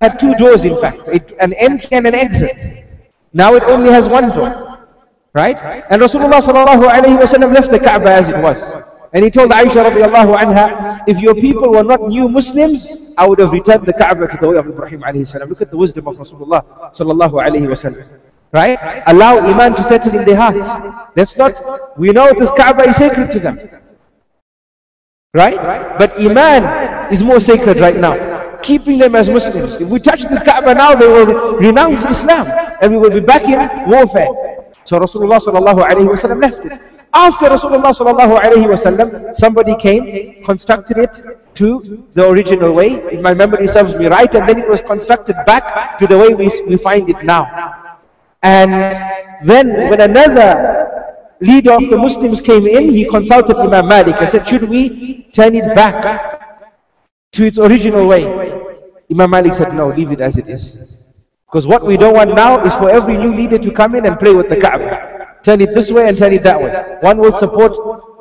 had 0.00 0.16
two 0.16 0.36
doors 0.36 0.64
in 0.64 0.76
fact, 0.76 1.08
it, 1.08 1.32
an 1.40 1.54
entry 1.54 1.88
and 1.96 2.06
an 2.06 2.14
exit. 2.14 2.84
Now 3.32 3.54
it 3.54 3.64
only 3.64 3.90
has 3.90 4.08
one 4.08 4.28
door. 4.28 4.86
Right? 5.34 5.56
And 5.90 6.00
Rasulullah 6.00 6.40
sallallahu 6.40 6.88
alayhi 6.88 7.42
wa 7.42 7.46
left 7.48 7.72
the 7.72 7.80
Kaaba 7.80 8.12
as 8.12 8.28
it 8.28 8.38
was. 8.38 8.72
And 9.12 9.24
he 9.24 9.30
told 9.30 9.50
Aisha 9.50 9.84
radiallahu 9.88 10.36
anha, 10.36 11.02
if 11.06 11.18
your 11.20 11.34
people 11.34 11.70
were 11.70 11.82
not 11.82 12.08
new 12.08 12.28
Muslims, 12.28 13.14
I 13.16 13.26
would 13.26 13.38
have 13.38 13.52
returned 13.52 13.86
the 13.86 13.92
Kaaba 13.94 14.28
to 14.28 14.36
the 14.40 14.48
way 14.48 14.56
of 14.56 14.66
Ibrahim 14.66 15.00
alayhi 15.00 15.26
salam. 15.26 15.48
Look 15.48 15.62
at 15.62 15.70
the 15.70 15.78
wisdom 15.78 16.06
of 16.08 16.16
Rasulullah 16.16 16.62
sallallahu 16.94 17.40
alayhi 17.40 17.68
wa 17.68 18.16
Right? 18.52 18.78
Allow 19.06 19.38
Iman 19.38 19.74
to 19.76 19.84
settle 19.84 20.14
in 20.18 20.24
their 20.24 20.36
hearts. 20.36 20.68
That's 21.14 21.36
not, 21.36 21.98
we 21.98 22.12
know 22.12 22.32
this 22.32 22.50
Kaaba 22.50 22.88
is 22.88 22.96
sacred 22.96 23.30
to 23.32 23.40
them. 23.40 23.58
Right? 25.34 25.56
But 25.98 26.18
Iman 26.20 27.12
is 27.12 27.22
more 27.22 27.40
sacred 27.40 27.78
right 27.78 27.96
now. 27.96 28.58
Keeping 28.62 28.98
them 28.98 29.14
as 29.14 29.28
Muslims. 29.28 29.80
If 29.80 29.88
we 29.88 30.00
touch 30.00 30.22
this 30.24 30.42
Kaaba 30.42 30.74
now, 30.74 30.94
they 30.94 31.06
will 31.06 31.56
renounce 31.56 32.04
Islam. 32.04 32.46
And 32.82 32.92
we 32.92 32.98
will 32.98 33.10
be 33.10 33.20
back 33.20 33.44
in 33.44 33.58
warfare. 33.88 34.28
So 34.84 34.98
Rasulullah 34.98 35.40
sallallahu 35.40 35.84
alayhi 35.84 36.08
wa 36.08 36.34
left 36.34 36.64
it. 36.64 36.97
After 37.14 37.46
Rasulullah 37.46 37.92
sallallahu 37.96 38.38
alayhi 38.38 38.68
wa 38.68 39.32
somebody 39.34 39.74
came, 39.76 40.44
constructed 40.44 40.98
it 40.98 41.54
to 41.54 42.04
the 42.12 42.28
original 42.28 42.72
way. 42.72 42.94
If 43.10 43.20
my 43.22 43.34
memory 43.34 43.66
serves 43.66 43.96
me 43.96 44.06
right, 44.06 44.32
and 44.34 44.48
then 44.48 44.58
it 44.58 44.68
was 44.68 44.82
constructed 44.82 45.36
back 45.46 45.98
to 45.98 46.06
the 46.06 46.18
way 46.18 46.34
we, 46.34 46.50
we 46.66 46.76
find 46.76 47.08
it 47.08 47.24
now. 47.24 47.96
And 48.42 48.72
then 49.42 49.90
when 49.90 50.00
another 50.00 51.34
leader 51.40 51.72
of 51.72 51.88
the 51.88 51.96
Muslims 51.96 52.40
came 52.40 52.66
in, 52.66 52.88
he 52.88 53.04
consulted 53.08 53.56
Imam 53.56 53.88
Malik 53.88 54.16
and 54.20 54.30
said, 54.30 54.46
should 54.46 54.68
we 54.68 55.24
turn 55.32 55.54
it 55.54 55.74
back 55.74 56.62
to 57.32 57.44
its 57.44 57.58
original 57.58 58.06
way? 58.06 58.24
Imam 59.10 59.30
Malik 59.30 59.54
said, 59.54 59.74
no, 59.74 59.88
leave 59.88 60.12
it 60.12 60.20
as 60.20 60.36
it 60.36 60.48
is. 60.48 60.78
Because 61.46 61.66
what 61.66 61.86
we 61.86 61.96
don't 61.96 62.14
want 62.14 62.34
now 62.34 62.62
is 62.64 62.74
for 62.74 62.90
every 62.90 63.16
new 63.16 63.34
leader 63.34 63.58
to 63.58 63.70
come 63.70 63.94
in 63.94 64.04
and 64.04 64.18
play 64.18 64.34
with 64.34 64.50
the 64.50 64.56
Kaaba. 64.56 65.17
Turn 65.48 65.60
it 65.62 65.72
this 65.72 65.90
way 65.90 66.06
and 66.08 66.18
turn 66.18 66.32
it 66.34 66.42
that 66.42 66.60
way. 66.60 66.70
One 67.00 67.18
will 67.18 67.32
support 67.32 67.72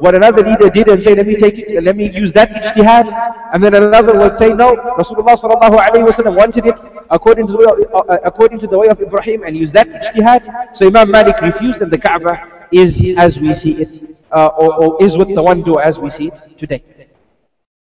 what 0.01 0.15
another 0.15 0.43
leader 0.43 0.69
did 0.69 0.87
and 0.87 1.03
say, 1.03 1.13
let 1.13 1.27
me 1.27 1.35
take 1.35 1.57
it, 1.59 1.83
let 1.83 1.95
me 1.97 2.09
use 2.09 2.31
that 2.33 2.49
ijtihad. 2.49 3.05
And 3.53 3.61
then 3.63 3.73
another 3.73 4.13
will 4.17 4.33
say, 4.37 4.53
no, 4.53 4.75
Rasulullah 5.01 5.35
sallallahu 5.41 5.77
alayhi 5.85 6.25
wa 6.25 6.31
wanted 6.31 6.65
it 6.67 6.79
according 7.09 7.47
to, 7.47 7.53
the 7.53 7.59
way 7.59 7.65
of, 7.65 8.09
uh, 8.09 8.17
according 8.23 8.59
to 8.59 8.67
the 8.67 8.77
way 8.77 8.87
of 8.87 9.01
Ibrahim 9.01 9.43
and 9.43 9.57
use 9.57 9.71
that 9.73 9.87
ijtihad. 9.89 10.77
So 10.77 10.87
Imam 10.87 11.11
Malik 11.11 11.41
refused 11.41 11.81
and 11.81 11.91
the 11.91 11.97
Kaaba 11.97 12.33
is 12.71 13.17
as 13.17 13.37
we 13.37 13.53
see 13.53 13.73
it, 13.83 13.91
uh, 14.31 14.47
or, 14.47 14.69
or 14.81 15.03
is 15.03 15.17
with 15.17 15.33
the 15.35 15.43
one 15.43 15.63
door 15.63 15.81
as 15.81 15.99
we 15.99 16.09
see 16.09 16.27
it 16.27 16.39
today. 16.57 16.81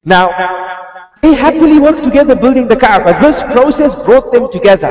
Now, 0.05 0.25
they 1.21 1.33
happily 1.33 1.79
worked 1.79 2.03
together 2.03 2.35
building 2.35 2.67
the 2.69 2.77
Kaaba. 2.77 3.17
This 3.19 3.43
process 3.43 3.95
brought 4.05 4.31
them 4.31 4.49
together. 4.51 4.89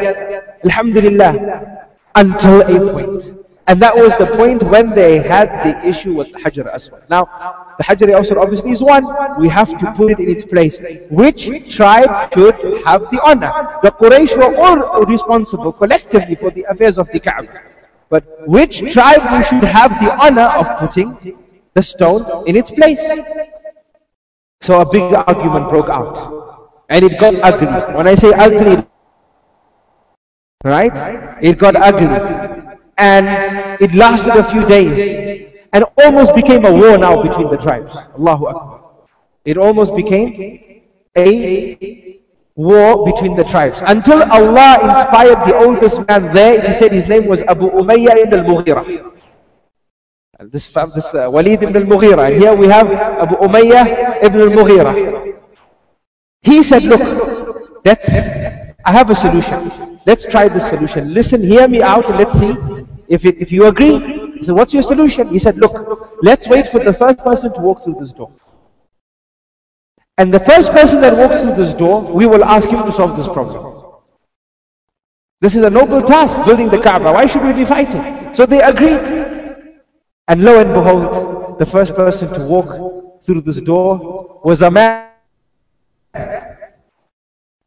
Alhamdulillah. 0.64 1.88
Until 2.14 2.60
a 2.60 2.92
point. 2.92 3.41
And 3.68 3.80
that 3.80 3.94
was 3.94 4.16
the 4.16 4.26
point 4.26 4.62
when 4.64 4.90
they 4.90 5.18
had 5.18 5.48
the 5.64 5.86
issue 5.86 6.14
with 6.14 6.32
the 6.32 6.38
Hajar 6.40 6.66
Aswad. 6.74 7.08
Now, 7.08 7.74
the 7.78 7.84
Hajar 7.84 8.12
Aswad 8.18 8.38
obviously 8.38 8.72
is 8.72 8.82
one. 8.82 9.04
We 9.38 9.48
have 9.48 9.78
to 9.78 9.92
put 9.92 10.10
it 10.10 10.18
in 10.18 10.28
its 10.28 10.44
place. 10.44 10.80
Which 11.10 11.46
tribe 11.74 12.32
should 12.34 12.56
have 12.84 13.02
the 13.12 13.20
honor? 13.22 13.52
The 13.82 13.92
Quraysh 13.92 14.36
were 14.36 14.56
all 14.56 15.02
responsible 15.02 15.72
collectively 15.72 16.34
for 16.34 16.50
the 16.50 16.64
affairs 16.68 16.98
of 16.98 17.08
the 17.12 17.20
Kaaba. 17.20 17.48
But 18.08 18.46
which 18.48 18.92
tribe 18.92 19.22
we 19.32 19.44
should 19.44 19.64
have 19.64 19.90
the 20.02 20.12
honor 20.22 20.50
of 20.60 20.78
putting 20.78 21.38
the 21.74 21.82
stone 21.82 22.46
in 22.48 22.56
its 22.56 22.70
place? 22.70 23.00
So 24.60 24.80
a 24.80 24.90
big 24.90 25.02
argument 25.14 25.68
broke 25.68 25.88
out. 25.88 26.82
And 26.88 27.04
it 27.04 27.18
got 27.18 27.34
ugly. 27.42 27.94
When 27.96 28.06
I 28.06 28.14
say 28.14 28.32
ugly, 28.32 28.84
right? 30.64 31.38
It 31.42 31.58
got 31.58 31.74
ugly. 31.76 32.06
And 33.02 33.26
it 33.82 33.94
lasted 33.94 34.34
a 34.36 34.44
few 34.44 34.64
days. 34.64 35.50
And 35.72 35.84
almost 36.04 36.34
became 36.36 36.64
a 36.64 36.72
war 36.72 36.96
now 36.98 37.20
between 37.20 37.48
the 37.50 37.56
tribes. 37.56 37.96
Allahu 38.18 38.46
Akbar. 38.46 38.80
It 39.44 39.56
almost 39.56 39.96
became 39.96 40.82
a 41.16 42.22
war 42.54 43.04
between 43.04 43.34
the 43.34 43.42
tribes. 43.42 43.82
Until 43.94 44.22
Allah 44.22 44.72
inspired 44.88 45.40
the 45.48 45.56
oldest 45.56 45.98
man 46.06 46.30
there, 46.30 46.60
he 46.62 46.72
said 46.72 46.92
his 46.92 47.08
name 47.08 47.26
was 47.26 47.42
Abu 47.42 47.70
Umayyah 47.70 48.18
ibn 48.24 48.38
al-Mughira. 48.40 48.82
This, 50.54 50.68
this 50.94 51.14
uh, 51.14 51.28
Walid 51.32 51.62
ibn 51.62 51.76
al-Mughira. 51.76 52.30
And 52.30 52.36
here 52.40 52.54
we 52.54 52.68
have 52.68 52.92
Abu 52.92 53.34
Umayyah 53.36 54.22
ibn 54.22 54.40
al-Mughira. 54.42 54.92
He 56.42 56.62
said, 56.62 56.84
look, 56.84 57.02
let's, 57.84 58.08
I 58.84 58.92
have 58.92 59.10
a 59.10 59.16
solution. 59.16 59.98
Let's 60.06 60.24
try 60.24 60.46
this 60.48 60.68
solution. 60.68 61.12
Listen, 61.12 61.42
hear 61.42 61.66
me 61.66 61.82
out 61.82 62.08
and 62.10 62.18
let's 62.18 62.38
see 62.38 62.81
if, 63.12 63.26
it, 63.26 63.36
if 63.38 63.52
you 63.52 63.66
agree. 63.66 63.98
He 64.38 64.44
said, 64.44 64.54
what's 64.54 64.72
your 64.72 64.82
solution? 64.82 65.28
He 65.28 65.38
said, 65.38 65.58
look, 65.58 65.74
let's 66.22 66.48
wait 66.48 66.66
for 66.66 66.80
the 66.80 66.92
first 66.92 67.18
person 67.18 67.52
to 67.52 67.60
walk 67.60 67.84
through 67.84 67.96
this 68.00 68.12
door. 68.12 68.32
And 70.16 70.32
the 70.32 70.40
first 70.40 70.72
person 70.72 71.00
that 71.02 71.16
walks 71.16 71.42
through 71.42 71.54
this 71.54 71.74
door, 71.74 72.02
we 72.02 72.26
will 72.26 72.42
ask 72.42 72.68
him 72.68 72.82
to 72.84 72.92
solve 72.92 73.16
this 73.16 73.26
problem. 73.28 73.82
This 75.42 75.56
is 75.56 75.62
a 75.62 75.70
noble 75.70 76.00
task, 76.00 76.42
building 76.46 76.70
the 76.70 76.80
Kaaba. 76.80 77.12
Why 77.12 77.26
should 77.26 77.44
we 77.44 77.52
be 77.52 77.66
fighting? 77.66 78.34
So 78.34 78.46
they 78.46 78.62
agreed. 78.62 79.00
And 80.28 80.44
lo 80.44 80.60
and 80.60 80.72
behold, 80.72 81.58
the 81.58 81.66
first 81.66 81.94
person 81.94 82.32
to 82.32 82.46
walk 82.46 83.22
through 83.24 83.42
this 83.42 83.60
door 83.60 84.40
was 84.42 84.62
a 84.62 84.70
man 84.70 85.10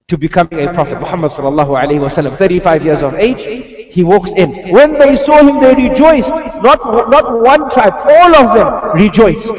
to 0.08 0.18
becoming 0.18 0.68
a 0.68 0.74
prophet. 0.74 1.00
Muhammad 1.00 1.32
sallallahu 1.32 1.80
alayhi 1.80 2.00
wasallam, 2.00 2.36
35 2.38 2.84
years 2.86 3.04
of 3.04 3.14
age, 3.16 3.75
he 3.92 4.04
walks 4.04 4.32
in. 4.32 4.70
When 4.74 4.94
they 4.94 5.16
saw 5.16 5.44
him, 5.44 5.60
they 5.60 5.74
rejoiced. 5.76 6.34
Not, 6.62 7.10
not 7.10 7.42
one 7.42 7.70
tribe, 7.72 7.94
all 7.94 8.36
of 8.36 8.56
them 8.56 9.02
rejoiced. 9.02 9.54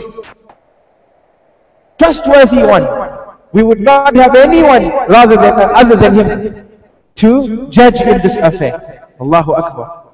Trustworthy 1.98 2.62
one. 2.62 2.86
We 3.52 3.62
would 3.62 3.80
not 3.80 4.14
have 4.16 4.36
anyone 4.36 4.90
rather 5.08 5.36
than, 5.36 5.54
other 5.54 5.96
than 5.96 6.14
him 6.14 6.68
to 7.16 7.68
judge 7.68 8.00
in 8.00 8.20
this 8.20 8.36
affair. 8.36 9.08
Allahu 9.20 9.52
Akbar. 9.52 10.04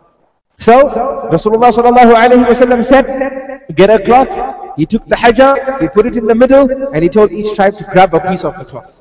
So, 0.59 0.89
Rasulullah 1.27 1.73
sallallahu 1.75 2.15
alayhi 2.15 2.47
wa 2.47 2.83
said, 2.83 3.75
get 3.75 3.91
a 3.91 3.99
cloth. 3.99 4.31
He 4.77 4.87
took 4.87 5.05
the 5.07 5.17
hajar, 5.17 5.81
he 5.81 5.89
put 5.89 6.07
it 6.07 6.17
in 6.17 6.27
the 6.27 6.35
middle, 6.35 6.71
and 6.95 7.03
he 7.03 7.09
told 7.09 7.33
each 7.33 7.55
tribe 7.57 7.77
to 7.79 7.85
grab 7.85 8.15
a 8.15 8.21
piece 8.21 8.45
of 8.45 8.57
the 8.57 8.65
cloth. 8.65 9.01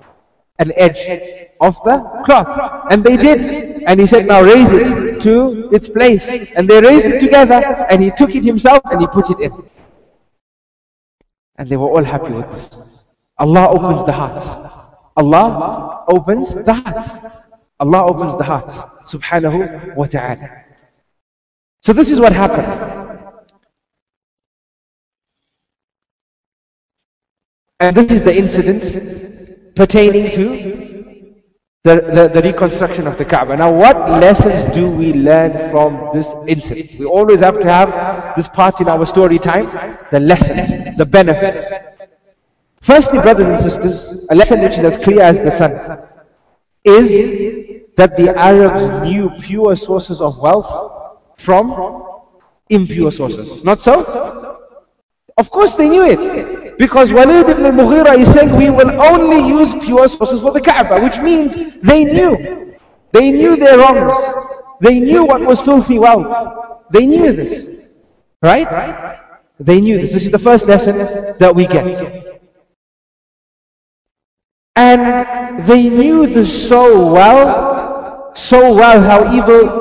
An 0.58 0.72
edge 0.76 1.51
of 1.62 1.76
the 1.84 1.98
cloth. 2.26 2.88
And 2.92 3.04
they 3.04 3.16
did. 3.16 3.84
And 3.84 4.00
he 4.00 4.08
said, 4.08 4.26
now 4.28 4.42
raise 4.42 4.72
it 4.72 5.22
to 5.22 5.70
its 5.72 5.88
place. 5.88 6.30
And 6.56 6.68
they 6.68 6.82
raised 6.82 7.06
it 7.06 7.20
together, 7.20 7.64
and 7.90 8.02
he 8.02 8.12
took 8.12 8.36
it 8.36 8.44
himself 8.44 8.82
and 8.92 9.00
he 9.02 9.08
put 9.08 9.30
it 9.30 9.40
in. 9.40 9.70
And 11.58 11.70
they 11.70 11.78
were 11.78 11.90
all 11.90 12.04
happy 12.04 12.34
with 12.34 12.50
this. 12.52 12.82
Allah 13.38 13.70
opens 13.70 14.04
the 14.04 14.12
hearts. 14.12 14.48
Allah 15.16 16.06
opens 16.08 16.54
the 16.54 16.74
hearts. 16.74 17.12
Allah 17.80 18.06
opens 18.06 18.36
the 18.36 18.44
hearts. 18.44 18.78
Subhanahu 19.12 19.96
wa 19.96 20.06
ta'ala. 20.06 20.50
So 21.82 21.94
this 21.94 22.12
is 22.12 22.20
what 22.20 22.34
happened. 22.34 23.18
And 27.80 27.96
this 27.96 28.12
is 28.12 28.22
the 28.22 28.36
incident 28.36 29.76
pertaining 29.76 30.32
to 30.32 30.91
the, 31.84 31.96
the, 31.96 32.42
the, 32.42 32.42
reconstruction 32.44 33.08
of 33.08 33.18
the 33.18 33.26
Kaaba. 33.26 33.58
Now 33.58 33.72
what 33.72 33.98
lessons 34.10 34.72
do 34.72 34.88
we 34.90 35.14
learn 35.14 35.72
from 35.72 36.10
this 36.14 36.32
incident? 36.48 37.00
We 37.00 37.06
always 37.06 37.40
have 37.40 37.60
to 37.60 37.66
have 37.66 38.36
this 38.36 38.48
part 38.48 38.82
in 38.82 38.88
our 38.88 39.06
story 39.06 39.40
time, 39.40 39.98
the 40.12 40.20
lessons, 40.20 40.96
the 40.98 41.06
benefits. 41.06 41.72
Firstly, 42.82 43.20
brothers 43.20 43.48
and 43.48 43.60
sisters, 43.60 44.28
a 44.30 44.36
lesson 44.36 44.62
which 44.62 44.78
is 44.78 44.84
as 44.84 44.98
clear 44.98 45.22
as 45.22 45.40
the 45.40 45.52
sun, 45.52 45.72
is 46.84 47.84
that 47.96 48.16
the 48.16 48.36
Arabs 48.38 49.08
knew 49.08 49.32
pure 49.42 49.76
sources 49.76 50.22
of 50.22 50.38
wealth 50.38 51.18
from 51.38 52.06
impure 52.70 53.12
sources. 53.12 53.64
Not 53.64 53.82
so? 53.82 54.51
Of 55.38 55.50
course 55.50 55.76
they 55.76 55.90
knew 55.90 56.06
it. 56.06 56.78
Because 56.78 57.14
Walid 57.14 57.50
ibn 57.50 57.66
al-Mughira 57.66 58.18
is 58.18 58.32
saying 58.34 58.56
we 58.56 58.70
will 58.70 58.92
only 59.02 59.48
use 59.48 59.74
pure 59.86 60.08
sources 60.08 60.42
for 60.42 60.52
the 60.52 60.62
Kaaba, 60.62 61.02
which 61.02 61.20
means 61.20 61.56
they 61.82 62.04
knew. 62.04 62.76
They 63.12 63.32
knew 63.32 63.56
their 63.56 63.78
wrongs. 63.78 64.18
They 64.80 65.00
knew 65.00 65.26
what 65.26 65.42
was 65.42 65.62
filthy 65.62 66.00
wealth. 66.00 66.88
They 66.92 67.06
knew 67.06 67.32
this. 67.34 67.68
Right? 68.42 69.20
They 69.60 69.80
knew 69.80 70.00
this. 70.00 70.12
This 70.12 70.24
is 70.24 70.32
the 70.32 70.40
first 70.40 70.66
lesson 70.66 70.98
that 70.98 71.56
we 71.56 71.68
get. 71.68 72.32
And 74.76 75.64
they 75.66 75.90
knew 75.90 76.26
this 76.26 76.68
so 76.68 77.14
well, 77.14 78.34
so 78.36 78.74
well 78.74 79.02
how 79.02 79.34
evil 79.36 79.81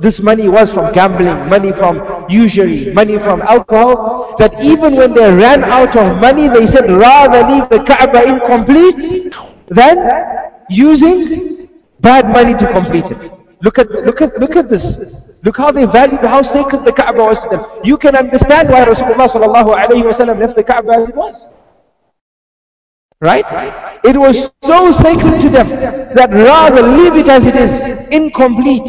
this 0.00 0.20
money 0.20 0.48
was 0.48 0.72
from 0.72 0.90
gambling, 0.92 1.48
money 1.48 1.72
from 1.72 2.24
usury, 2.28 2.92
money 2.94 3.18
from 3.18 3.42
alcohol, 3.42 4.34
that 4.38 4.64
even 4.64 4.96
when 4.96 5.12
they 5.12 5.30
ran 5.32 5.62
out 5.62 5.94
of 5.94 6.18
money, 6.20 6.48
they 6.48 6.66
said 6.66 6.90
rather 6.90 7.46
leave 7.52 7.68
the 7.68 7.84
Kaaba 7.84 8.26
incomplete 8.26 9.34
than 9.66 10.52
using 10.70 11.68
bad 12.00 12.32
money 12.32 12.54
to 12.54 12.66
complete 12.72 13.04
it. 13.04 13.30
Look 13.62 13.78
at, 13.78 13.90
look 13.90 14.22
at, 14.22 14.38
look 14.40 14.56
at 14.56 14.70
this. 14.70 15.42
Look 15.44 15.58
how 15.58 15.70
they 15.70 15.84
valued, 15.84 16.20
how 16.20 16.40
sacred 16.40 16.84
the 16.84 16.92
Kaaba 16.92 17.22
was 17.22 17.42
to 17.42 17.48
them. 17.50 17.64
You 17.84 17.98
can 17.98 18.16
understand 18.16 18.70
why 18.70 18.84
Rasulullah 18.86 20.38
left 20.38 20.56
the 20.56 20.64
Kaaba 20.64 20.92
as 20.96 21.08
it 21.10 21.14
was. 21.14 21.46
Right? 23.20 23.44
It 24.02 24.16
was 24.16 24.50
so 24.62 24.92
sacred 24.92 25.42
to 25.42 25.50
them 25.50 25.68
that 26.14 26.30
rather 26.32 26.82
leave 26.82 27.16
it 27.16 27.28
as 27.28 27.46
it 27.46 27.54
is, 27.54 28.08
incomplete, 28.08 28.88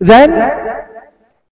than 0.00 0.86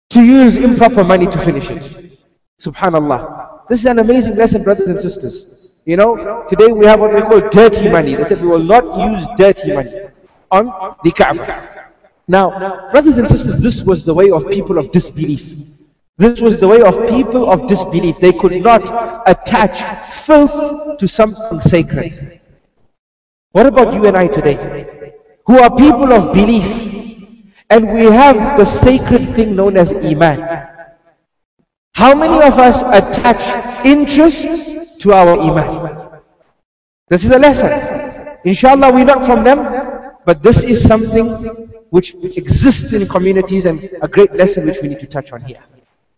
to 0.10 0.22
use 0.24 0.58
improper 0.58 1.04
money 1.04 1.28
to 1.28 1.40
finish 1.40 1.70
it. 1.70 2.20
Subhanallah. 2.62 3.68
This 3.70 3.80
is 3.80 3.86
an 3.86 4.00
amazing 4.00 4.36
lesson, 4.36 4.64
brothers 4.64 4.90
and 4.90 5.00
sisters. 5.00 5.74
You 5.86 5.98
know, 5.98 6.46
today 6.50 6.72
we 6.72 6.86
have 6.86 7.00
what 7.00 7.14
we 7.14 7.22
call 7.22 7.48
dirty 7.50 7.90
money. 7.90 8.16
They 8.16 8.26
said 8.26 8.42
we 8.42 8.48
will 8.48 8.60
not 8.64 8.84
use 9.00 9.26
dirty 9.38 9.74
money 9.74 9.94
on 10.52 10.96
the 11.04 11.12
Kaaba. 11.12 11.88
Now, 12.28 12.90
brothers 12.92 13.18
and 13.18 13.28
sisters, 13.28 13.60
this 13.62 13.84
was 13.84 14.06
the 14.06 14.14
way 14.14 14.30
of 14.32 14.48
people 14.50 14.78
of 14.78 14.92
disbelief. 14.92 15.56
This 16.18 16.40
was 16.40 16.60
the 16.60 16.68
way 16.68 16.82
of 16.82 17.10
people 17.10 17.50
of 17.50 17.68
disbelief. 17.68 18.20
They 18.20 18.34
could 18.34 18.62
not 18.62 19.28
attach 19.28 20.14
filth 20.14 21.00
to 21.00 21.08
something 21.08 21.60
sacred. 21.60 22.42
What 23.54 23.66
about 23.66 23.94
you 23.94 24.06
and 24.06 24.16
I 24.16 24.28
today? 24.28 25.14
Who 25.48 25.60
are 25.60 25.76
people 25.76 26.14
of 26.14 26.34
belief. 26.34 27.01
And 27.72 27.94
we 27.94 28.04
have 28.04 28.58
the 28.58 28.66
sacred 28.66 29.30
thing 29.30 29.56
known 29.56 29.78
as 29.78 29.94
Iman. 29.94 30.42
How 31.94 32.14
many 32.14 32.36
of 32.46 32.60
us 32.60 32.82
attach 32.82 33.86
interest 33.86 35.00
to 35.00 35.14
our 35.14 35.40
Iman? 35.40 36.20
This 37.08 37.24
is 37.24 37.32
a 37.32 37.40
lesson. 37.40 37.72
Inshallah, 38.44 38.92
we're 38.92 39.06
not 39.06 39.26
from 39.26 39.46
them, 39.46 39.60
but 40.26 40.44
this 40.44 40.66
is 40.66 40.86
something 40.86 41.30
which 41.92 42.14
exists 42.36 42.92
in 42.92 43.08
communities 43.08 43.66
and 43.66 43.82
a 44.02 44.08
great 44.08 44.34
lesson 44.34 44.66
which 44.66 44.82
we 44.82 44.90
need 44.90 45.00
to 45.00 45.08
touch 45.08 45.32
on 45.32 45.42
here. 45.42 45.64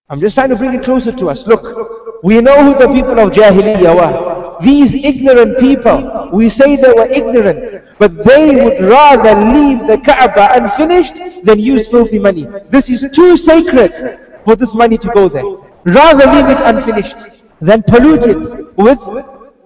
I'm 0.09 0.19
just 0.19 0.35
trying 0.35 0.49
to 0.49 0.55
bring 0.55 0.73
it 0.73 0.83
closer 0.83 1.11
to 1.11 1.29
us. 1.29 1.45
Look, 1.45 2.23
we 2.23 2.41
know 2.41 2.63
who 2.63 2.79
the 2.79 2.91
people 2.91 3.19
of 3.19 3.31
Jahiliyyah 3.31 3.95
were. 3.95 4.42
These 4.61 4.93
ignorant 4.93 5.57
people, 5.59 6.29
we 6.31 6.49
say 6.49 6.75
they 6.75 6.91
were 6.93 7.07
ignorant, 7.07 7.83
but 7.99 8.23
they 8.23 8.55
would 8.55 8.81
rather 8.89 9.33
leave 9.53 9.87
the 9.87 9.97
Kaaba 9.97 10.49
unfinished 10.55 11.43
than 11.43 11.59
use 11.59 11.87
filthy 11.87 12.19
money. 12.19 12.47
This 12.69 12.89
is 12.89 13.09
too 13.11 13.37
sacred 13.37 14.19
for 14.45 14.55
this 14.55 14.73
money 14.73 14.97
to 14.97 15.07
go 15.09 15.29
there. 15.29 15.43
Rather 15.85 16.25
leave 16.31 16.49
it 16.49 16.61
unfinished 16.61 17.17
than 17.59 17.83
pollute 17.83 18.23
it 18.25 18.77
with 18.77 18.99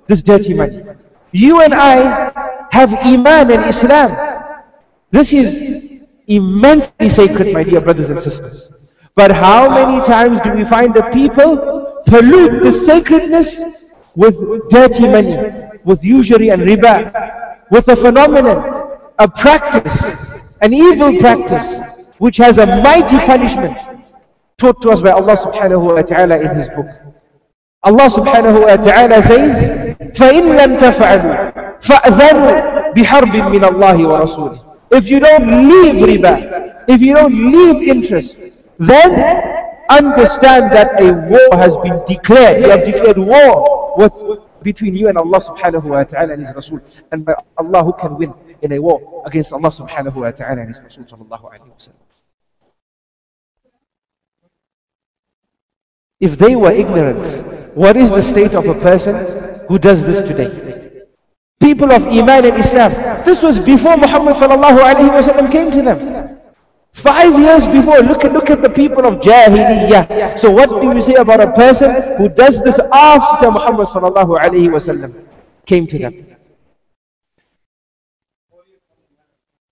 this 0.08 0.22
dirty 0.22 0.54
money. 0.54 0.84
You 1.32 1.62
and 1.62 1.74
I 1.74 2.68
have 2.72 2.94
Iman 2.94 3.52
and 3.52 3.66
Islam. 3.66 4.10
This 5.12 5.34
is 5.34 6.02
immensely 6.28 7.10
sacred, 7.10 7.54
my 7.54 7.64
dear 7.64 7.82
brothers 7.82 8.10
and 8.10 8.20
sisters. 8.20 8.70
But 9.16 9.32
how 9.32 9.70
many 9.70 10.04
times 10.06 10.40
do 10.42 10.52
we 10.54 10.64
find 10.64 10.94
the 10.94 11.04
people 11.14 12.02
pollute 12.06 12.62
the 12.64 12.72
sacredness 12.72 13.76
with 14.16 14.68
dirty 14.68 15.09
money, 15.09 15.37
with 15.85 16.03
usury 16.05 16.51
and 16.51 16.62
riba, 16.62 17.66
with 17.70 17.89
a 17.89 17.97
phenomenon, 17.97 18.99
a 19.18 19.28
practice, 19.28 20.12
an 20.61 20.74
evil 20.74 21.18
practice, 21.18 21.78
which 22.18 22.37
has 22.37 22.59
a 22.59 22.66
mighty 22.66 23.18
punishment 23.18 23.76
taught 24.59 24.80
to 24.83 24.91
us 24.91 25.01
by 25.01 25.11
Allah 25.11 25.37
subhanahu 25.37 25.95
wa 25.95 26.03
ta'ala 26.03 26.39
in 26.41 26.57
His 26.57 26.68
book. 26.68 26.87
Allah 27.83 28.09
subhanahu 28.09 28.62
wa 28.62 28.76
ta'ala 28.76 29.22
says, 29.22 29.97
فَإِن 30.14 30.55
لَمْ 30.59 30.78
تَفْعَلُوا 30.78 31.80
فَأْذَنُوا 31.83 32.95
بِحَرْبٍ 32.95 33.33
مِّنَ 33.51 33.62
اللَّهِ 33.64 33.97
وَرَسُولِهِ 34.07 34.76
If 34.93 35.09
you 35.09 35.18
don't 35.18 35.68
leave 35.68 35.95
riba, 36.07 36.85
if 36.87 37.03
you 37.03 37.14
don't 37.14 37.35
leave 37.35 37.89
interest, 37.89 38.39
then 38.78 39.11
understand 39.91 40.70
that 40.72 41.01
a 41.01 41.12
war 41.12 41.59
has 41.59 41.76
been 41.78 42.01
declared. 42.07 42.62
You 42.62 42.70
have 42.70 42.85
declared 42.85 43.18
war 43.18 43.76
with, 43.98 44.14
between 44.62 44.95
you 44.95 45.10
and 45.10 45.18
Allah 45.18 45.41
subhanahu 45.41 45.84
wa 45.84 46.04
ta'ala 46.04 46.34
and 46.34 46.45
His 46.45 46.56
Rasul. 46.56 46.80
And 47.12 47.26
by 47.26 47.34
Allah 47.58 47.84
who 47.84 47.93
can 47.93 48.16
win 48.16 48.34
in 48.62 48.72
a 48.74 48.80
war 48.80 49.24
against 49.26 49.52
Allah 49.52 49.70
subhanahu 49.70 50.16
wa 50.16 50.32
ta'ala 50.32 50.62
and 50.62 50.70
His 50.70 50.80
Rasul 50.80 51.04
sallallahu 51.04 51.45
alayhi 51.50 51.68
wa 51.68 51.82
sallam. 51.82 52.06
If 56.20 56.38
they 56.38 56.56
were 56.56 56.72
ignorant, 56.72 57.76
what 57.76 57.98
is 57.98 58.10
the 58.10 58.22
state 58.22 58.54
of 58.54 58.66
a 58.68 58.74
person 58.76 59.16
who 59.68 59.78
does 59.78 60.04
this 60.04 60.22
today? 60.28 61.04
People 61.60 61.91
of 61.91 62.06
Iman 62.06 62.45
and 62.45 62.58
Islam. 62.58 62.91
This 63.26 63.41
was 63.41 63.60
before 63.60 63.98
Muhammad 63.98 64.36
sallallahu 64.36 64.78
alaihi 64.78 65.10
wasallam 65.10 65.52
came 65.52 65.72
to 65.72 65.82
them. 65.82 66.37
Five 66.98 67.39
years 67.39 67.66
before, 67.68 68.00
look 68.00 68.26
at, 68.26 68.34
look 68.34 68.50
at 68.50 68.64
the 68.64 68.70
people 68.72 69.06
of 69.06 69.22
Jahiliyyah. 69.22 70.39
So 70.39 70.50
what 70.50 70.82
do 70.82 70.93
you 70.95 71.00
say 71.00 71.14
about 71.14 71.39
a 71.39 71.52
person 71.52 71.91
who 72.18 72.28
does 72.28 72.60
this 72.62 72.80
after 72.91 73.52
Muhammad 73.52 73.88
sallallahu 73.88 74.34
alaihi 74.39 74.68
wasallam 74.68 75.14
came 75.68 75.86
to 75.86 76.00
them? 76.00 76.26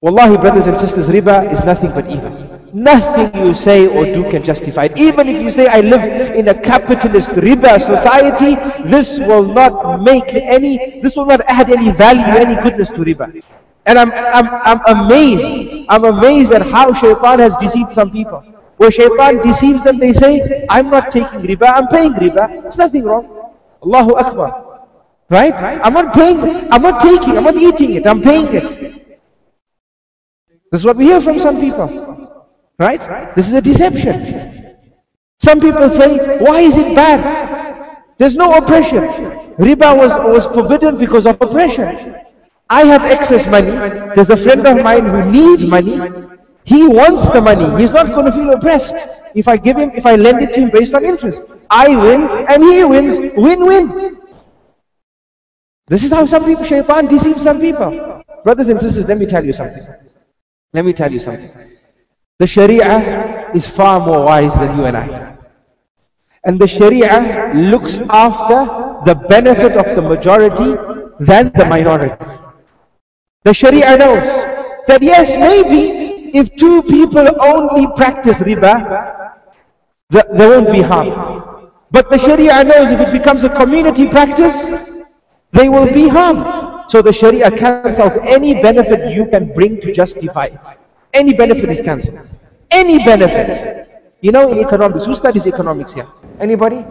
Wallahi, 0.02 0.38
brothers 0.38 0.68
and 0.68 0.78
sisters, 0.78 1.08
riba 1.08 1.52
is 1.52 1.64
nothing 1.64 1.90
but 1.98 2.08
evil. 2.12 2.30
Nothing 2.72 3.34
you 3.44 3.56
say 3.56 3.88
or 3.88 4.06
do 4.06 4.30
can 4.30 4.44
justify 4.44 4.84
it. 4.86 5.00
Even 5.00 5.28
if 5.28 5.42
you 5.42 5.50
say, 5.50 5.66
I 5.66 5.82
live 5.82 6.04
in 6.36 6.48
a 6.50 6.54
capitalist 6.54 7.30
riba 7.32 7.82
society, 7.82 8.54
this 8.88 9.18
will 9.18 9.52
not 9.52 10.04
make 10.04 10.30
any, 10.36 11.02
this 11.02 11.16
will 11.16 11.26
not 11.26 11.42
add 11.48 11.72
any 11.72 11.90
value, 11.90 12.38
any 12.38 12.54
goodness 12.62 12.92
to 12.92 12.98
riba. 13.02 13.42
And 13.86 14.00
I'm, 14.00 14.12
I'm, 14.12 14.82
I'm 14.86 15.06
amazed, 15.06 15.86
I'm 15.90 16.06
amazed 16.06 16.52
at 16.52 16.64
how 16.64 16.92
shaitan 16.94 17.40
has 17.40 17.56
deceived 17.58 17.94
some 17.94 18.10
people. 18.10 18.40
Where 18.78 18.92
shaitan 18.92 19.42
deceives 19.42 19.84
them, 19.84 20.00
they 20.00 20.12
say, 20.12 20.66
I'm 20.70 20.90
not 20.90 21.12
taking 21.12 21.40
riba, 21.40 21.72
I'm 21.74 21.88
paying 21.88 22.14
riba. 22.14 22.64
There's 22.64 22.78
nothing 22.78 23.04
wrong. 23.04 23.54
Allahu 23.84 24.16
Akbar. 24.16 24.88
Right? 25.30 25.54
I'm 25.84 25.94
not 25.94 26.14
paying, 26.14 26.40
I'm 26.72 26.82
not 26.82 27.02
taking, 27.02 27.38
I'm 27.38 27.44
not 27.44 27.56
eating 27.56 27.94
it, 27.94 28.08
I'm 28.08 28.22
paying 28.22 28.48
it. 28.54 28.64
This 30.72 30.82
is 30.82 30.86
what 30.86 30.98
we 30.98 31.06
hear 31.06 31.22
from 31.22 31.40
some 31.40 31.60
people. 31.60 32.46
Right? 32.80 33.00
This 33.36 33.48
is 33.48 33.54
a 33.54 33.62
deception. 33.62 34.76
Some 35.40 35.60
people 35.60 35.90
say, 35.90 36.40
why 36.40 36.60
is 36.60 36.78
it 36.78 36.96
bad? 36.96 38.02
There's 38.18 38.36
no 38.36 38.54
oppression. 38.56 39.04
Riba 39.58 39.96
was, 39.96 40.12
was 40.18 40.48
forbidden 40.48 40.98
because 40.98 41.26
of 41.26 41.38
oppression. 41.40 42.16
I 42.70 42.86
have 42.86 43.04
excess 43.04 43.46
money. 43.46 43.72
There's 44.16 44.30
a 44.30 44.38
friend 44.38 44.66
of 44.66 44.84
mine 44.84 45.06
who 45.06 45.32
needs 45.32 45.64
money. 45.64 46.00
He 46.64 46.88
wants 46.88 47.30
the 47.30 47.42
money. 47.42 47.80
He's 47.80 47.92
not 47.92 48.08
going 48.08 48.26
to 48.26 48.32
feel 48.32 48.52
oppressed. 48.52 48.96
If 49.36 49.48
I 49.48 49.58
give 49.58 49.78
him, 49.78 49.92
if 49.92 50.06
I 50.06 50.16
lend 50.16 50.42
it 50.42 50.54
to 50.56 50.62
him 50.62 50.72
based 50.72 50.96
on 50.96 51.06
interest. 51.06 51.44
I 51.70 51.96
win 51.96 52.28
and 52.50 52.64
he 52.64 52.84
wins. 52.84 53.20
Win-win. 53.36 54.18
This 55.88 56.04
is 56.04 56.12
how 56.12 56.26
some 56.26 56.46
people, 56.46 56.64
shaitan 56.64 57.06
deceives 57.08 57.44
some 57.44 57.60
people. 57.60 58.24
Brothers 58.44 58.70
and 58.70 58.82
sisters, 58.82 59.08
let 59.08 59.20
me 59.20 59.28
tell 59.28 59.46
you 59.46 59.54
something. 59.54 59.86
Let 60.74 60.86
me 60.86 60.94
tell 60.94 61.12
you 61.12 61.20
something. 61.20 61.52
The 62.40 62.48
Sharia 62.48 63.52
is 63.54 63.68
far 63.68 64.00
more 64.00 64.26
wise 64.26 64.54
than 64.56 64.78
you 64.78 64.86
and 64.86 64.98
I. 64.98 65.38
And 66.44 66.60
the 66.60 66.68
Sharia 66.68 67.54
looks 67.54 68.00
after 68.10 68.66
the 69.06 69.16
benefit 69.30 69.74
of 69.74 69.96
the 69.96 70.02
majority 70.02 70.76
than 71.20 71.52
the 71.54 71.66
minority. 71.66 72.26
The 73.46 73.54
Sharia 73.54 73.96
knows 73.96 74.24
that 74.88 75.04
yes, 75.04 75.38
maybe 75.38 76.36
if 76.36 76.56
two 76.56 76.82
people 76.82 77.28
only 77.40 77.86
practice 77.96 78.40
riba, 78.40 79.34
there 80.10 80.50
won't 80.50 80.72
be 80.72 80.82
harm. 80.82 81.62
But 81.92 82.10
the 82.10 82.18
Sharia 82.18 82.64
knows 82.64 82.90
if 82.90 83.00
it 83.00 83.12
becomes 83.12 83.44
a 83.44 83.50
community 83.50 84.10
practice, 84.10 84.98
they 85.52 85.70
will 85.70 85.86
be 85.94 86.08
harmed. 86.08 86.90
So 86.90 87.04
the 87.04 87.14
Sharia 87.14 87.52
cancels 87.52 88.00
out 88.00 88.18
any 88.26 88.60
benefit 88.64 89.14
you 89.14 89.28
can 89.28 89.54
bring 89.54 89.80
to 89.82 89.94
justify 89.94 90.46
it. 90.46 90.60
Any 91.14 91.34
benefit 91.34 91.70
is 91.70 91.80
cancelled. 91.80 92.28
Any 92.72 92.98
benefit. 92.98 93.88
You 94.22 94.32
know, 94.32 94.50
in 94.50 94.58
economics, 94.58 95.06
who 95.06 95.14
studies 95.14 95.46
economics 95.46 95.94
here? 95.94 96.08
Anybody? 96.40 96.84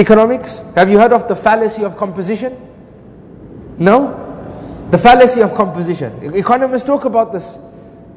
Economics? 0.00 0.62
Have 0.74 0.88
you 0.90 0.98
heard 0.98 1.12
of 1.12 1.28
the 1.28 1.36
fallacy 1.36 1.84
of 1.84 1.98
composition? 1.98 2.65
No? 3.78 4.88
The 4.90 4.98
fallacy 4.98 5.42
of 5.42 5.54
composition. 5.54 6.34
Economists 6.34 6.84
talk 6.84 7.04
about 7.04 7.32
this, 7.32 7.58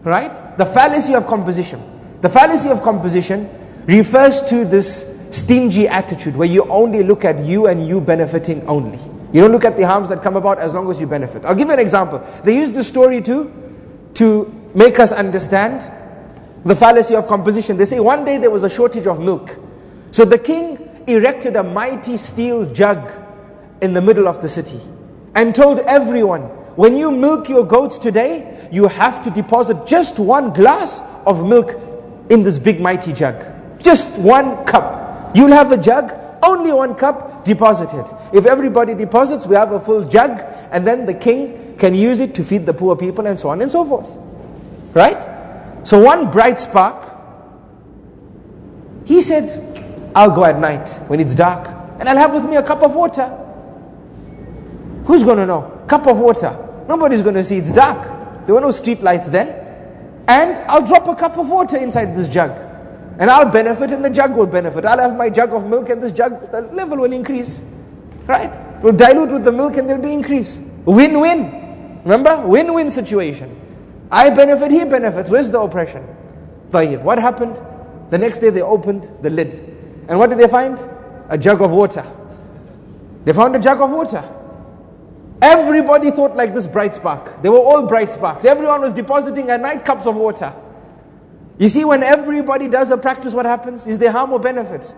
right? 0.03 0.57
The 0.57 0.65
fallacy 0.65 1.15
of 1.15 1.25
composition. 1.27 1.81
The 2.21 2.29
fallacy 2.29 2.69
of 2.69 2.83
composition 2.83 3.49
refers 3.85 4.41
to 4.43 4.65
this 4.65 5.05
stingy 5.31 5.87
attitude 5.87 6.35
where 6.35 6.47
you 6.47 6.63
only 6.65 7.03
look 7.03 7.25
at 7.25 7.39
you 7.39 7.67
and 7.67 7.87
you 7.87 8.01
benefiting 8.01 8.65
only. 8.67 8.99
You 9.31 9.41
don't 9.41 9.51
look 9.51 9.65
at 9.65 9.77
the 9.77 9.85
harms 9.85 10.09
that 10.09 10.21
come 10.21 10.35
about 10.35 10.59
as 10.59 10.73
long 10.73 10.89
as 10.89 10.99
you 10.99 11.07
benefit. 11.07 11.45
I'll 11.45 11.55
give 11.55 11.67
you 11.67 11.73
an 11.73 11.79
example. 11.79 12.19
They 12.43 12.55
use 12.55 12.73
the 12.73 12.83
story 12.83 13.21
to, 13.21 13.51
to 14.15 14.71
make 14.73 14.99
us 14.99 15.11
understand 15.11 15.89
the 16.65 16.75
fallacy 16.75 17.15
of 17.15 17.27
composition. 17.27 17.77
They 17.77 17.85
say 17.85 17.99
one 17.99 18.25
day 18.25 18.37
there 18.37 18.51
was 18.51 18.63
a 18.63 18.69
shortage 18.69 19.07
of 19.07 19.19
milk. 19.19 19.57
So 20.11 20.25
the 20.25 20.37
king 20.37 21.03
erected 21.07 21.55
a 21.55 21.63
mighty 21.63 22.17
steel 22.17 22.71
jug 22.73 23.11
in 23.81 23.93
the 23.93 24.01
middle 24.01 24.27
of 24.27 24.41
the 24.41 24.49
city 24.49 24.79
and 25.35 25.53
told 25.53 25.79
everyone, 25.79 26.41
when 26.75 26.95
you 26.95 27.11
milk 27.11 27.49
your 27.49 27.65
goats 27.65 27.97
today, 27.97 28.67
you 28.71 28.87
have 28.87 29.21
to 29.21 29.29
deposit 29.29 29.85
just 29.85 30.19
one 30.19 30.53
glass 30.53 31.01
of 31.25 31.45
milk 31.45 31.75
in 32.29 32.43
this 32.43 32.59
big 32.59 32.79
mighty 32.79 33.13
jug. 33.13 33.43
Just 33.81 34.17
one 34.17 34.65
cup. 34.65 35.35
You'll 35.35 35.51
have 35.51 35.71
a 35.71 35.77
jug, 35.77 36.17
only 36.43 36.71
one 36.71 36.95
cup, 36.95 37.43
deposited. 37.43 38.05
If 38.33 38.45
everybody 38.45 38.93
deposits, 38.93 39.47
we 39.47 39.55
have 39.55 39.71
a 39.71 39.79
full 39.79 40.03
jug, 40.03 40.41
and 40.71 40.85
then 40.85 41.05
the 41.05 41.13
king 41.13 41.75
can 41.77 41.95
use 41.95 42.19
it 42.19 42.35
to 42.35 42.43
feed 42.43 42.65
the 42.65 42.73
poor 42.73 42.95
people 42.95 43.25
and 43.25 43.39
so 43.39 43.49
on 43.49 43.61
and 43.61 43.71
so 43.71 43.85
forth. 43.85 44.17
Right? 44.93 45.85
So 45.85 45.99
one 45.99 46.29
bright 46.29 46.59
spark, 46.59 47.15
he 49.05 49.21
said, 49.21 49.65
I'll 50.15 50.31
go 50.31 50.45
at 50.45 50.59
night 50.59 50.89
when 51.07 51.19
it's 51.19 51.33
dark, 51.33 51.67
and 51.99 52.07
I'll 52.07 52.17
have 52.17 52.33
with 52.33 52.45
me 52.45 52.57
a 52.57 52.63
cup 52.63 52.83
of 52.83 52.95
water. 52.95 53.38
Who's 55.09 55.23
going 55.23 55.37
to 55.37 55.45
know? 55.47 55.83
Cup 55.87 56.05
of 56.05 56.19
water. 56.19 56.55
Nobody's 56.87 57.23
going 57.23 57.33
to 57.33 57.43
see 57.43 57.57
it's 57.57 57.71
dark. 57.71 58.45
There 58.45 58.53
were 58.53 58.61
no 58.61 58.69
street 58.69 59.01
lights 59.01 59.27
then. 59.27 59.47
And 60.27 60.59
I'll 60.69 60.85
drop 60.85 61.07
a 61.07 61.15
cup 61.15 61.35
of 61.39 61.49
water 61.49 61.77
inside 61.77 62.15
this 62.15 62.27
jug. 62.27 62.51
And 63.17 63.27
I'll 63.27 63.49
benefit 63.49 63.89
and 63.89 64.05
the 64.05 64.11
jug 64.11 64.35
will 64.35 64.45
benefit. 64.45 64.85
I'll 64.85 64.99
have 64.99 65.17
my 65.17 65.31
jug 65.31 65.51
of 65.51 65.65
milk 65.65 65.89
and 65.89 65.99
this 65.99 66.11
jug, 66.11 66.51
the 66.51 66.61
level 66.61 66.99
will 66.99 67.11
increase. 67.11 67.63
Right? 68.27 68.55
We'll 68.83 68.93
dilute 68.93 69.31
with 69.31 69.45
the 69.45 69.51
milk 69.51 69.77
and 69.77 69.89
there'll 69.89 70.03
be 70.03 70.13
increase. 70.13 70.61
Win-win. 70.85 72.01
Remember? 72.03 72.45
Win-win 72.45 72.91
situation. 72.91 73.59
I 74.11 74.29
benefit, 74.29 74.69
he 74.69 74.85
benefits. 74.85 75.31
Where's 75.31 75.49
the 75.49 75.59
oppression? 75.59 76.05
Tayyib. 76.69 77.01
What 77.01 77.17
happened? 77.17 77.57
The 78.11 78.19
next 78.19 78.41
day 78.41 78.51
they 78.51 78.61
opened 78.61 79.09
the 79.23 79.31
lid. 79.31 79.55
And 80.07 80.19
what 80.19 80.29
did 80.29 80.37
they 80.37 80.47
find? 80.47 80.79
A 81.29 81.37
jug 81.37 81.63
of 81.63 81.71
water. 81.71 82.05
They 83.25 83.33
found 83.33 83.55
a 83.55 83.59
jug 83.59 83.81
of 83.81 83.89
water. 83.89 84.35
Everybody 85.41 86.11
thought 86.11 86.35
like 86.35 86.53
this 86.53 86.67
bright 86.67 86.95
spark. 86.95 87.41
They 87.41 87.49
were 87.49 87.59
all 87.59 87.85
bright 87.85 88.11
sparks. 88.11 88.43
Everyone 88.43 88.81
was 88.81 88.93
depositing 88.93 89.49
at 89.49 89.61
night 89.61 89.85
cups 89.85 90.05
of 90.05 90.15
water. 90.15 90.53
You 91.57 91.69
see, 91.69 91.85
when 91.85 92.03
everybody 92.03 92.67
does 92.67 92.91
a 92.91 92.97
practice, 92.97 93.33
what 93.33 93.45
happens? 93.45 93.87
Is 93.87 93.97
there 93.97 94.11
harm 94.11 94.31
or 94.31 94.39
benefit? 94.39 94.93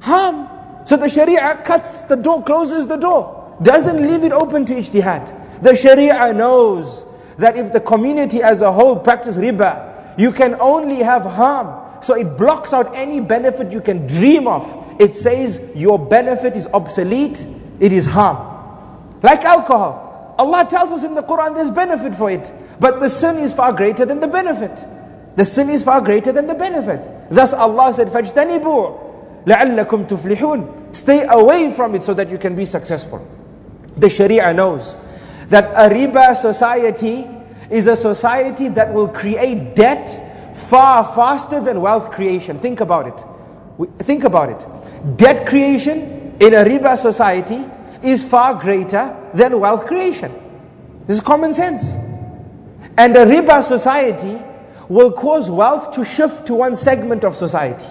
Harm. 0.00 0.48
So 0.86 0.96
the 0.96 1.08
Sharia 1.08 1.62
cuts 1.64 2.04
the 2.04 2.16
door, 2.16 2.42
closes 2.42 2.86
the 2.86 2.96
door, 2.96 3.56
doesn't 3.62 4.06
leave 4.06 4.24
it 4.24 4.32
open 4.32 4.64
to 4.66 4.74
ijtihad. 4.74 5.62
The 5.62 5.74
Sharia 5.74 6.32
knows 6.32 7.04
that 7.38 7.56
if 7.56 7.72
the 7.72 7.80
community 7.80 8.42
as 8.42 8.62
a 8.62 8.70
whole 8.70 8.96
practice 8.96 9.36
riba, 9.36 10.18
you 10.18 10.32
can 10.32 10.56
only 10.60 10.96
have 10.96 11.22
harm. 11.24 11.82
So 12.02 12.14
it 12.14 12.36
blocks 12.36 12.72
out 12.72 12.94
any 12.94 13.20
benefit 13.20 13.72
you 13.72 13.80
can 13.80 14.06
dream 14.06 14.46
of. 14.46 15.00
It 15.00 15.16
says 15.16 15.60
your 15.74 15.98
benefit 15.98 16.56
is 16.56 16.66
obsolete, 16.68 17.46
it 17.80 17.92
is 17.92 18.06
harm. 18.06 18.55
Like 19.25 19.43
alcohol. 19.45 20.35
Allah 20.37 20.65
tells 20.69 20.91
us 20.91 21.03
in 21.03 21.13
the 21.13 21.23
Quran 21.23 21.55
there's 21.55 21.71
benefit 21.71 22.15
for 22.15 22.31
it. 22.31 22.51
But 22.79 22.99
the 22.99 23.09
sin 23.09 23.37
is 23.37 23.53
far 23.53 23.71
greater 23.73 24.05
than 24.05 24.19
the 24.19 24.27
benefit. 24.27 24.83
The 25.35 25.45
sin 25.45 25.69
is 25.69 25.83
far 25.83 26.01
greater 26.01 26.31
than 26.31 26.47
the 26.47 26.55
benefit. 26.55 26.99
Thus 27.29 27.53
Allah 27.53 27.93
said, 27.93 28.07
فَاجْتَنِبُوا 28.07 29.45
لَعَلَّكُمْ 29.45 30.07
تُفْلِحُونَ 30.07 30.95
Stay 30.95 31.25
away 31.27 31.71
from 31.71 31.95
it 31.95 32.03
so 32.03 32.13
that 32.13 32.29
you 32.29 32.37
can 32.37 32.55
be 32.55 32.65
successful. 32.65 33.25
The 33.97 34.09
Sharia 34.09 34.53
knows 34.53 34.97
that 35.47 35.65
a 35.71 35.93
riba 35.93 36.35
society 36.35 37.27
is 37.69 37.87
a 37.87 37.95
society 37.95 38.67
that 38.69 38.93
will 38.93 39.07
create 39.07 39.75
debt 39.75 40.57
far 40.57 41.05
faster 41.05 41.59
than 41.59 41.81
wealth 41.81 42.11
creation. 42.11 42.59
Think 42.59 42.81
about 42.81 43.07
it. 43.07 43.93
Think 44.03 44.23
about 44.23 44.49
it. 44.49 45.17
Debt 45.17 45.47
creation 45.47 46.35
in 46.39 46.53
a 46.53 46.63
riba 46.63 46.97
society 46.97 47.65
is 48.06 48.24
far 48.24 48.54
greater 48.54 49.14
than 49.34 49.58
wealth 49.60 49.86
creation. 49.86 50.32
This 51.06 51.16
is 51.18 51.22
common 51.22 51.52
sense. 51.52 51.94
And 52.98 53.14
a 53.16 53.26
riba 53.26 53.62
society 53.62 54.42
will 54.88 55.12
cause 55.12 55.50
wealth 55.50 55.92
to 55.92 56.04
shift 56.04 56.46
to 56.46 56.54
one 56.54 56.76
segment 56.76 57.24
of 57.24 57.36
society. 57.36 57.84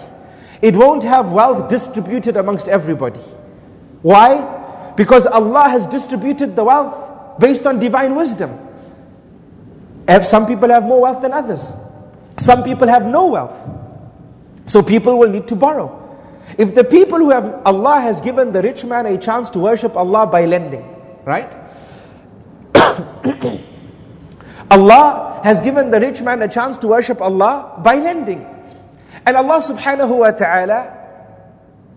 It 0.62 0.74
won't 0.74 1.02
have 1.02 1.32
wealth 1.32 1.68
distributed 1.68 2.36
amongst 2.36 2.66
everybody. 2.68 3.20
Why? 4.02 4.92
Because 4.96 5.26
Allah 5.26 5.68
has 5.68 5.86
distributed 5.86 6.56
the 6.56 6.64
wealth 6.64 7.38
based 7.38 7.66
on 7.66 7.78
divine 7.78 8.14
wisdom. 8.14 8.58
Some 10.22 10.46
people 10.46 10.70
have 10.70 10.84
more 10.84 11.02
wealth 11.02 11.20
than 11.20 11.32
others. 11.32 11.72
Some 12.38 12.62
people 12.62 12.88
have 12.88 13.06
no 13.06 13.26
wealth. 13.26 13.68
So 14.66 14.82
people 14.82 15.18
will 15.18 15.30
need 15.30 15.46
to 15.48 15.56
borrow. 15.56 16.02
If 16.58 16.74
the 16.74 16.84
people 16.84 17.18
who 17.18 17.30
have, 17.30 17.62
Allah 17.66 18.00
has 18.00 18.20
given 18.20 18.52
the 18.52 18.62
rich 18.62 18.84
man 18.84 19.06
a 19.06 19.18
chance 19.18 19.50
to 19.50 19.58
worship 19.58 19.96
Allah 19.96 20.26
by 20.26 20.46
lending, 20.46 20.86
right? 21.24 21.52
Allah 24.70 25.40
has 25.44 25.60
given 25.60 25.90
the 25.90 26.00
rich 26.00 26.22
man 26.22 26.40
a 26.42 26.48
chance 26.48 26.78
to 26.78 26.88
worship 26.88 27.20
Allah 27.20 27.80
by 27.82 27.96
lending. 27.96 28.46
And 29.26 29.36
Allah 29.36 29.60
subhanahu 29.60 30.18
wa 30.18 30.30
ta'ala 30.30 30.92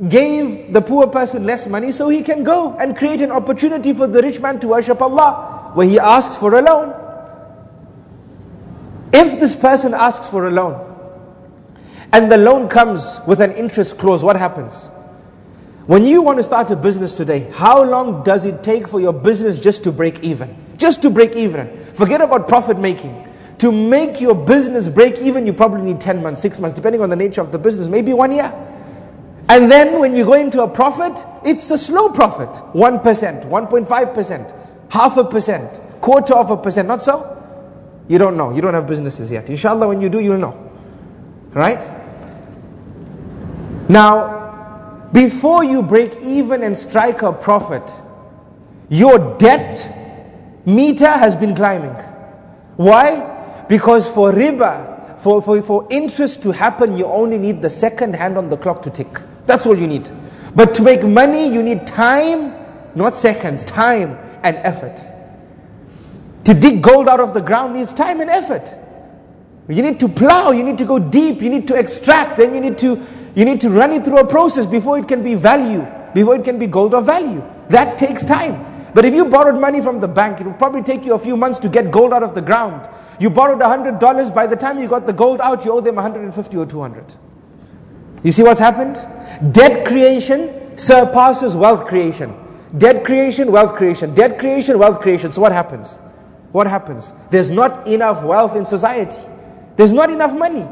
gave 0.08 0.74
the 0.74 0.82
poor 0.82 1.08
person 1.08 1.45
less 1.45 1.68
money 1.68 1.91
so 1.91 2.10
he 2.10 2.24
can 2.24 2.43
go 2.43 2.74
and 2.80 2.97
create 2.97 3.22
an 3.22 3.32
opportunity 3.32 3.93
for 3.93 4.08
the 4.08 4.22
rich 4.22 4.41
man 4.41 4.60
to 4.62 4.68
worship 4.68 5.02
Allah 5.02 5.72
where 5.76 5.88
he 5.88 6.00
asks 6.00 6.36
for 6.36 6.56
a 6.56 6.62
loan. 6.62 6.95
If 9.14 9.39
this 9.39 9.56
person 9.56 9.93
asks 9.93 10.28
for 10.28 10.47
a 10.47 10.52
loan 10.52 10.89
and 12.12 12.32
the 12.32 12.38
loan 12.38 12.68
comes 12.68 13.22
with 13.28 13.39
an 13.39 13.51
interest 13.51 13.97
clause, 13.97 14.24
what 14.24 14.36
happens? 14.36 14.89
When 15.86 16.05
you 16.05 16.22
want 16.22 16.38
to 16.38 16.43
start 16.43 16.70
a 16.72 16.76
business 16.76 17.18
today, 17.18 17.49
how 17.53 17.84
long 17.84 18.24
does 18.24 18.45
it 18.45 18.64
take 18.64 18.88
for 18.88 19.01
your 19.01 19.14
business 19.14 19.57
just 19.57 19.84
to 19.86 19.91
break 19.91 20.24
even? 20.24 20.55
Just 20.78 21.01
to 21.01 21.10
break 21.10 21.36
even. 21.36 21.84
Forget 21.93 22.22
about 22.22 22.47
profit 22.47 22.78
making. 22.78 23.28
To 23.57 23.72
make 23.72 24.22
your 24.22 24.36
business 24.36 24.88
break 24.88 25.18
even, 25.18 25.45
you 25.45 25.53
probably 25.53 25.82
need 25.82 25.99
10 25.99 26.22
months, 26.22 26.41
6 26.41 26.60
months, 26.60 26.76
depending 26.76 27.01
on 27.01 27.10
the 27.10 27.16
nature 27.16 27.41
of 27.41 27.51
the 27.51 27.57
business, 27.57 27.88
maybe 27.88 28.14
one 28.14 28.32
year. 28.32 28.53
And 29.49 29.72
then 29.72 29.99
when 29.99 30.16
you 30.16 30.26
go 30.26 30.34
into 30.34 30.62
a 30.62 30.68
profit, 30.68 31.26
it's 31.43 31.72
a 31.72 31.78
slow 31.78 32.10
profit 32.10 32.49
1%, 32.74 33.49
1.5%, 33.49 34.55
half 34.91 35.18
a 35.18 35.24
percent, 35.24 36.01
quarter 36.01 36.36
of 36.36 36.51
a 36.51 36.57
percent, 36.57 36.88
not 36.88 37.01
so? 37.01 37.36
You 38.07 38.20
don't 38.20 38.38
know. 38.38 38.55
You 38.55 38.62
don't 38.62 38.76
have 38.76 38.86
businesses 38.86 39.32
yet. 39.32 39.49
Inshallah, 39.49 39.88
when 39.88 40.01
you 40.01 40.10
do, 40.10 40.20
you'll 40.20 40.38
know. 40.38 40.72
Right? 41.51 41.99
Now, 43.90 45.10
before 45.12 45.64
you 45.64 45.82
break 45.82 46.16
even 46.22 46.64
and 46.64 46.78
strike 46.78 47.24
a 47.24 47.34
profit, 47.34 47.92
your 48.88 49.38
debt 49.38 50.64
meter 50.66 51.08
has 51.10 51.36
been 51.36 51.56
climbing. 51.56 51.96
Why? 52.78 53.66
Because 53.68 54.10
for 54.10 54.32
riba, 54.32 55.20
for, 55.20 55.42
for, 55.42 55.62
for 55.64 55.88
interest 55.90 56.44
to 56.44 56.52
happen, 56.52 56.98
you 56.98 57.06
only 57.06 57.40
need 57.40 57.64
the 57.64 57.70
second 57.70 58.16
hand 58.16 58.38
on 58.38 58.50
the 58.50 58.58
clock 58.58 58.84
to 58.84 58.92
tick. 58.92 59.22
That's 59.48 59.66
all 59.66 59.78
you 59.78 59.88
need. 59.88 60.10
But 60.56 60.76
to 60.76 60.84
make 60.84 61.04
money, 61.04 61.52
you 61.52 61.64
need 61.64 61.88
time, 61.88 62.54
not 62.94 63.16
seconds, 63.16 63.64
time 63.66 64.18
and 64.44 64.56
effort. 64.58 65.02
To 66.46 66.54
dig 66.54 66.84
gold 66.84 67.10
out 67.10 67.20
of 67.20 67.34
the 67.34 67.42
ground 67.42 67.74
needs 67.74 67.94
time 67.94 68.22
and 68.22 68.30
effort. 68.30 68.76
You 69.68 69.84
need 69.84 70.00
to 70.00 70.10
plow, 70.10 70.52
you 70.52 70.64
need 70.64 70.78
to 70.80 70.86
go 70.86 70.98
deep, 70.98 71.42
you 71.42 71.50
need 71.50 71.68
to 71.68 71.76
extract, 71.76 72.38
then 72.38 72.56
you 72.56 72.62
need 72.62 72.78
to 72.80 73.06
you 73.40 73.46
need 73.46 73.62
to 73.62 73.70
run 73.70 73.94
it 73.94 74.04
through 74.04 74.18
a 74.18 74.28
process 74.28 74.66
before 74.66 74.98
it 74.98 75.08
can 75.08 75.24
be 75.24 75.34
value, 75.34 75.88
before 76.14 76.36
it 76.36 76.44
can 76.44 76.60
be 76.60 76.68
gold 76.68 76.94
of 76.94 77.06
value. 77.06 77.42
That 77.70 77.98
takes 77.98 78.26
time. 78.26 78.92
But 78.94 79.06
if 79.06 79.14
you 79.14 79.24
borrowed 79.24 79.62
money 79.62 79.82
from 79.82 80.02
the 80.02 80.10
bank, 80.10 80.42
it 80.42 80.46
would 80.46 80.58
probably 80.58 80.82
take 80.82 81.06
you 81.06 81.14
a 81.14 81.20
few 81.20 81.38
months 81.38 81.58
to 81.60 81.70
get 81.70 81.90
gold 81.90 82.12
out 82.12 82.22
of 82.22 82.36
the 82.36 82.42
ground. 82.42 82.90
You 83.18 83.30
borrowed 83.30 83.62
$100, 83.62 84.36
by 84.36 84.46
the 84.46 84.58
time 84.58 84.78
you 84.78 84.90
got 84.90 85.08
the 85.08 85.14
gold 85.14 85.40
out, 85.40 85.64
you 85.64 85.72
owe 85.72 85.80
them 85.80 85.96
150 85.96 86.58
or 86.58 86.66
200. 86.66 87.16
You 88.24 88.34
see 88.34 88.44
what's 88.44 88.60
happened? 88.60 88.96
Debt 89.54 89.88
creation 89.88 90.78
surpasses 90.78 91.56
wealth 91.56 91.86
creation. 91.86 92.36
Debt 92.78 93.06
creation, 93.06 93.54
wealth 93.54 93.74
creation. 93.76 94.14
Debt 94.14 94.38
creation, 94.38 94.78
wealth 94.78 95.00
creation. 95.00 95.32
So 95.32 95.40
what 95.40 95.54
happens? 95.54 95.96
What 96.52 96.68
happens? 96.68 97.14
There's 97.30 97.52
not 97.52 97.88
enough 97.88 98.22
wealth 98.22 98.58
in 98.58 98.66
society. 98.66 99.16
There's 99.78 99.94
not 99.94 100.10
enough 100.10 100.36
money 100.36 100.68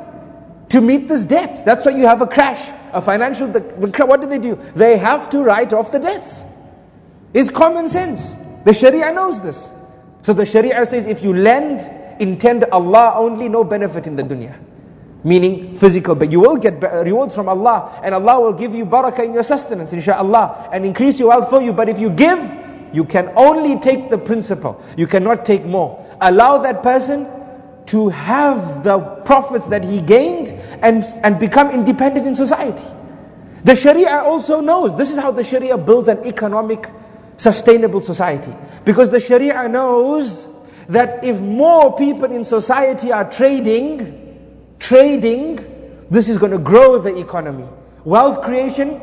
to 0.70 0.82
meet 0.82 1.08
this 1.08 1.26
debt. 1.26 1.64
That's 1.66 1.86
why 1.86 1.92
you 1.92 2.06
have 2.06 2.22
a 2.22 2.28
crash, 2.28 2.74
a 2.92 3.02
financial. 3.02 3.48
The, 3.48 3.60
the, 3.60 4.06
what 4.06 4.22
do 4.22 4.28
they 4.28 4.40
do? 4.40 4.56
They 4.76 4.98
have 4.98 5.30
to 5.32 5.44
write 5.44 5.74
off 5.74 5.92
the 5.92 6.00
debts. 6.00 6.44
It's 7.34 7.50
common 7.50 7.88
sense. 7.88 8.36
The 8.66 8.74
Sharia 8.74 9.12
knows 9.14 9.42
this. 9.42 9.72
So 10.22 10.34
the 10.34 10.46
Sharia 10.46 10.86
says 10.86 11.08
if 11.08 11.24
you 11.24 11.34
lend, 11.34 11.90
intend 12.22 12.66
Allah 12.66 13.14
only, 13.16 13.48
no 13.48 13.64
benefit 13.64 14.08
in 14.08 14.16
the 14.16 14.24
dunya. 14.24 14.58
Meaning 15.24 15.72
physical, 15.72 16.16
but 16.16 16.32
you 16.32 16.40
will 16.40 16.58
get 16.58 16.82
rewards 17.04 17.34
from 17.34 17.50
Allah, 17.50 18.00
and 18.04 18.14
Allah 18.14 18.40
will 18.40 18.54
give 18.54 18.74
you 18.76 18.86
barakah 18.86 19.26
in 19.26 19.34
your 19.34 19.44
sustenance, 19.44 19.92
inshallah, 19.92 20.70
and 20.72 20.86
increase 20.86 21.20
your 21.20 21.30
wealth 21.30 21.50
for 21.50 21.62
you. 21.62 21.74
But 21.74 21.90
if 21.90 22.00
you 22.00 22.10
give, 22.10 22.40
you 22.94 23.04
can 23.04 23.32
only 23.36 23.80
take 23.80 24.10
the 24.10 24.18
principal, 24.18 24.82
you 24.96 25.08
cannot 25.08 25.46
take 25.46 25.66
more. 25.66 26.06
Allow 26.22 26.60
that 26.60 26.84
person 26.84 27.28
to 27.88 28.10
have 28.10 28.84
the 28.84 29.00
profits 29.00 29.68
that 29.68 29.84
he 29.84 30.02
gained 30.02 30.57
and, 30.82 31.04
and 31.24 31.40
become 31.40 31.70
independent 31.72 32.28
in 32.28 32.36
society. 32.36 32.86
The 33.64 33.76
Sharia 33.76 34.22
also 34.24 34.62
knows 34.62 34.96
this 34.96 35.12
is 35.12 35.18
how 35.18 35.32
the 35.32 35.44
Sharia 35.44 35.78
builds 35.78 36.08
an 36.08 36.26
economic, 36.26 36.90
sustainable 37.38 38.02
society. 38.02 38.56
Because 38.86 39.10
the 39.10 39.20
Sharia 39.20 39.68
knows 39.68 40.48
that 40.88 41.24
if 41.24 41.42
more 41.42 41.96
people 41.98 42.32
in 42.32 42.44
society 42.44 43.12
are 43.12 43.30
trading, 43.30 44.76
trading, 44.80 45.58
this 46.10 46.30
is 46.30 46.38
going 46.38 46.52
to 46.52 46.60
grow 46.60 46.98
the 46.98 47.18
economy. 47.18 47.68
Wealth 48.06 48.42
creation 48.42 49.02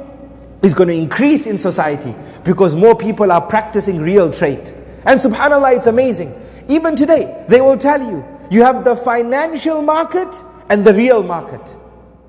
is 0.63 0.73
going 0.73 0.89
to 0.89 0.95
increase 0.95 1.47
in 1.47 1.59
society 1.59 2.15
because 2.43 2.75
more 2.75 2.97
people 2.97 3.31
are 3.31 3.43
practicing 3.43 4.01
real 4.01 4.33
trade. 4.33 4.67
And 5.05 5.21
subhanAllah, 5.21 5.77
it's 5.77 5.87
amazing. 5.87 6.35
Even 6.69 6.97
today, 6.97 7.45
they 7.49 7.61
will 7.61 7.77
tell 7.77 8.01
you 8.01 8.25
you 8.51 8.63
have 8.63 8.85
the 8.85 8.97
financial 8.97 9.83
market 9.83 10.29
and 10.71 10.85
the 10.85 10.95
real 10.95 11.23
market. 11.23 11.61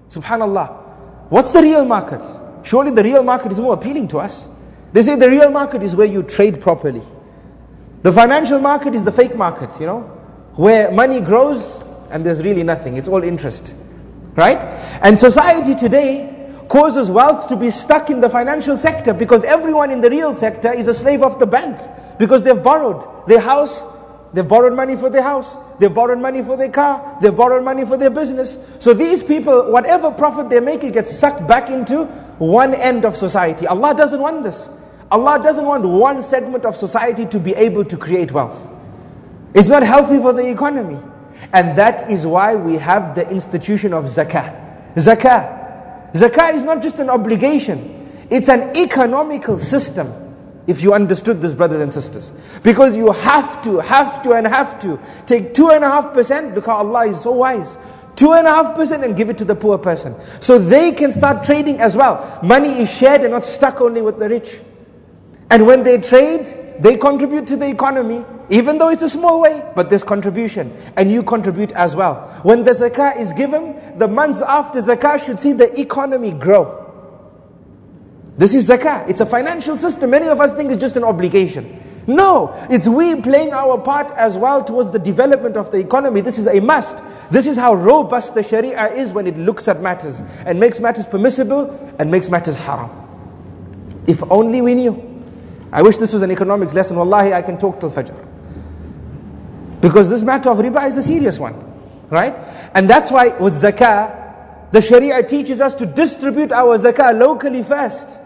Subhanallah. 0.10 0.84
What's 1.30 1.52
the 1.52 1.62
real 1.62 1.86
market? 1.86 2.22
Surely 2.64 2.92
the 2.92 3.04
real 3.04 3.24
market 3.24 3.52
is 3.52 3.60
more 3.60 3.74
appealing 3.74 4.08
to 4.10 4.18
us. 4.18 4.48
They 4.94 5.04
say 5.04 5.16
the 5.16 5.30
real 5.30 5.52
market 5.52 5.84
is 5.84 5.96
where 5.96 6.08
you 6.08 6.24
trade 6.24 6.62
properly. 6.62 7.02
The 8.04 8.12
financial 8.12 8.60
market 8.60 8.94
is 8.94 9.04
the 9.04 9.12
fake 9.12 9.36
market, 9.36 9.70
you 9.80 9.86
know, 9.86 10.02
where 10.56 10.92
money 10.92 11.22
grows 11.22 11.84
and 12.12 12.26
there's 12.26 12.44
really 12.44 12.64
nothing. 12.64 12.98
It's 12.98 13.08
all 13.08 13.24
interest. 13.24 13.76
Right? 14.36 14.58
And 15.02 15.20
society 15.20 15.76
today 15.76 16.52
causes 16.68 17.10
wealth 17.10 17.48
to 17.50 17.58
be 17.58 17.72
stuck 17.72 18.10
in 18.10 18.22
the 18.22 18.30
financial 18.30 18.78
sector 18.78 19.14
because 19.14 19.44
everyone 19.44 19.92
in 19.92 20.02
the 20.02 20.10
real 20.10 20.34
sector 20.34 20.72
is 20.72 20.88
a 20.88 20.94
slave 20.94 21.24
of 21.24 21.40
the 21.40 21.46
bank 21.46 21.80
because 22.18 22.44
they've 22.44 22.62
borrowed 22.62 23.28
their 23.28 23.40
house 23.40 23.84
They've 24.36 24.46
borrowed 24.46 24.74
money 24.74 24.98
for 24.98 25.10
their 25.10 25.24
house. 25.24 25.58
They've 25.80 25.94
borrowed 25.94 26.20
money 26.20 26.44
for 26.44 26.58
their 26.58 26.68
car. 26.68 27.18
They've 27.22 27.34
borrowed 27.34 27.64
money 27.64 27.86
for 27.86 27.96
their 27.96 28.10
business. 28.10 28.58
So 28.80 28.94
these 28.94 29.24
people, 29.24 29.72
whatever 29.72 30.12
profit 30.12 30.50
they 30.50 30.60
make, 30.60 30.84
it 30.84 30.92
gets 30.92 31.18
sucked 31.18 31.48
back 31.48 31.70
into 31.70 32.04
one 32.38 32.74
end 32.74 33.06
of 33.06 33.16
society. 33.16 33.66
Allah 33.66 33.96
doesn't 33.96 34.20
want 34.20 34.44
this. 34.44 34.68
Allah 35.10 35.40
doesn't 35.42 35.64
want 35.64 35.86
one 35.86 36.22
segment 36.22 36.66
of 36.66 36.76
society 36.76 37.26
to 37.28 37.40
be 37.40 37.54
able 37.54 37.86
to 37.86 37.96
create 37.96 38.34
wealth. 38.34 38.68
It's 39.54 39.70
not 39.70 39.84
healthy 39.84 40.18
for 40.18 40.34
the 40.34 40.52
economy. 40.52 41.00
And 41.54 41.78
that 41.78 42.10
is 42.10 42.28
why 42.28 42.58
we 42.58 42.76
have 42.76 43.16
the 43.16 43.26
institution 43.30 43.94
of 43.94 44.04
zakah. 44.04 44.94
Zakah. 44.96 46.12
Zakah 46.12 46.54
is 46.56 46.66
not 46.66 46.82
just 46.82 47.00
an 47.00 47.10
obligation, 47.10 48.12
it's 48.30 48.50
an 48.50 48.76
economical 48.76 49.58
system. 49.58 50.25
If 50.68 50.82
you 50.82 50.93
understood 50.93 51.41
this, 51.41 51.53
brothers 51.53 51.82
and 51.82 51.93
sisters. 51.93 52.34
Because 52.63 52.97
you 52.97 53.11
have 53.11 53.61
to, 53.63 53.80
have 53.80 54.24
to, 54.24 54.34
and 54.34 54.47
have 54.47 54.80
to 54.82 54.99
take 55.26 55.53
two 55.53 55.70
and 55.70 55.84
a 55.84 55.88
half 55.88 56.13
percent 56.13 56.55
because 56.55 56.70
Allah 56.70 57.05
is 57.07 57.22
so 57.22 57.32
wise. 57.32 57.78
Two 58.16 58.34
and 58.34 58.47
a 58.47 58.49
half 58.49 58.76
percent 58.76 59.03
and 59.03 59.16
give 59.16 59.30
it 59.30 59.38
to 59.39 59.45
the 59.45 59.55
poor 59.55 59.78
person. 59.78 60.16
So 60.39 60.57
they 60.57 60.91
can 60.91 61.11
start 61.11 61.43
trading 61.43 61.80
as 61.80 61.95
well. 61.95 62.39
Money 62.41 62.70
is 62.82 62.89
shared 62.89 63.22
and 63.22 63.32
not 63.32 63.45
stuck 63.45 63.82
only 63.82 64.01
with 64.01 64.18
the 64.18 64.30
rich. 64.30 64.59
And 65.51 65.68
when 65.68 65.84
they 65.84 65.99
trade, 65.99 66.78
they 66.80 66.97
contribute 66.97 67.45
to 67.47 67.55
the 67.55 67.68
economy, 67.68 68.26
even 68.49 68.78
though 68.78 68.89
it's 68.89 69.03
a 69.03 69.09
small 69.09 69.41
way, 69.41 69.70
but 69.76 69.89
there's 69.89 70.03
contribution. 70.03 70.76
And 70.97 71.11
you 71.11 71.24
contribute 71.24 71.72
as 71.74 71.95
well. 71.95 72.39
When 72.43 72.63
the 72.63 72.72
zakah 72.72 73.20
is 73.20 73.32
given, 73.34 73.97
the 73.97 74.07
months 74.07 74.41
after 74.41 74.80
zakah 74.80 75.24
should 75.24 75.39
see 75.39 75.53
the 75.53 75.80
economy 75.80 76.32
grow. 76.32 76.85
This 78.38 78.54
is 78.54 78.70
zakah. 78.70 79.10
It's 79.10 79.22
a 79.22 79.26
financial 79.26 79.78
system. 79.78 80.10
Many 80.10 80.28
of 80.28 80.42
us 80.42 80.54
think 80.54 80.72
it's 80.72 80.82
just 80.82 80.98
an 80.98 81.04
obligation. 81.04 81.82
No, 82.08 82.54
it's 82.70 82.88
we 82.88 83.20
playing 83.22 83.52
our 83.54 83.80
part 83.80 84.12
as 84.12 84.38
well 84.38 84.64
towards 84.64 84.92
the 84.92 85.00
development 85.00 85.58
of 85.58 85.72
the 85.72 85.78
economy. 85.78 86.22
This 86.22 86.38
is 86.38 86.48
a 86.48 86.60
must. 86.60 87.00
This 87.32 87.48
is 87.48 87.58
how 87.58 87.74
robust 87.74 88.36
the 88.36 88.44
Sharia 88.44 88.94
is 88.94 89.12
when 89.12 89.26
it 89.26 89.38
looks 89.38 89.68
at 89.68 89.82
matters 89.82 90.22
and 90.46 90.60
makes 90.60 90.80
matters 90.80 91.08
permissible 91.08 91.72
and 91.98 92.12
makes 92.12 92.30
matters 92.30 92.58
haram. 92.58 92.92
If 94.06 94.22
only 94.32 94.62
we 94.62 94.76
knew. 94.76 95.24
I 95.72 95.82
wish 95.82 95.98
this 95.98 96.14
was 96.14 96.22
an 96.22 96.32
economics 96.32 96.76
lesson. 96.76 96.96
Wallahi, 96.98 97.34
I 97.34 97.42
can 97.42 97.58
talk 97.58 97.80
till 97.80 97.90
Fajr. 97.90 98.16
Because 99.82 100.10
this 100.10 100.22
matter 100.22 100.50
of 100.52 100.60
riba 100.60 100.88
is 100.88 100.98
a 100.98 101.04
serious 101.04 101.40
one. 101.40 101.56
Right? 102.10 102.36
And 102.76 102.88
that's 102.88 103.12
why 103.12 103.30
with 103.30 103.54
zakah, 103.54 104.72
the 104.72 104.82
Sharia 104.82 105.24
teaches 105.24 105.60
us 105.60 105.74
to 105.76 105.88
distribute 105.88 106.52
our 106.52 106.78
zakah 106.78 107.18
locally 107.18 107.64
first. 107.64 108.20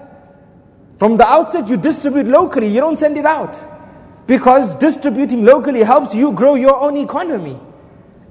From 0.98 1.16
the 1.16 1.24
outset, 1.26 1.68
you 1.68 1.76
distribute 1.76 2.26
locally, 2.26 2.68
you 2.68 2.80
don't 2.80 2.96
send 2.96 3.18
it 3.18 3.26
out. 3.26 3.56
Because 4.26 4.74
distributing 4.76 5.44
locally 5.44 5.82
helps 5.82 6.14
you 6.14 6.32
grow 6.32 6.54
your 6.54 6.80
own 6.80 6.96
economy 6.96 7.58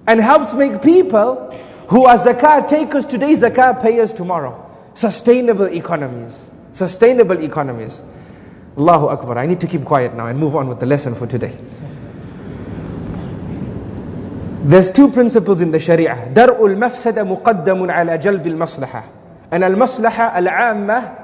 and 0.07 0.19
helps 0.19 0.53
make 0.53 0.81
people 0.81 1.51
who 1.87 2.05
are 2.05 2.17
zakah 2.17 2.67
takers 2.67 3.05
today, 3.05 3.33
zakah 3.33 3.81
payers 3.81 4.13
tomorrow. 4.13 4.59
Sustainable 4.95 5.65
economies. 5.65 6.49
Sustainable 6.71 7.43
economies. 7.43 8.01
Allahu 8.77 9.07
Akbar. 9.07 9.37
I 9.37 9.45
need 9.45 9.61
to 9.61 9.67
keep 9.67 9.85
quiet 9.85 10.15
now 10.15 10.27
and 10.27 10.39
move 10.39 10.55
on 10.55 10.67
with 10.67 10.79
the 10.79 10.85
lesson 10.85 11.13
for 11.13 11.27
today. 11.27 11.55
There's 14.63 14.89
two 14.89 15.11
principles 15.11 15.61
in 15.61 15.71
the 15.71 15.79
Sharia. 15.79 16.31
درء 16.33 16.65
المفسد 16.65 17.19
مقدم 17.19 17.91
على 17.91 18.17
جلب 18.17 18.47
المصلحة. 18.47 19.03
And 19.51 19.63
المصلحة 19.63 20.39
العامة 20.39 21.16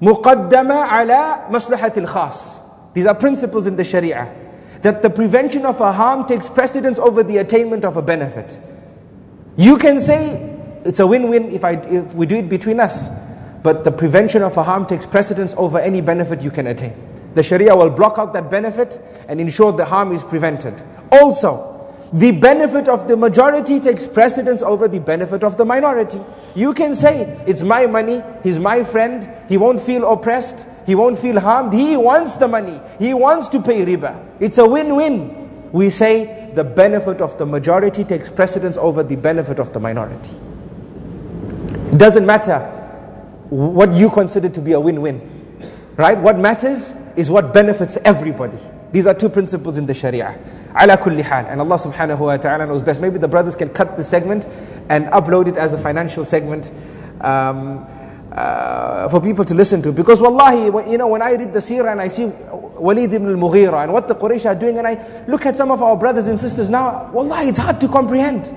Muqaddama 0.00 1.02
ala 1.02 1.46
maslahatil 1.50 2.06
khas. 2.06 2.60
These 2.94 3.06
are 3.06 3.14
principles 3.14 3.66
in 3.66 3.76
the 3.76 3.84
Sharia 3.84 4.34
that 4.82 5.00
the 5.02 5.10
prevention 5.10 5.64
of 5.64 5.80
a 5.80 5.92
harm 5.92 6.26
takes 6.26 6.48
precedence 6.48 6.98
over 6.98 7.22
the 7.22 7.38
attainment 7.38 7.84
of 7.84 7.96
a 7.96 8.02
benefit. 8.02 8.60
You 9.56 9.78
can 9.78 9.98
say 9.98 10.58
it's 10.84 11.00
a 11.00 11.06
win-win 11.06 11.50
if, 11.50 11.64
I, 11.64 11.72
if 11.72 12.14
we 12.14 12.26
do 12.26 12.36
it 12.36 12.48
between 12.48 12.80
us, 12.80 13.08
but 13.62 13.82
the 13.82 13.90
prevention 13.90 14.42
of 14.42 14.56
a 14.58 14.62
harm 14.62 14.84
takes 14.84 15.06
precedence 15.06 15.54
over 15.56 15.78
any 15.78 16.02
benefit 16.02 16.42
you 16.42 16.50
can 16.50 16.66
attain. 16.66 16.94
The 17.32 17.42
Sharia 17.42 17.74
will 17.74 17.90
block 17.90 18.18
out 18.18 18.32
that 18.34 18.50
benefit 18.50 19.00
and 19.26 19.40
ensure 19.40 19.72
the 19.72 19.86
harm 19.86 20.12
is 20.12 20.22
prevented. 20.22 20.82
Also, 21.10 21.73
the 22.14 22.30
benefit 22.30 22.88
of 22.88 23.08
the 23.08 23.16
majority 23.16 23.80
takes 23.80 24.06
precedence 24.06 24.62
over 24.62 24.86
the 24.86 25.00
benefit 25.00 25.42
of 25.42 25.56
the 25.56 25.64
minority. 25.64 26.20
You 26.54 26.72
can 26.72 26.94
say, 26.94 27.42
it's 27.44 27.62
my 27.62 27.88
money, 27.88 28.22
he's 28.44 28.60
my 28.60 28.84
friend, 28.84 29.28
he 29.48 29.56
won't 29.56 29.80
feel 29.80 30.08
oppressed, 30.10 30.64
he 30.86 30.94
won't 30.94 31.18
feel 31.18 31.40
harmed, 31.40 31.72
he 31.72 31.96
wants 31.96 32.36
the 32.36 32.46
money, 32.46 32.80
he 33.00 33.14
wants 33.14 33.48
to 33.48 33.60
pay 33.60 33.84
riba. 33.84 34.24
It's 34.38 34.58
a 34.58 34.66
win-win. 34.66 35.72
We 35.72 35.90
say 35.90 36.52
the 36.54 36.62
benefit 36.62 37.20
of 37.20 37.36
the 37.36 37.46
majority 37.46 38.04
takes 38.04 38.30
precedence 38.30 38.76
over 38.76 39.02
the 39.02 39.16
benefit 39.16 39.58
of 39.58 39.72
the 39.72 39.80
minority. 39.80 40.30
It 41.90 41.98
doesn't 41.98 42.24
matter 42.24 42.60
what 43.50 43.92
you 43.92 44.08
consider 44.08 44.48
to 44.50 44.60
be 44.60 44.70
a 44.70 44.78
win-win. 44.78 45.32
Right? 45.96 46.16
What 46.16 46.38
matters 46.38 46.94
is 47.16 47.28
what 47.28 47.52
benefits 47.52 47.98
everybody. 48.04 48.58
These 48.94 49.08
are 49.08 49.14
two 49.14 49.28
principles 49.28 49.76
in 49.76 49.86
the 49.86 49.92
Sharia. 49.92 50.38
Ala 50.80 50.96
kulli 50.96 51.22
hal. 51.22 51.46
And 51.46 51.60
Allah 51.60 51.74
subhanahu 51.78 52.20
wa 52.20 52.36
ta'ala 52.36 52.64
knows 52.64 52.80
best. 52.80 53.00
Maybe 53.00 53.18
the 53.18 53.26
brothers 53.26 53.56
can 53.56 53.70
cut 53.70 53.96
the 53.96 54.04
segment 54.04 54.46
and 54.88 55.06
upload 55.06 55.48
it 55.48 55.56
as 55.56 55.72
a 55.72 55.78
financial 55.78 56.24
segment 56.24 56.70
um, 57.20 57.84
uh, 58.30 59.08
for 59.08 59.20
people 59.20 59.44
to 59.46 59.52
listen 59.52 59.82
to. 59.82 59.90
Because 59.90 60.20
wallahi, 60.20 60.66
you 60.88 60.96
know, 60.96 61.08
when 61.08 61.22
I 61.22 61.32
read 61.32 61.52
the 61.52 61.58
seerah 61.58 61.90
and 61.90 62.00
I 62.00 62.06
see 62.06 62.26
Walid 62.26 63.12
ibn 63.12 63.28
al-Mughira 63.30 63.82
and 63.82 63.92
what 63.92 64.06
the 64.06 64.14
Quraysh 64.14 64.46
are 64.46 64.54
doing 64.54 64.78
and 64.78 64.86
I 64.86 65.24
look 65.26 65.44
at 65.44 65.56
some 65.56 65.72
of 65.72 65.82
our 65.82 65.96
brothers 65.96 66.28
and 66.28 66.38
sisters 66.38 66.70
now, 66.70 67.10
wallahi, 67.12 67.48
it's 67.48 67.58
hard 67.58 67.80
to 67.80 67.88
comprehend. 67.88 68.48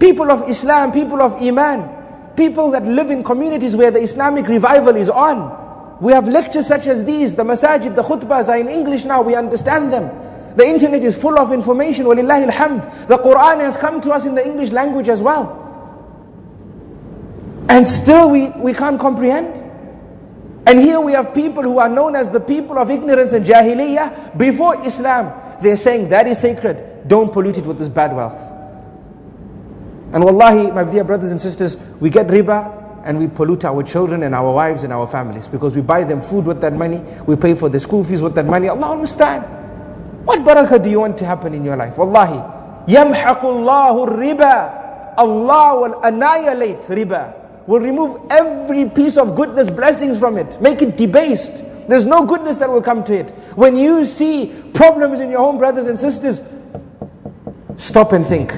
People 0.00 0.32
of 0.32 0.50
Islam, 0.50 0.90
people 0.90 1.22
of 1.22 1.40
Iman, 1.40 2.34
people 2.34 2.72
that 2.72 2.84
live 2.84 3.10
in 3.10 3.22
communities 3.22 3.76
where 3.76 3.92
the 3.92 4.00
Islamic 4.00 4.48
revival 4.48 4.96
is 4.96 5.08
on. 5.08 5.67
We 6.00 6.12
have 6.12 6.28
lectures 6.28 6.66
such 6.66 6.86
as 6.86 7.04
these, 7.04 7.34
the 7.34 7.42
masajid, 7.42 7.96
the 7.96 8.02
khutbahs 8.02 8.48
are 8.48 8.58
in 8.58 8.68
English 8.68 9.04
now, 9.04 9.22
we 9.22 9.34
understand 9.34 9.92
them. 9.92 10.10
The 10.56 10.66
internet 10.66 11.02
is 11.02 11.16
full 11.20 11.38
of 11.38 11.52
information, 11.52 12.04
walillahi 12.06 12.48
alhamd. 12.50 13.08
The 13.08 13.18
Quran 13.18 13.60
has 13.60 13.76
come 13.76 14.00
to 14.02 14.10
us 14.12 14.24
in 14.24 14.34
the 14.34 14.44
English 14.44 14.70
language 14.70 15.08
as 15.08 15.22
well. 15.22 15.64
And 17.68 17.86
still 17.86 18.30
we, 18.30 18.50
we 18.50 18.72
can't 18.72 18.98
comprehend. 18.98 19.64
And 20.66 20.78
here 20.78 21.00
we 21.00 21.12
have 21.12 21.34
people 21.34 21.62
who 21.62 21.78
are 21.78 21.88
known 21.88 22.14
as 22.14 22.30
the 22.30 22.40
people 22.40 22.78
of 22.78 22.90
ignorance 22.90 23.32
and 23.32 23.44
jahiliyyah 23.44 24.36
before 24.36 24.84
Islam. 24.84 25.32
They're 25.62 25.76
saying 25.76 26.10
that 26.10 26.26
is 26.26 26.38
sacred, 26.38 27.08
don't 27.08 27.32
pollute 27.32 27.58
it 27.58 27.64
with 27.64 27.78
this 27.78 27.88
bad 27.88 28.14
wealth. 28.14 28.38
And 30.12 30.24
wallahi, 30.24 30.70
my 30.70 30.84
dear 30.84 31.04
brothers 31.04 31.30
and 31.30 31.40
sisters, 31.40 31.76
we 32.00 32.10
get 32.10 32.26
riba, 32.28 32.77
and 33.08 33.18
we 33.18 33.26
pollute 33.26 33.64
our 33.64 33.82
children 33.82 34.22
and 34.22 34.34
our 34.34 34.52
wives 34.52 34.84
and 34.84 34.92
our 34.92 35.06
families 35.06 35.48
because 35.48 35.74
we 35.74 35.80
buy 35.80 36.04
them 36.04 36.20
food 36.20 36.44
with 36.44 36.60
that 36.60 36.74
money, 36.74 37.00
we 37.26 37.36
pay 37.36 37.54
for 37.54 37.70
the 37.70 37.80
school 37.80 38.04
fees 38.04 38.20
with 38.20 38.34
that 38.34 38.44
money. 38.44 38.68
Allah 38.68 38.92
understand. 38.92 39.44
What 40.26 40.40
barakah 40.40 40.82
do 40.84 40.90
you 40.90 41.00
want 41.00 41.16
to 41.16 41.24
happen 41.24 41.54
in 41.54 41.64
your 41.64 41.74
life? 41.74 41.96
Wallahi, 41.96 42.36
yamhaqullahu 42.86 44.12
riba. 44.12 45.16
Allah 45.16 45.80
will 45.80 46.02
annihilate 46.02 46.82
riba, 46.82 47.32
will 47.66 47.80
remove 47.80 48.20
every 48.30 48.84
piece 48.90 49.16
of 49.16 49.34
goodness, 49.34 49.70
blessings 49.70 50.18
from 50.18 50.36
it, 50.36 50.60
make 50.60 50.82
it 50.82 50.98
debased. 50.98 51.64
There's 51.88 52.04
no 52.04 52.24
goodness 52.26 52.58
that 52.58 52.68
will 52.68 52.82
come 52.82 53.02
to 53.04 53.16
it. 53.16 53.30
When 53.56 53.74
you 53.74 54.04
see 54.04 54.52
problems 54.74 55.20
in 55.20 55.30
your 55.30 55.38
home, 55.40 55.56
brothers 55.56 55.86
and 55.86 55.98
sisters, 55.98 56.42
stop 57.78 58.12
and 58.12 58.26
think. 58.26 58.52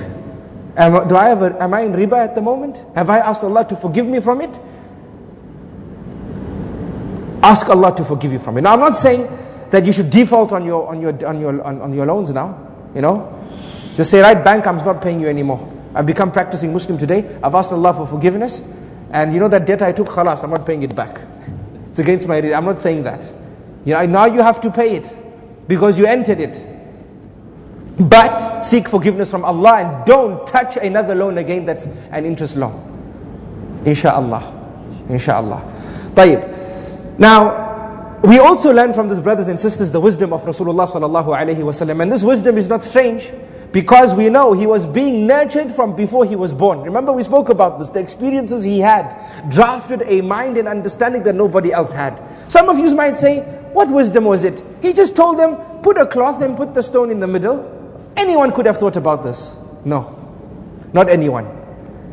Am, 0.81 1.07
do 1.07 1.14
I 1.14 1.28
have 1.28 1.43
a, 1.43 1.62
am 1.62 1.74
I 1.74 1.83
in 1.83 1.93
riba 1.93 2.16
at 2.16 2.35
the 2.35 2.41
moment? 2.41 2.83
Have 2.95 3.11
I 3.11 3.18
asked 3.18 3.45
Allah 3.45 3.66
to 3.68 3.76
forgive 3.76 4.07
me 4.07 4.18
from 4.18 4.41
it? 4.41 4.59
Ask 7.43 7.68
Allah 7.68 7.95
to 7.97 8.03
forgive 8.05 8.33
you 8.33 8.39
from 8.39 8.57
it. 8.57 8.62
Now 8.62 8.72
I'm 8.72 8.81
not 8.81 8.97
saying 8.97 9.28
that 9.70 9.85
you 9.85 9.93
should 9.93 10.09
default 10.09 10.53
on 10.53 10.64
your 10.64 10.89
on 10.89 11.03
your 11.03 11.26
on 11.26 11.39
your 11.39 11.62
on, 11.62 11.83
on 11.83 11.93
your 11.93 12.07
loans 12.07 12.31
now. 12.31 12.57
You 12.95 13.03
know, 13.03 13.28
just 13.95 14.11
say, 14.11 14.22
right, 14.22 14.43
bank, 14.43 14.66
I'm 14.66 14.78
not 14.78 15.03
paying 15.03 15.20
you 15.20 15.28
anymore. 15.28 15.61
I've 15.95 16.07
become 16.07 16.33
practicing 16.33 16.72
Muslim 16.72 16.97
today. 16.97 17.39
I've 17.43 17.55
asked 17.55 17.72
Allah 17.72 17.93
for 17.93 18.07
forgiveness, 18.07 18.62
and 19.11 19.35
you 19.35 19.41
know 19.41 19.49
that 19.49 19.66
debt 19.66 19.83
I 19.83 19.93
took, 19.93 20.09
khalas, 20.09 20.43
I'm 20.45 20.51
not 20.51 20.64
paying 20.64 20.83
it 20.83 20.95
back. 20.95 21.20
It's 21.91 21.99
against 21.99 22.26
my. 22.26 22.37
I'm 22.39 22.64
not 22.64 22.81
saying 22.81 23.03
that. 23.03 23.31
You 23.85 23.93
know, 23.93 24.07
now 24.07 24.24
you 24.24 24.41
have 24.41 24.62
to 24.62 24.70
pay 24.70 24.97
it 24.97 25.09
because 25.68 25.99
you 25.99 26.07
entered 26.07 26.41
it. 26.41 26.80
But 28.01 28.62
seek 28.62 28.88
forgiveness 28.88 29.30
from 29.30 29.44
Allah 29.44 29.80
and 29.80 30.07
don't 30.07 30.46
touch 30.46 30.78
another 30.78 31.14
loan 31.14 31.36
again 31.36 31.66
that's 31.66 31.86
an 32.11 32.24
interest 32.24 32.57
loan. 32.57 32.72
Insha'Allah. 33.84 35.07
Insha'Allah. 35.09 36.14
Tayyib. 36.14 37.18
Now, 37.18 38.18
we 38.24 38.38
also 38.38 38.72
learn 38.72 38.94
from 38.94 39.09
these 39.09 39.20
brothers 39.20 39.48
and 39.48 39.61
sisters 39.61 39.90
the 39.90 40.01
wisdom 40.01 40.32
of 40.32 40.42
Rasulullah 40.44 40.88
sallallahu 40.88 41.26
alayhi 41.26 41.59
wasallam. 41.59 42.03
And 42.03 42.11
this 42.11 42.22
wisdom 42.22 42.57
is 42.57 42.68
not 42.68 42.82
strange 42.82 43.32
because 43.70 44.14
we 44.14 44.30
know 44.30 44.55
he 44.55 44.66
was 44.66 44.86
being 44.86 45.26
nurtured 45.26 45.70
from 45.70 45.94
before 45.94 46.24
he 46.24 46.36
was 46.36 46.55
born. 46.55 46.80
Remember 46.80 47.12
we 47.12 47.22
spoke 47.22 47.51
about 47.51 47.78
this. 47.78 47.90
The 47.90 48.01
experiences 48.01 48.64
he 48.64 48.80
had 48.80 49.14
drafted 49.51 50.05
a 50.07 50.22
mind 50.22 50.57
and 50.57 50.66
understanding 50.68 51.22
that 51.24 51.34
nobody 51.34 51.70
else 51.70 51.92
had. 51.92 52.22
Some 52.48 52.70
of 52.70 52.78
you 52.78 52.94
might 52.94 53.18
say, 53.18 53.40
what 53.74 53.90
wisdom 53.90 54.24
was 54.24 54.44
it? 54.44 54.64
He 54.80 54.94
just 54.94 55.14
told 55.14 55.38
them, 55.38 55.57
put 55.82 55.98
a 55.98 56.07
cloth 56.07 56.40
and 56.40 56.57
put 56.57 56.72
the 56.72 56.82
stone 56.82 57.11
in 57.11 57.20
the 57.20 57.28
middle 57.28 57.76
Anyone 58.20 58.52
could 58.52 58.66
have 58.66 58.76
thought 58.76 58.96
about 58.96 59.24
this. 59.24 59.56
No, 59.84 60.14
not 60.92 61.08
anyone. 61.08 61.46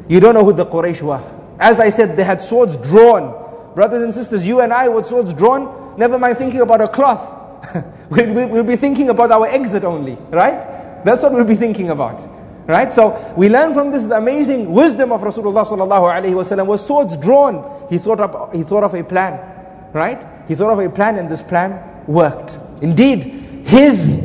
You 0.07 0.21
don't 0.21 0.33
know 0.33 0.45
who 0.45 0.53
the 0.53 0.65
Quraysh 0.65 1.01
were. 1.01 1.21
As 1.59 1.79
I 1.81 1.89
said, 1.89 2.15
they 2.15 2.23
had 2.23 2.41
swords 2.41 2.77
drawn. 2.77 3.73
Brothers 3.75 4.03
and 4.03 4.13
sisters, 4.13 4.47
you 4.47 4.61
and 4.61 4.73
I 4.73 4.87
with 4.87 5.05
swords 5.05 5.33
drawn, 5.33 5.97
never 5.97 6.17
mind 6.17 6.37
thinking 6.37 6.61
about 6.61 6.81
a 6.81 6.87
cloth. 6.87 7.21
we'll, 8.09 8.47
we'll 8.49 8.63
be 8.63 8.77
thinking 8.77 9.09
about 9.09 9.31
our 9.31 9.47
exit 9.47 9.83
only, 9.83 10.15
right? 10.29 11.03
That's 11.03 11.21
what 11.23 11.33
we'll 11.33 11.45
be 11.45 11.55
thinking 11.55 11.89
about. 11.89 12.35
Right? 12.67 12.91
So 12.91 13.33
we 13.37 13.47
learn 13.47 13.73
from 13.73 13.91
this 13.91 14.05
the 14.05 14.17
amazing 14.17 14.71
wisdom 14.73 15.13
of 15.13 15.21
Rasulullah 15.21 15.63
wasallam 15.65 16.65
was 16.65 16.85
swords 16.85 17.15
drawn. 17.15 17.87
He 17.89 17.97
thought 17.97 18.19
up 18.19 18.53
he 18.53 18.63
thought 18.63 18.83
of 18.83 18.93
a 18.93 19.03
plan. 19.05 19.39
Right? 19.93 20.21
He 20.49 20.55
thought 20.55 20.71
of 20.71 20.79
a 20.79 20.89
plan 20.89 21.17
and 21.17 21.31
this 21.31 21.41
plan 21.41 21.79
worked. 22.07 22.59
Indeed, 22.81 23.63
his 23.65 24.17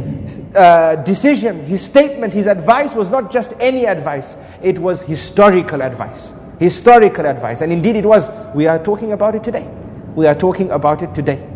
uh, 0.54 0.96
decision, 0.96 1.60
his 1.60 1.82
statement, 1.82 2.34
his 2.34 2.46
advice 2.46 2.94
was 2.94 3.10
not 3.10 3.30
just 3.32 3.54
any 3.60 3.86
advice. 3.86 4.36
It 4.62 4.78
was 4.78 5.02
historical 5.02 5.82
advice. 5.82 6.34
Historical 6.58 7.26
advice. 7.26 7.60
And 7.62 7.72
indeed 7.72 7.96
it 7.96 8.04
was. 8.04 8.30
We 8.54 8.66
are 8.66 8.78
talking 8.78 9.12
about 9.12 9.34
it 9.34 9.42
today. 9.42 9.68
We 10.14 10.26
are 10.26 10.34
talking 10.34 10.70
about 10.70 11.02
it 11.02 11.14
today. 11.14 11.48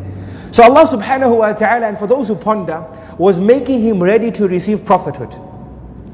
So 0.51 0.63
Allah 0.63 0.87
subhanahu 0.87 1.37
wa 1.37 1.53
ta'ala, 1.53 1.87
and 1.87 1.99
for 1.99 2.07
those 2.07 2.29
who 2.29 2.37
ponder, 2.37 2.87
was 3.19 3.39
making 3.39 3.83
him 3.83 4.03
ready 4.03 4.31
to 4.33 4.49
receive 4.49 4.85
prophethood. 4.85 5.35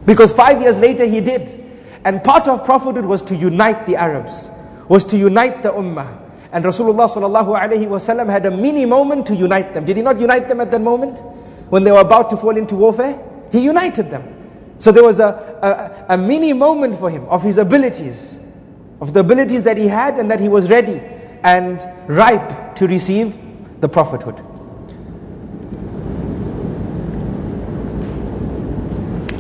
Because 0.04 0.32
five 0.32 0.60
years 0.60 0.78
later 0.78 1.06
he 1.06 1.20
did. 1.20 1.60
And 2.04 2.24
part 2.24 2.48
of 2.48 2.64
prophethood 2.64 3.04
was 3.04 3.22
to 3.22 3.36
unite 3.36 3.86
the 3.86 3.94
Arabs, 3.94 4.50
was 4.88 5.04
to 5.06 5.16
unite 5.16 5.62
the 5.62 5.70
Ummah. 5.70 6.18
And 6.50 6.64
Rasulullah 6.64 7.08
sallallahu 7.08 7.56
alayhi 7.56 7.86
wasallam 7.86 8.28
had 8.28 8.44
a 8.44 8.50
mini 8.50 8.84
moment 8.84 9.26
to 9.26 9.36
unite 9.36 9.72
them. 9.72 9.84
Did 9.84 9.96
he 9.96 10.02
not 10.02 10.18
unite 10.18 10.48
them 10.48 10.60
at 10.60 10.70
that 10.72 10.80
moment? 10.80 11.22
When 11.72 11.84
they 11.84 11.90
were 11.90 12.00
about 12.00 12.28
to 12.28 12.36
fall 12.36 12.54
into 12.58 12.76
warfare? 12.76 13.18
He 13.50 13.60
united 13.60 14.10
them. 14.10 14.76
So 14.78 14.92
there 14.92 15.02
was 15.02 15.20
a, 15.20 16.04
a, 16.08 16.14
a 16.16 16.18
mini 16.18 16.52
moment 16.52 16.98
for 16.98 17.08
him 17.08 17.24
of 17.30 17.42
his 17.42 17.56
abilities, 17.56 18.38
of 19.00 19.14
the 19.14 19.20
abilities 19.20 19.62
that 19.62 19.78
he 19.78 19.88
had 19.88 20.18
and 20.18 20.30
that 20.30 20.38
he 20.38 20.50
was 20.50 20.68
ready 20.68 21.00
and 21.42 21.82
ripe 22.08 22.76
to 22.76 22.86
receive 22.86 23.38
the 23.80 23.88
prophethood. 23.88 24.38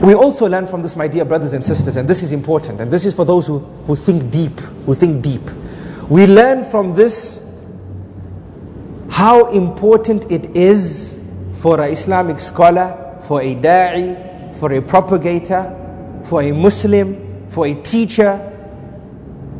We 0.00 0.14
also 0.14 0.48
learn 0.48 0.66
from 0.66 0.80
this, 0.80 0.96
my 0.96 1.08
dear 1.08 1.26
brothers 1.26 1.52
and 1.52 1.62
sisters, 1.62 1.96
and 1.96 2.08
this 2.08 2.22
is 2.22 2.32
important, 2.32 2.80
and 2.80 2.90
this 2.90 3.04
is 3.04 3.14
for 3.14 3.26
those 3.26 3.46
who, 3.46 3.58
who 3.58 3.94
think 3.94 4.30
deep, 4.30 4.58
who 4.86 4.94
think 4.94 5.22
deep. 5.22 5.42
We 6.08 6.26
learn 6.26 6.64
from 6.64 6.94
this 6.94 7.42
how 9.10 9.50
important 9.50 10.32
it 10.32 10.56
is 10.56 11.18
for 11.62 11.80
an 11.80 11.92
Islamic 11.92 12.40
scholar, 12.40 13.20
for 13.20 13.40
a 13.40 13.54
da'i, 13.54 14.56
for 14.56 14.72
a 14.72 14.82
propagator, 14.82 16.20
for 16.24 16.42
a 16.42 16.50
Muslim, 16.50 17.48
for 17.48 17.68
a 17.68 17.74
teacher, 17.82 18.34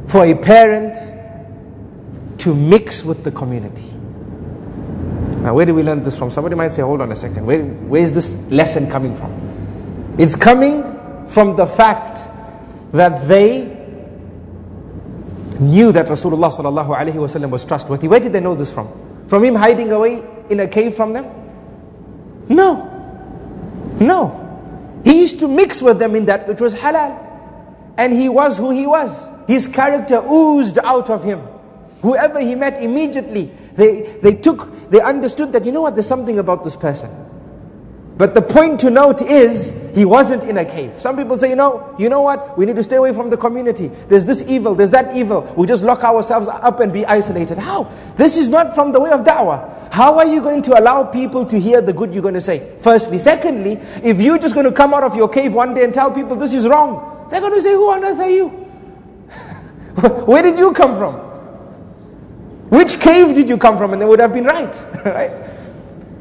for 0.09 0.25
a 0.25 0.35
parent 0.35 0.97
to 2.41 2.57
mix 2.57 3.05
with 3.05 3.23
the 3.23 3.31
community. 3.31 3.89
Now, 5.43 5.55
where 5.55 5.65
do 5.65 5.77
we 5.77 5.85
learn 5.85 6.03
this 6.03 6.19
from? 6.19 6.29
Somebody 6.29 6.57
might 6.57 6.73
say, 6.73 6.83
hold 6.83 7.01
on 7.03 7.13
a 7.13 7.15
second, 7.15 7.47
where, 7.47 7.63
where 7.63 8.03
is 8.03 8.11
this 8.11 8.35
lesson 8.51 8.91
coming 8.91 9.15
from? 9.15 10.17
It's 10.19 10.35
coming 10.35 10.83
from 11.29 11.55
the 11.55 11.69
fact 11.69 12.29
that 12.91 13.29
they 13.29 13.67
knew 15.61 15.93
that 15.93 16.07
Rasulullah 16.07 17.49
was 17.49 17.65
trustworthy. 17.65 18.09
Where 18.09 18.19
did 18.19 18.33
they 18.33 18.41
know 18.41 18.57
this 18.57 18.73
from? 18.73 18.89
From 19.29 19.45
him 19.45 19.55
hiding 19.55 19.93
away 19.93 20.25
in 20.51 20.59
a 20.59 20.67
cave 20.67 20.97
from 20.97 21.13
them? 21.13 21.42
No. 22.49 22.89
No. 24.01 24.39
He 25.05 25.21
used 25.21 25.41
to 25.41 25.49
mix 25.49 25.83
with 25.83 25.99
them 25.99 26.15
in 26.15 26.27
that 26.27 26.47
which 26.47 26.61
was 26.61 26.75
halal. 26.75 27.19
And 27.99 28.13
he 28.13 28.29
was 28.29 28.59
who 28.59 28.71
he 28.71 28.87
was. 28.87 29.31
His 29.47 29.67
character 29.67 30.23
oozed 30.27 30.79
out 30.79 31.11
of 31.11 31.23
him. 31.23 31.41
Whoever 32.01 32.41
he 32.41 32.55
met 32.55 32.83
immediately, 32.83 33.53
they, 33.75 34.03
they 34.23 34.35
took, 34.35 34.91
they 34.91 35.01
understood 35.01 35.53
that, 35.53 35.65
you 35.65 35.73
know 35.73 35.83
what, 35.83 35.95
there's 35.95 36.07
something 36.07 36.39
about 36.39 36.65
this 36.65 36.75
person. 36.75 37.11
But 38.23 38.35
the 38.35 38.43
point 38.43 38.79
to 38.79 38.91
note 38.91 39.21
is, 39.21 39.77
he 39.97 40.05
wasn't 40.05 40.45
in 40.45 40.57
a 40.57 40.65
cave. 40.65 40.93
Some 40.93 41.17
people 41.17 41.37
say, 41.37 41.51
you 41.51 41.57
know, 41.57 41.93
you 41.99 42.09
know 42.09 42.21
what? 42.21 42.57
We 42.57 42.67
need 42.67 42.77
to 42.77 42.83
stay 42.85 42.95
away 42.95 43.13
from 43.13 43.31
the 43.31 43.37
community. 43.37 43.89
There's 43.89 44.25
this 44.25 44.45
evil, 44.47 44.77
there's 44.77 44.93
that 44.93 45.17
evil. 45.17 45.53
We 45.57 45.67
just 45.67 45.83
lock 45.83 46.05
ourselves 46.05 46.47
up 46.47 46.79
and 46.79 46.93
be 46.93 47.05
isolated. 47.05 47.59
How? 47.59 47.91
This 48.17 48.37
is 48.37 48.49
not 48.49 48.77
from 48.77 48.93
the 48.93 49.01
way 49.01 49.11
of 49.11 49.23
da'wah. 49.25 49.93
How 49.93 50.19
are 50.19 50.25
you 50.25 50.41
going 50.41 50.63
to 50.63 50.79
allow 50.79 51.03
people 51.03 51.45
to 51.47 51.59
hear 51.59 51.83
the 51.83 51.93
good 51.93 52.15
you're 52.15 52.23
going 52.23 52.35
to 52.35 52.41
say? 52.41 52.77
Firstly. 52.79 53.19
Secondly, 53.19 53.81
if 54.05 54.21
you're 54.21 54.39
just 54.39 54.55
going 54.55 54.67
to 54.67 54.73
come 54.73 54.95
out 54.95 55.03
of 55.03 55.17
your 55.17 55.29
cave 55.29 55.53
one 55.53 55.75
day 55.75 55.83
and 55.83 55.93
tell 55.93 56.13
people 56.13 56.37
this 56.37 56.55
is 56.55 56.69
wrong, 56.69 57.27
they're 57.29 57.41
going 57.41 57.55
to 57.55 57.61
say, 57.61 57.73
who 57.73 57.91
on 57.91 58.05
earth 58.05 58.21
are 58.21 58.31
you? 58.31 58.49
Where 60.27 60.45
did 60.45 60.57
you 60.59 60.73
come 60.75 60.97
from? 60.97 61.17
Which 62.71 63.01
cave 63.01 63.35
did 63.35 63.49
you 63.49 63.59
come 63.59 63.77
from? 63.77 63.95
And 63.95 64.01
they 64.01 64.07
would 64.07 64.21
have 64.21 64.33
been 64.33 64.45
right. 64.45 64.87
right? 65.05 65.45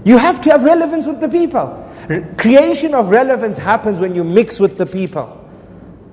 You 0.04 0.18
have 0.18 0.42
to 0.42 0.50
have 0.50 0.64
relevance 0.64 1.06
with 1.06 1.22
the 1.22 1.30
people. 1.30 1.81
Creation 2.38 2.94
of 2.94 3.10
relevance 3.10 3.58
happens 3.58 4.00
when 4.00 4.16
you 4.16 4.24
mix 4.24 4.60
with 4.60 4.78
the 4.78 4.86
people. 4.86 5.38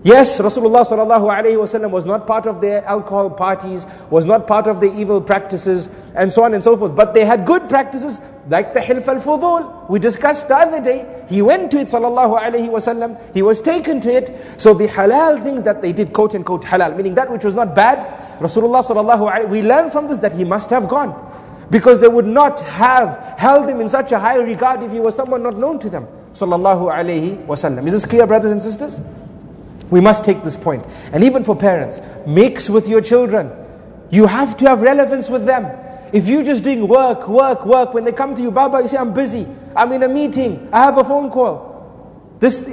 Yes, 0.04 0.38
Rasulullah 0.38 0.86
sallallahu 0.86 1.90
was 1.90 2.04
not 2.04 2.24
part 2.24 2.46
of 2.46 2.60
their 2.60 2.84
alcohol 2.84 3.30
parties, 3.30 3.84
was 4.10 4.26
not 4.26 4.46
part 4.46 4.68
of 4.68 4.80
the 4.80 4.92
evil 4.94 5.20
practices, 5.20 5.88
and 6.14 6.32
so 6.32 6.44
on 6.44 6.54
and 6.54 6.62
so 6.62 6.76
forth. 6.76 6.94
But 6.94 7.14
they 7.14 7.24
had 7.24 7.44
good 7.44 7.68
practices, 7.68 8.20
like 8.48 8.74
the 8.74 8.80
hilf 8.80 9.08
al-fudul. 9.08 9.90
We 9.90 9.98
discussed 9.98 10.46
the 10.46 10.56
other 10.56 10.80
day. 10.80 11.24
He 11.28 11.42
went 11.42 11.72
to 11.72 11.80
it 11.80 11.88
sallallahu 11.88 12.40
alaihi 12.40 12.70
wasallam. 12.70 13.20
He 13.34 13.42
was 13.42 13.60
taken 13.60 14.00
to 14.02 14.14
it. 14.14 14.60
So 14.60 14.72
the 14.72 14.86
halal 14.86 15.42
things 15.42 15.64
that 15.64 15.82
they 15.82 15.92
did, 15.92 16.12
quote 16.12 16.32
unquote 16.32 16.62
halal, 16.62 16.96
meaning 16.96 17.16
that 17.16 17.28
which 17.28 17.42
was 17.42 17.54
not 17.54 17.74
bad, 17.74 17.98
Rasulullah 18.38 18.84
sallallahu 18.84 19.48
we 19.48 19.62
learn 19.62 19.90
from 19.90 20.06
this 20.06 20.18
that 20.18 20.32
he 20.32 20.44
must 20.44 20.70
have 20.70 20.88
gone. 20.88 21.27
Because 21.70 21.98
they 21.98 22.08
would 22.08 22.26
not 22.26 22.60
have 22.60 23.38
held 23.38 23.68
him 23.68 23.80
in 23.80 23.88
such 23.88 24.12
a 24.12 24.18
high 24.18 24.36
regard 24.36 24.82
if 24.82 24.92
he 24.92 25.00
was 25.00 25.14
someone 25.14 25.42
not 25.42 25.56
known 25.56 25.78
to 25.80 25.90
them. 25.90 26.06
Sallallahu 26.32 26.92
alayhi 26.92 27.44
wasallam. 27.46 27.86
Is 27.86 27.92
this 27.92 28.06
clear, 28.06 28.26
brothers 28.26 28.52
and 28.52 28.62
sisters? 28.62 29.00
We 29.90 30.00
must 30.00 30.24
take 30.24 30.42
this 30.44 30.56
point. 30.56 30.84
And 31.12 31.24
even 31.24 31.44
for 31.44 31.56
parents, 31.56 32.00
mix 32.26 32.68
with 32.68 32.88
your 32.88 33.00
children. 33.00 33.50
You 34.10 34.26
have 34.26 34.56
to 34.58 34.68
have 34.68 34.82
relevance 34.82 35.28
with 35.28 35.44
them. 35.46 35.66
If 36.12 36.26
you're 36.26 36.42
just 36.44 36.64
doing 36.64 36.88
work, 36.88 37.28
work, 37.28 37.66
work, 37.66 37.92
when 37.92 38.04
they 38.04 38.12
come 38.12 38.34
to 38.34 38.40
you, 38.40 38.50
Baba, 38.50 38.80
you 38.80 38.88
say, 38.88 38.96
I'm 38.96 39.12
busy, 39.12 39.46
I'm 39.76 39.92
in 39.92 40.02
a 40.02 40.08
meeting, 40.08 40.68
I 40.72 40.84
have 40.84 40.96
a 40.96 41.04
phone 41.04 41.30
call. 41.30 41.68
This, 42.40 42.66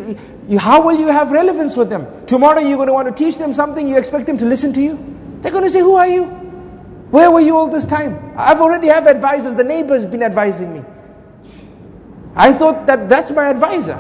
how 0.58 0.86
will 0.86 0.98
you 0.98 1.08
have 1.08 1.32
relevance 1.32 1.76
with 1.76 1.90
them? 1.90 2.08
Tomorrow 2.28 2.62
you're 2.62 2.78
going 2.78 2.88
to 2.88 2.94
want 2.94 3.14
to 3.14 3.24
teach 3.24 3.38
them 3.38 3.52
something, 3.52 3.90
you 3.90 3.98
expect 3.98 4.26
them 4.26 4.38
to 4.38 4.46
listen 4.46 4.72
to 4.74 4.82
you? 4.82 4.98
They're 5.42 5.52
going 5.52 5.66
to 5.66 5.70
say, 5.70 5.80
Who 5.82 5.96
are 5.96 6.08
you? 6.08 6.45
Where 7.16 7.32
were 7.32 7.40
you 7.40 7.56
all 7.56 7.70
this 7.70 7.86
time? 7.86 8.34
I've 8.36 8.60
already 8.60 8.90
have 8.90 9.08
advisors, 9.08 9.56
the 9.56 9.64
neighbor's 9.64 10.06
been 10.06 10.22
advising 10.22 10.74
me. 10.74 10.84
I 12.36 12.52
thought 12.52 12.88
that 12.88 13.08
that's 13.08 13.32
my 13.32 13.48
advisor. 13.48 13.98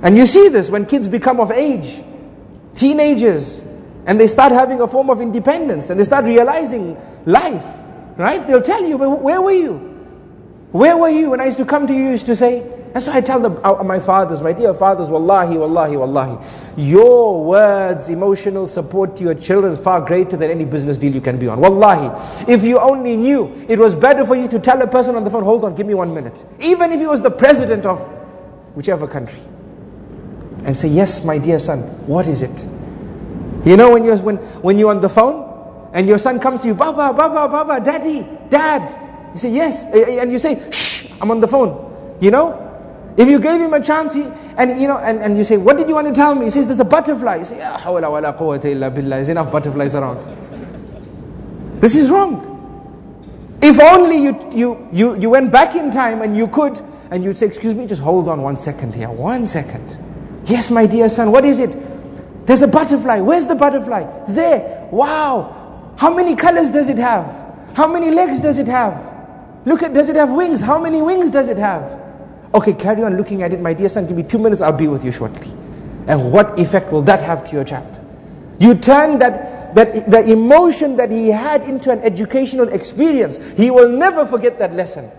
And 0.00 0.16
you 0.16 0.26
see 0.26 0.48
this 0.48 0.70
when 0.70 0.86
kids 0.86 1.08
become 1.08 1.40
of 1.40 1.50
age, 1.50 2.04
teenagers, 2.76 3.64
and 4.06 4.20
they 4.20 4.28
start 4.28 4.52
having 4.52 4.80
a 4.80 4.86
form 4.86 5.10
of 5.10 5.20
independence 5.20 5.90
and 5.90 5.98
they 5.98 6.04
start 6.04 6.24
realizing 6.24 6.96
life, 7.26 7.66
right? 8.16 8.46
They'll 8.46 8.62
tell 8.62 8.84
you, 8.84 8.96
where 8.96 9.42
were 9.42 9.50
you? 9.50 9.74
Where 10.70 10.96
were 10.96 11.08
you 11.08 11.30
when 11.30 11.40
I 11.40 11.46
used 11.46 11.58
to 11.58 11.66
come 11.66 11.88
to 11.88 11.92
you, 11.92 12.10
used 12.10 12.26
to 12.26 12.36
say, 12.36 12.60
that's 12.92 13.06
why 13.06 13.16
I 13.16 13.20
tell 13.20 13.38
the, 13.38 13.50
uh, 13.64 13.84
my 13.84 14.00
fathers, 14.00 14.42
my 14.42 14.52
dear 14.52 14.74
fathers, 14.74 15.08
wallahi, 15.08 15.56
wallahi, 15.56 15.96
wallahi. 15.96 16.44
Your 16.76 17.44
words, 17.44 18.08
emotional 18.08 18.66
support 18.66 19.16
to 19.16 19.22
your 19.22 19.34
children 19.34 19.74
is 19.74 19.80
far 19.80 20.00
greater 20.00 20.36
than 20.36 20.50
any 20.50 20.64
business 20.64 20.98
deal 20.98 21.14
you 21.14 21.20
can 21.20 21.38
be 21.38 21.46
on. 21.46 21.60
Wallahi. 21.60 22.10
If 22.52 22.64
you 22.64 22.80
only 22.80 23.16
knew, 23.16 23.64
it 23.68 23.78
was 23.78 23.94
better 23.94 24.26
for 24.26 24.34
you 24.34 24.48
to 24.48 24.58
tell 24.58 24.82
a 24.82 24.88
person 24.88 25.14
on 25.14 25.22
the 25.22 25.30
phone, 25.30 25.44
hold 25.44 25.64
on, 25.64 25.76
give 25.76 25.86
me 25.86 25.94
one 25.94 26.12
minute. 26.12 26.44
Even 26.58 26.90
if 26.90 26.98
he 26.98 27.06
was 27.06 27.22
the 27.22 27.30
president 27.30 27.86
of 27.86 28.00
whichever 28.74 29.06
country. 29.06 29.40
And 30.64 30.76
say, 30.76 30.88
yes, 30.88 31.24
my 31.24 31.38
dear 31.38 31.58
son, 31.58 31.82
what 32.06 32.26
is 32.26 32.42
it? 32.42 32.66
You 33.64 33.76
know 33.76 33.92
when 33.92 34.04
you're, 34.04 34.18
when, 34.18 34.36
when 34.62 34.78
you're 34.78 34.90
on 34.90 35.00
the 35.00 35.08
phone 35.08 35.90
and 35.92 36.08
your 36.08 36.18
son 36.18 36.40
comes 36.40 36.60
to 36.62 36.66
you, 36.66 36.74
Baba, 36.74 37.12
Baba, 37.16 37.48
Baba, 37.48 37.84
Daddy, 37.84 38.26
Dad. 38.48 39.32
You 39.32 39.38
say, 39.38 39.50
yes. 39.52 39.84
And 39.84 40.32
you 40.32 40.38
say, 40.38 40.70
shh, 40.70 41.06
I'm 41.20 41.30
on 41.30 41.40
the 41.40 41.48
phone. 41.48 42.18
You 42.20 42.30
know? 42.30 42.66
If 43.16 43.28
you 43.28 43.40
gave 43.40 43.60
him 43.60 43.74
a 43.74 43.82
chance, 43.82 44.12
he, 44.12 44.22
and 44.56 44.80
you 44.80 44.88
know, 44.88 44.98
and, 44.98 45.20
and 45.20 45.36
you 45.36 45.44
say, 45.44 45.56
what 45.56 45.76
did 45.76 45.88
you 45.88 45.94
want 45.94 46.06
to 46.06 46.14
tell 46.14 46.34
me? 46.34 46.46
He 46.46 46.50
says, 46.50 46.66
there's 46.66 46.80
a 46.80 46.84
butterfly. 46.84 47.36
You 47.36 47.44
say, 47.44 47.58
Ya 47.58 47.76
hawla 47.78 48.10
wa 48.10 48.18
la 48.18 48.32
quwwata 48.32 48.66
illa 48.66 48.90
billah. 48.90 49.16
There's 49.16 49.28
enough 49.28 49.50
butterflies 49.50 49.94
around. 49.94 50.20
This 51.80 51.96
is 51.96 52.10
wrong. 52.10 52.46
If 53.62 53.78
only 53.78 54.22
you, 54.22 54.50
you, 54.52 54.88
you, 54.92 55.20
you 55.20 55.30
went 55.30 55.52
back 55.52 55.74
in 55.74 55.90
time 55.90 56.22
and 56.22 56.36
you 56.36 56.48
could, 56.48 56.80
and 57.10 57.24
you'd 57.24 57.36
say, 57.36 57.46
excuse 57.46 57.74
me, 57.74 57.86
just 57.86 58.00
hold 58.00 58.28
on 58.28 58.42
one 58.42 58.56
second 58.56 58.94
here, 58.94 59.10
one 59.10 59.44
second. 59.44 59.98
Yes, 60.46 60.70
my 60.70 60.86
dear 60.86 61.08
son, 61.08 61.30
what 61.30 61.44
is 61.44 61.58
it? 61.58 62.46
There's 62.46 62.62
a 62.62 62.68
butterfly. 62.68 63.20
Where's 63.20 63.46
the 63.46 63.54
butterfly? 63.54 64.24
There. 64.28 64.88
Wow. 64.90 65.94
How 65.98 66.12
many 66.14 66.34
colors 66.34 66.70
does 66.70 66.88
it 66.88 66.96
have? 66.98 67.26
How 67.76 67.86
many 67.86 68.10
legs 68.10 68.40
does 68.40 68.58
it 68.58 68.66
have? 68.66 69.08
Look 69.66 69.82
at, 69.82 69.92
does 69.92 70.08
it 70.08 70.16
have 70.16 70.30
wings? 70.30 70.60
How 70.60 70.78
many 70.80 71.02
wings 71.02 71.30
does 71.30 71.48
it 71.48 71.58
have? 71.58 72.09
Okay, 72.52 72.72
carry 72.72 73.02
on 73.04 73.16
looking 73.16 73.42
at 73.42 73.52
it, 73.52 73.60
my 73.60 73.72
dear 73.72 73.88
son. 73.88 74.06
Give 74.06 74.16
me 74.16 74.22
two 74.22 74.38
minutes, 74.38 74.60
I'll 74.60 74.72
be 74.72 74.88
with 74.88 75.04
you 75.04 75.12
shortly. 75.12 75.52
And 76.06 76.32
what 76.32 76.58
effect 76.58 76.90
will 76.90 77.02
that 77.02 77.22
have 77.22 77.44
to 77.44 77.52
your 77.52 77.64
child? 77.64 78.00
You 78.58 78.74
turn 78.74 79.18
that, 79.20 79.74
that 79.74 80.10
the 80.10 80.32
emotion 80.32 80.96
that 80.96 81.12
he 81.12 81.28
had 81.28 81.62
into 81.62 81.90
an 81.90 82.00
educational 82.00 82.68
experience. 82.68 83.38
He 83.56 83.70
will 83.70 83.88
never 83.88 84.26
forget 84.26 84.58
that 84.58 84.74
lesson. 84.74 85.10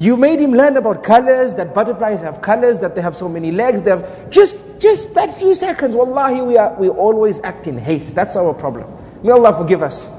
You 0.00 0.16
made 0.16 0.40
him 0.40 0.52
learn 0.52 0.78
about 0.78 1.04
colors, 1.04 1.54
that 1.56 1.74
butterflies 1.74 2.22
have 2.22 2.40
colors, 2.40 2.80
that 2.80 2.94
they 2.94 3.02
have 3.02 3.14
so 3.14 3.28
many 3.28 3.52
legs. 3.52 3.82
They 3.82 3.90
have 3.90 4.30
just, 4.30 4.64
just 4.78 5.14
that 5.14 5.32
few 5.34 5.54
seconds. 5.54 5.94
Wallahi, 5.94 6.40
we, 6.40 6.56
are, 6.56 6.74
we 6.80 6.88
always 6.88 7.38
act 7.40 7.66
in 7.66 7.76
haste. 7.76 8.14
That's 8.14 8.34
our 8.34 8.54
problem. 8.54 8.90
May 9.22 9.30
Allah 9.30 9.52
forgive 9.52 9.82
us. 9.82 10.10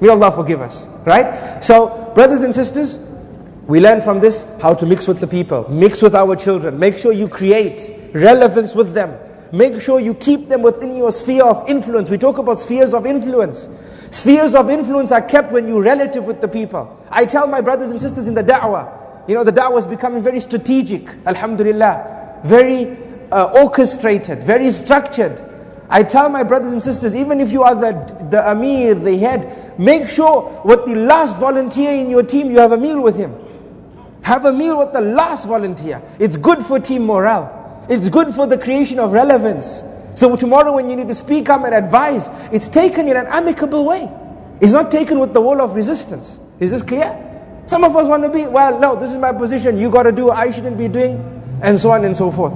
May 0.00 0.08
Allah 0.08 0.32
forgive 0.32 0.62
us. 0.62 0.88
Right? 1.04 1.62
So, 1.62 2.10
brothers 2.14 2.40
and 2.40 2.54
sisters, 2.54 2.98
we 3.66 3.80
learn 3.80 4.00
from 4.00 4.20
this 4.20 4.44
how 4.60 4.74
to 4.74 4.86
mix 4.86 5.06
with 5.06 5.20
the 5.20 5.26
people, 5.26 5.68
mix 5.70 6.02
with 6.02 6.14
our 6.14 6.34
children. 6.36 6.78
Make 6.78 6.96
sure 6.96 7.12
you 7.12 7.28
create 7.28 8.10
relevance 8.12 8.74
with 8.74 8.92
them. 8.92 9.18
Make 9.52 9.80
sure 9.80 10.00
you 10.00 10.14
keep 10.14 10.48
them 10.48 10.62
within 10.62 10.96
your 10.96 11.12
sphere 11.12 11.44
of 11.44 11.68
influence. 11.68 12.08
We 12.08 12.18
talk 12.18 12.38
about 12.38 12.58
spheres 12.58 12.94
of 12.94 13.06
influence. 13.06 13.68
Spheres 14.10 14.54
of 14.54 14.70
influence 14.70 15.12
are 15.12 15.22
kept 15.22 15.52
when 15.52 15.68
you're 15.68 15.82
relative 15.82 16.24
with 16.24 16.40
the 16.40 16.48
people. 16.48 17.04
I 17.10 17.24
tell 17.24 17.46
my 17.46 17.60
brothers 17.60 17.90
and 17.90 18.00
sisters 18.00 18.28
in 18.28 18.34
the 18.34 18.44
da'wah, 18.44 19.28
you 19.28 19.34
know, 19.34 19.44
the 19.44 19.52
da'wah 19.52 19.78
is 19.78 19.86
becoming 19.86 20.22
very 20.22 20.40
strategic, 20.40 21.08
alhamdulillah, 21.26 22.40
very 22.44 22.96
uh, 23.30 23.52
orchestrated, 23.62 24.42
very 24.42 24.70
structured. 24.70 25.44
I 25.88 26.04
tell 26.04 26.28
my 26.28 26.44
brothers 26.44 26.72
and 26.72 26.82
sisters, 26.82 27.16
even 27.16 27.40
if 27.40 27.50
you 27.50 27.62
are 27.62 27.74
the, 27.74 27.92
the 28.30 28.50
amir, 28.50 28.94
the 28.94 29.16
head, 29.18 29.78
make 29.78 30.08
sure 30.08 30.62
with 30.64 30.84
the 30.86 30.94
last 30.94 31.36
volunteer 31.38 31.92
in 31.92 32.08
your 32.08 32.22
team, 32.22 32.50
you 32.50 32.58
have 32.58 32.72
a 32.72 32.78
meal 32.78 33.00
with 33.00 33.16
him. 33.16 33.34
Have 34.22 34.44
a 34.44 34.52
meal 34.52 34.78
with 34.78 34.92
the 34.92 35.00
last 35.00 35.46
volunteer. 35.46 36.02
It's 36.18 36.36
good 36.36 36.62
for 36.62 36.78
team 36.78 37.06
morale. 37.06 37.86
It's 37.88 38.08
good 38.08 38.34
for 38.34 38.46
the 38.46 38.58
creation 38.58 38.98
of 38.98 39.12
relevance. 39.12 39.82
So 40.14 40.36
tomorrow 40.36 40.74
when 40.74 40.90
you 40.90 40.96
need 40.96 41.08
to 41.08 41.14
speak 41.14 41.48
up 41.48 41.64
and 41.64 41.74
advise, 41.74 42.28
it's 42.52 42.68
taken 42.68 43.08
in 43.08 43.16
an 43.16 43.26
amicable 43.28 43.84
way. 43.84 44.10
It's 44.60 44.72
not 44.72 44.90
taken 44.90 45.18
with 45.18 45.32
the 45.32 45.40
wall 45.40 45.60
of 45.60 45.74
resistance. 45.74 46.38
Is 46.58 46.70
this 46.70 46.82
clear? 46.82 47.26
Some 47.66 47.84
of 47.84 47.96
us 47.96 48.08
want 48.08 48.22
to 48.24 48.28
be, 48.28 48.46
well, 48.46 48.78
no, 48.78 48.96
this 48.96 49.10
is 49.10 49.18
my 49.18 49.32
position, 49.32 49.78
you 49.78 49.90
got 49.90 50.02
to 50.02 50.12
do, 50.12 50.26
what 50.26 50.36
I 50.36 50.50
shouldn't 50.50 50.76
be 50.76 50.88
doing, 50.88 51.16
and 51.62 51.78
so 51.78 51.92
on 51.92 52.04
and 52.04 52.16
so 52.16 52.30
forth. 52.30 52.54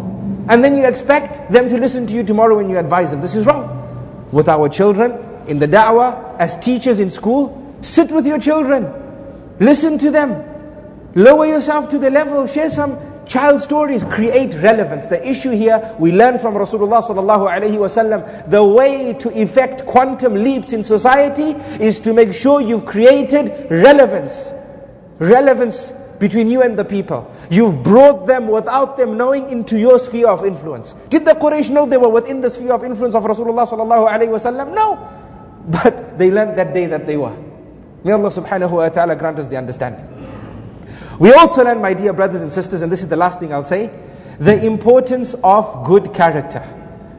And 0.49 0.62
then 0.62 0.77
you 0.77 0.85
expect 0.87 1.51
them 1.51 1.69
to 1.69 1.79
listen 1.79 2.07
to 2.09 2.15
you 2.15 2.23
tomorrow 2.23 2.57
when 2.57 2.69
you 2.69 2.77
advise 2.77 3.11
them. 3.11 3.21
This 3.21 3.35
is 3.35 3.47
wrong. 3.47 4.29
With 4.33 4.49
our 4.49 4.69
children, 4.69 5.12
in 5.47 5.59
the 5.59 5.67
da'wah, 5.67 6.39
as 6.39 6.57
teachers 6.57 7.01
in 7.01 7.09
school, 7.09 7.77
sit 7.81 8.11
with 8.11 8.27
your 8.27 8.39
children, 8.39 8.93
listen 9.61 9.99
to 9.99 10.11
them, 10.11 10.45
lower 11.15 11.47
yourself 11.47 11.89
to 11.89 11.99
the 11.99 12.11
level, 12.11 12.47
share 12.47 12.71
some 12.71 12.99
child 13.27 13.61
stories, 13.61 14.05
create 14.05 14.55
relevance. 14.62 15.07
The 15.07 15.27
issue 15.27 15.51
here, 15.51 15.95
we 15.99 16.12
learn 16.12 16.39
from 16.39 16.55
Rasulullah 16.55 17.03
sallallahu 17.03 17.49
alaihi 17.49 17.77
wasallam, 17.77 18.51
the 18.51 18.62
way 18.62 19.15
to 19.15 19.31
effect 19.41 19.87
quantum 19.87 20.35
leaps 20.35 20.73
in 20.73 20.83
society 20.83 21.53
is 21.83 21.99
to 22.01 22.12
make 22.12 22.35
sure 22.35 22.61
you've 22.61 22.87
created 22.87 23.67
relevance 23.71 24.53
relevance 25.19 25.93
between 26.19 26.47
you 26.47 26.62
and 26.62 26.79
the 26.79 26.85
people. 26.85 27.31
You've 27.51 27.83
brought 27.83 28.27
them 28.27 28.49
without 28.49 28.97
them 28.97 29.17
knowing 29.17 29.49
into 29.49 29.79
your 29.79 29.99
sphere 29.99 30.29
of 30.29 30.45
influence. 30.45 30.95
Did 31.11 31.25
the 31.25 31.33
Quraysh 31.33 31.71
know 31.71 31.87
they 31.87 31.99
were 31.99 32.09
within 32.09 32.41
the 32.41 32.51
sphere 32.51 32.73
of 32.73 32.85
influence 32.85 33.15
of 33.15 33.25
Rasulullah 33.25 33.67
sallallahu 33.67 34.11
alaihi 34.11 34.31
wasallam? 34.31 34.75
No. 34.75 35.11
But 35.67 36.19
they 36.19 36.31
learned 36.31 36.59
that 36.59 36.73
day 36.73 36.87
that 36.87 37.07
they 37.07 37.17
were. 37.17 37.37
May 38.05 38.12
Allah 38.12 38.29
subhanahu 38.29 38.71
wa 38.71 38.89
ta'ala 38.89 39.17
grant 39.17 39.39
us 39.39 39.49
the 39.49 39.57
understanding. 39.57 40.07
We 41.19 41.33
also 41.33 41.65
learn, 41.65 41.81
my 41.81 41.95
dear 41.95 42.12
brothers 42.12 42.41
and 42.41 42.51
sisters, 42.51 42.83
and 42.83 42.91
this 42.91 43.03
is 43.03 43.09
the 43.09 43.17
last 43.17 43.41
thing 43.41 43.53
I'll 43.53 43.65
say, 43.65 43.91
the 44.39 44.65
importance 44.65 45.35
of 45.45 45.87
good 45.87 46.12
character. 46.12 46.62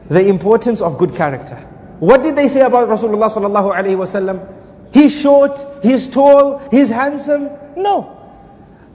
The 0.08 0.28
importance 0.28 0.80
of 0.80 0.98
good 0.98 1.14
character. 1.14 1.56
What 1.98 2.22
did 2.22 2.36
they 2.36 2.48
say 2.48 2.60
about 2.60 2.88
Rasulullah 2.88 3.30
sallallahu 3.30 3.74
alaihi? 3.74 4.52
He's 4.92 5.18
short, 5.20 5.64
he's 5.82 6.06
tall, 6.08 6.58
he's 6.70 6.90
handsome. 6.90 7.50
No. 7.76 8.12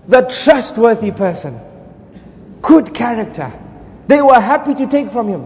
The 0.08 0.22
trustworthy 0.22 1.12
person, 1.12 1.60
good 2.62 2.94
character. 2.94 3.52
They 4.08 4.22
were 4.22 4.40
happy 4.40 4.74
to 4.76 4.88
take 4.88 5.12
from 5.12 5.28
him. 5.28 5.46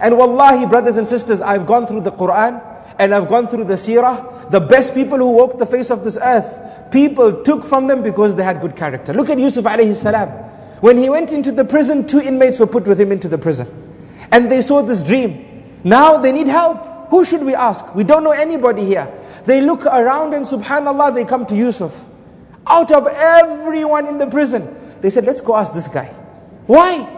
And 0.00 0.16
wallahi, 0.16 0.66
brothers 0.66 0.96
and 0.96 1.06
sisters, 1.06 1.40
I've 1.40 1.66
gone 1.66 1.86
through 1.86 2.02
the 2.02 2.12
Quran 2.12 2.69
and 3.00 3.14
I've 3.14 3.28
gone 3.28 3.48
through 3.48 3.64
the 3.64 3.74
seerah. 3.74 4.50
The 4.50 4.60
best 4.60 4.94
people 4.94 5.16
who 5.16 5.30
walked 5.30 5.58
the 5.58 5.66
face 5.66 5.90
of 5.90 6.04
this 6.04 6.18
earth, 6.20 6.90
people 6.92 7.42
took 7.42 7.64
from 7.64 7.86
them 7.86 8.02
because 8.02 8.34
they 8.34 8.42
had 8.42 8.60
good 8.60 8.76
character. 8.76 9.14
Look 9.14 9.30
at 9.30 9.38
Yusuf 9.38 9.64
alayhi 9.64 9.96
salam. 9.96 10.28
When 10.82 10.98
he 10.98 11.08
went 11.08 11.32
into 11.32 11.50
the 11.50 11.64
prison, 11.64 12.06
two 12.06 12.20
inmates 12.20 12.58
were 12.60 12.66
put 12.66 12.84
with 12.84 13.00
him 13.00 13.10
into 13.10 13.26
the 13.26 13.38
prison. 13.38 13.66
And 14.30 14.50
they 14.50 14.60
saw 14.60 14.82
this 14.82 15.02
dream. 15.02 15.80
Now 15.82 16.18
they 16.18 16.30
need 16.30 16.46
help. 16.46 17.08
Who 17.08 17.24
should 17.24 17.42
we 17.42 17.54
ask? 17.54 17.94
We 17.94 18.04
don't 18.04 18.22
know 18.22 18.32
anybody 18.32 18.84
here. 18.84 19.10
They 19.46 19.62
look 19.62 19.86
around 19.86 20.34
and 20.34 20.44
subhanAllah, 20.44 21.14
they 21.14 21.24
come 21.24 21.46
to 21.46 21.56
Yusuf. 21.56 22.06
Out 22.66 22.92
of 22.92 23.06
everyone 23.06 24.06
in 24.06 24.18
the 24.18 24.26
prison, 24.26 24.76
they 25.00 25.08
said, 25.08 25.24
let's 25.24 25.40
go 25.40 25.56
ask 25.56 25.72
this 25.72 25.88
guy. 25.88 26.06
Why? 26.66 27.08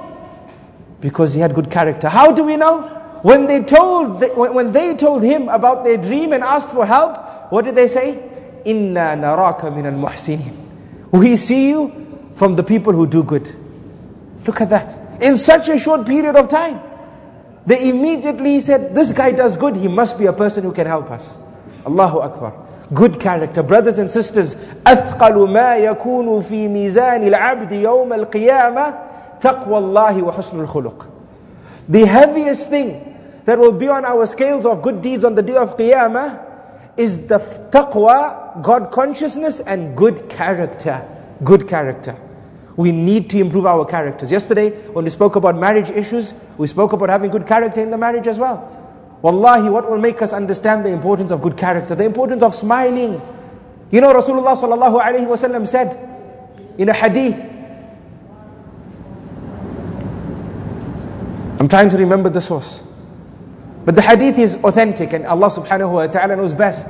Because 1.00 1.34
he 1.34 1.40
had 1.40 1.54
good 1.54 1.70
character. 1.70 2.08
How 2.08 2.30
do 2.30 2.44
we 2.44 2.56
know? 2.56 3.01
When 3.23 3.47
they 3.47 3.63
told, 3.63 4.21
when 4.37 4.71
they 4.71 4.93
told 4.95 5.23
him 5.23 5.49
about 5.49 5.83
their 5.83 5.97
dream 5.97 6.33
and 6.33 6.43
asked 6.43 6.69
for 6.69 6.85
help, 6.85 7.51
what 7.51 7.65
did 7.65 7.75
they 7.75 7.87
say? 7.87 8.19
Inna 8.65 9.15
naraka 9.15 9.71
min 9.71 9.85
al 9.85 9.93
muhsinin. 9.93 10.53
We 11.11 11.35
see 11.35 11.69
you 11.69 12.31
from 12.35 12.55
the 12.55 12.63
people 12.63 12.93
who 12.93 13.07
do 13.07 13.23
good. 13.23 13.53
Look 14.45 14.61
at 14.61 14.69
that. 14.69 15.23
In 15.23 15.37
such 15.37 15.69
a 15.69 15.79
short 15.79 16.05
period 16.05 16.35
of 16.35 16.47
time. 16.47 16.79
They 17.65 17.89
immediately 17.89 18.61
said, 18.61 18.95
this 18.95 19.11
guy 19.11 19.31
does 19.31 19.57
good, 19.57 19.75
he 19.75 19.87
must 19.89 20.17
be 20.17 20.25
a 20.27 20.33
person 20.33 20.63
who 20.63 20.71
can 20.71 20.87
help 20.87 21.11
us. 21.11 21.37
Allahu 21.85 22.19
Akbar. 22.19 22.53
Good 22.93 23.19
character. 23.19 23.61
Brothers 23.63 23.97
and 23.97 24.09
sisters, 24.09 24.55
أثقل 24.85 25.49
ما 25.49 25.75
يكون 25.75 26.41
في 26.41 26.67
ميزان 26.67 27.23
العبد 27.23 27.71
يوم 27.71 28.13
القيامة 28.13 28.93
تقوى 29.41 29.77
الله 29.77 30.23
وحسن 30.23 30.59
الخلق. 30.59 31.05
The 31.89 32.05
heaviest 32.05 32.69
thing 32.69 33.10
that 33.44 33.58
will 33.58 33.72
be 33.72 33.88
on 33.88 34.04
our 34.04 34.26
scales 34.26 34.64
of 34.66 34.82
good 34.82 35.02
deeds 35.02 35.24
on 35.24 35.34
the 35.34 35.42
day 35.42 35.56
of 35.56 35.76
Qiyamah 35.76 36.50
is 36.96 37.26
the 37.26 37.38
taqwa, 37.70 38.62
God 38.62 38.90
consciousness 38.90 39.60
and 39.60 39.96
good 39.96 40.28
character. 40.28 41.06
Good 41.42 41.68
character. 41.68 42.16
We 42.76 42.92
need 42.92 43.28
to 43.30 43.38
improve 43.38 43.66
our 43.66 43.84
characters. 43.84 44.30
Yesterday, 44.30 44.70
when 44.92 45.04
we 45.04 45.10
spoke 45.10 45.36
about 45.36 45.56
marriage 45.56 45.90
issues, 45.90 46.34
we 46.56 46.66
spoke 46.66 46.92
about 46.92 47.08
having 47.08 47.30
good 47.30 47.46
character 47.46 47.80
in 47.80 47.90
the 47.90 47.98
marriage 47.98 48.26
as 48.26 48.38
well. 48.38 48.78
Wallahi, 49.22 49.68
what 49.70 49.88
will 49.90 49.98
make 49.98 50.20
us 50.22 50.32
understand 50.32 50.84
the 50.84 50.90
importance 50.90 51.30
of 51.30 51.42
good 51.42 51.56
character, 51.56 51.94
the 51.94 52.04
importance 52.04 52.42
of 52.42 52.54
smiling. 52.54 53.20
You 53.90 54.00
know, 54.00 54.12
Rasulullah 54.12 54.56
sallallahu 54.56 55.00
alaihi 55.02 55.26
wasallam 55.26 55.66
said 55.68 55.96
in 56.78 56.88
a 56.88 56.92
hadith. 56.92 57.38
I'm 61.60 61.68
trying 61.68 61.90
to 61.90 61.98
remember 61.98 62.30
the 62.30 62.40
source. 62.40 62.82
But 63.84 63.96
the 63.96 64.02
hadith 64.02 64.38
is 64.38 64.56
authentic 64.62 65.12
and 65.12 65.26
Allah 65.26 65.48
subhanahu 65.50 65.92
wa 65.92 66.06
ta'ala 66.06 66.36
knows 66.36 66.54
best. 66.54 66.86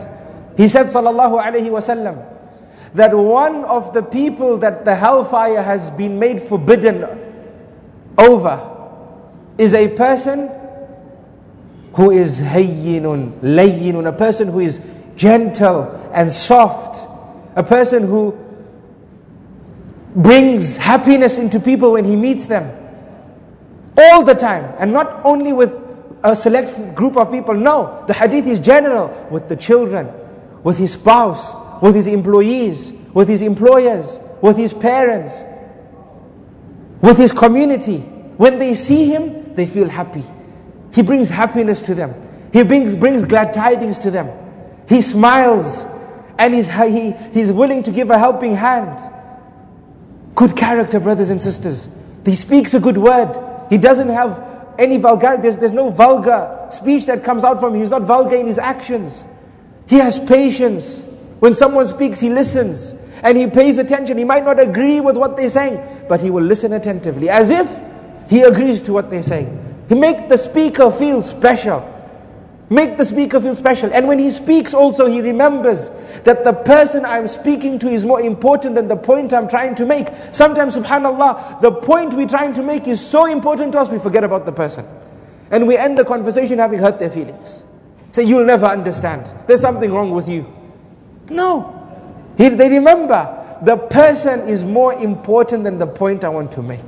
He 0.56 0.68
said 0.68 0.86
sallallahu 0.86 1.42
alaihi 1.42 1.70
wasallam 1.70 2.20
that 2.94 3.14
one 3.14 3.64
of 3.64 3.94
the 3.94 4.02
people 4.02 4.58
that 4.58 4.84
the 4.84 4.94
hellfire 4.94 5.62
has 5.62 5.88
been 5.90 6.18
made 6.18 6.40
forbidden 6.40 7.06
over 8.18 8.60
is 9.56 9.72
a 9.72 9.88
person 9.88 10.50
who 11.94 12.10
is 12.10 12.40
hayyinun, 12.40 13.32
layyinun, 13.40 14.06
a 14.06 14.12
person 14.12 14.48
who 14.48 14.60
is 14.60 14.80
gentle 15.16 16.10
and 16.12 16.30
soft, 16.30 17.08
a 17.56 17.62
person 17.62 18.02
who 18.02 18.36
brings 20.14 20.76
happiness 20.76 21.38
into 21.38 21.58
people 21.60 21.92
when 21.92 22.04
he 22.04 22.16
meets 22.16 22.46
them 22.46 22.70
all 23.96 24.22
the 24.24 24.34
time, 24.34 24.74
and 24.78 24.92
not 24.92 25.20
only 25.24 25.52
with 25.52 25.78
a 26.24 26.36
select 26.36 26.94
group 26.94 27.16
of 27.16 27.30
people. 27.30 27.54
No, 27.54 28.04
the 28.06 28.14
hadith 28.14 28.46
is 28.46 28.60
general 28.60 29.28
with 29.30 29.48
the 29.48 29.56
children, 29.56 30.08
with 30.62 30.78
his 30.78 30.92
spouse, 30.92 31.52
with 31.82 31.94
his 31.94 32.06
employees, 32.06 32.92
with 33.12 33.28
his 33.28 33.42
employers, 33.42 34.20
with 34.40 34.56
his 34.56 34.72
parents, 34.72 35.44
with 37.00 37.16
his 37.16 37.32
community. 37.32 37.98
When 37.98 38.58
they 38.58 38.74
see 38.74 39.06
him, 39.06 39.54
they 39.54 39.66
feel 39.66 39.88
happy. 39.88 40.24
He 40.94 41.02
brings 41.02 41.28
happiness 41.28 41.82
to 41.82 41.94
them. 41.94 42.14
He 42.52 42.62
brings, 42.62 42.94
brings 42.94 43.24
glad 43.24 43.52
tidings 43.52 43.98
to 44.00 44.10
them. 44.10 44.30
He 44.88 45.00
smiles 45.00 45.86
and 46.38 46.54
he's, 46.54 46.70
he, 46.70 47.12
he's 47.32 47.52
willing 47.52 47.82
to 47.84 47.90
give 47.90 48.10
a 48.10 48.18
helping 48.18 48.54
hand. 48.54 48.98
Good 50.34 50.56
character, 50.56 51.00
brothers 51.00 51.30
and 51.30 51.40
sisters. 51.40 51.88
He 52.24 52.34
speaks 52.34 52.74
a 52.74 52.80
good 52.80 52.98
word. 52.98 53.38
He 53.70 53.78
doesn't 53.78 54.08
have 54.08 54.51
any 54.82 54.98
vulgarity. 54.98 55.42
There's, 55.42 55.56
there's 55.56 55.74
no 55.74 55.90
vulgar 55.90 56.68
speech 56.70 57.06
that 57.06 57.24
comes 57.24 57.44
out 57.44 57.60
from 57.60 57.74
him. 57.74 57.80
He's 57.80 57.90
not 57.90 58.02
vulgar 58.02 58.36
in 58.36 58.46
his 58.46 58.58
actions. 58.58 59.24
He 59.86 59.96
has 59.96 60.18
patience. 60.18 61.02
When 61.38 61.54
someone 61.54 61.86
speaks, 61.86 62.20
he 62.20 62.30
listens 62.30 62.94
and 63.22 63.38
he 63.38 63.46
pays 63.46 63.78
attention. 63.78 64.18
He 64.18 64.24
might 64.24 64.44
not 64.44 64.60
agree 64.60 65.00
with 65.00 65.16
what 65.16 65.36
they're 65.36 65.50
saying, 65.50 65.80
but 66.08 66.20
he 66.20 66.30
will 66.30 66.42
listen 66.44 66.72
attentively 66.72 67.28
as 67.28 67.50
if 67.50 67.82
he 68.28 68.42
agrees 68.42 68.80
to 68.82 68.92
what 68.92 69.10
they're 69.10 69.22
saying. 69.22 69.58
He 69.88 69.94
makes 69.94 70.22
the 70.28 70.38
speaker 70.38 70.90
feel 70.90 71.22
special. 71.22 71.88
Make 72.72 72.96
the 72.96 73.04
speaker 73.04 73.38
feel 73.38 73.54
special. 73.54 73.92
And 73.92 74.08
when 74.08 74.18
he 74.18 74.30
speaks 74.30 74.72
also, 74.72 75.04
he 75.04 75.20
remembers 75.20 75.90
that 76.24 76.42
the 76.42 76.54
person 76.54 77.04
I'm 77.04 77.28
speaking 77.28 77.78
to 77.80 77.88
is 77.88 78.06
more 78.06 78.22
important 78.22 78.76
than 78.76 78.88
the 78.88 78.96
point 78.96 79.34
I'm 79.34 79.46
trying 79.46 79.74
to 79.74 79.84
make. 79.84 80.08
Sometimes, 80.32 80.74
subhanAllah, 80.78 81.60
the 81.60 81.70
point 81.70 82.14
we're 82.14 82.26
trying 82.26 82.54
to 82.54 82.62
make 82.62 82.88
is 82.88 82.98
so 82.98 83.26
important 83.26 83.72
to 83.72 83.78
us, 83.78 83.90
we 83.90 83.98
forget 83.98 84.24
about 84.24 84.46
the 84.46 84.52
person. 84.52 84.86
And 85.50 85.68
we 85.68 85.76
end 85.76 85.98
the 85.98 86.04
conversation 86.06 86.60
having 86.60 86.78
hurt 86.78 86.98
their 86.98 87.10
feelings. 87.10 87.62
Say, 88.12 88.22
you'll 88.22 88.46
never 88.46 88.64
understand. 88.64 89.30
There's 89.46 89.60
something 89.60 89.92
wrong 89.92 90.10
with 90.10 90.26
you. 90.26 90.50
No. 91.28 91.78
He, 92.38 92.48
they 92.48 92.70
remember 92.70 93.58
the 93.60 93.76
person 93.76 94.48
is 94.48 94.64
more 94.64 94.94
important 94.94 95.64
than 95.64 95.76
the 95.78 95.86
point 95.86 96.24
I 96.24 96.30
want 96.30 96.52
to 96.52 96.62
make. 96.62 96.80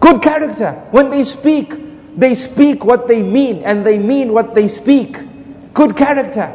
Good 0.00 0.20
character. 0.20 0.72
When 0.90 1.10
they 1.10 1.22
speak, 1.22 1.74
they 2.16 2.34
speak 2.34 2.84
what 2.84 3.08
they 3.08 3.22
mean 3.22 3.62
and 3.64 3.84
they 3.84 3.98
mean 3.98 4.32
what 4.32 4.54
they 4.54 4.68
speak. 4.68 5.16
Good 5.74 5.96
character. 5.96 6.46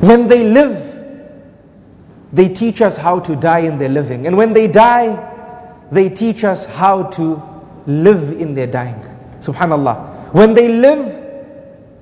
When 0.00 0.28
they 0.28 0.44
live, 0.44 0.80
they 2.32 2.48
teach 2.48 2.82
us 2.82 2.96
how 2.96 3.20
to 3.20 3.36
die 3.36 3.60
in 3.60 3.78
their 3.78 3.88
living. 3.88 4.26
And 4.26 4.36
when 4.36 4.52
they 4.52 4.66
die, 4.68 5.30
they 5.90 6.08
teach 6.10 6.44
us 6.44 6.64
how 6.64 7.04
to 7.10 7.42
live 7.86 8.32
in 8.40 8.54
their 8.54 8.66
dying. 8.66 9.00
Subhanallah. 9.40 10.32
When 10.34 10.52
they 10.54 10.68
live, 10.68 11.14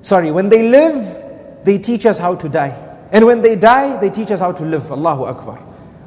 sorry, 0.01 0.31
when 0.31 0.49
they 0.49 0.63
live, 0.63 1.63
they 1.65 1.77
teach 1.77 2.05
us 2.05 2.17
how 2.17 2.35
to 2.35 2.49
die. 2.49 2.73
And 3.11 3.25
when 3.25 3.41
they 3.41 3.55
die, 3.55 3.97
they 3.97 4.09
teach 4.09 4.31
us 4.31 4.39
how 4.39 4.51
to 4.51 4.63
live. 4.65 4.91
Allahu 4.91 5.25
Akbar. 5.25 5.59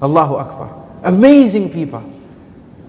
Allahu 0.02 0.34
Akbar. 0.34 1.00
Amazing 1.04 1.70
people. 1.72 2.02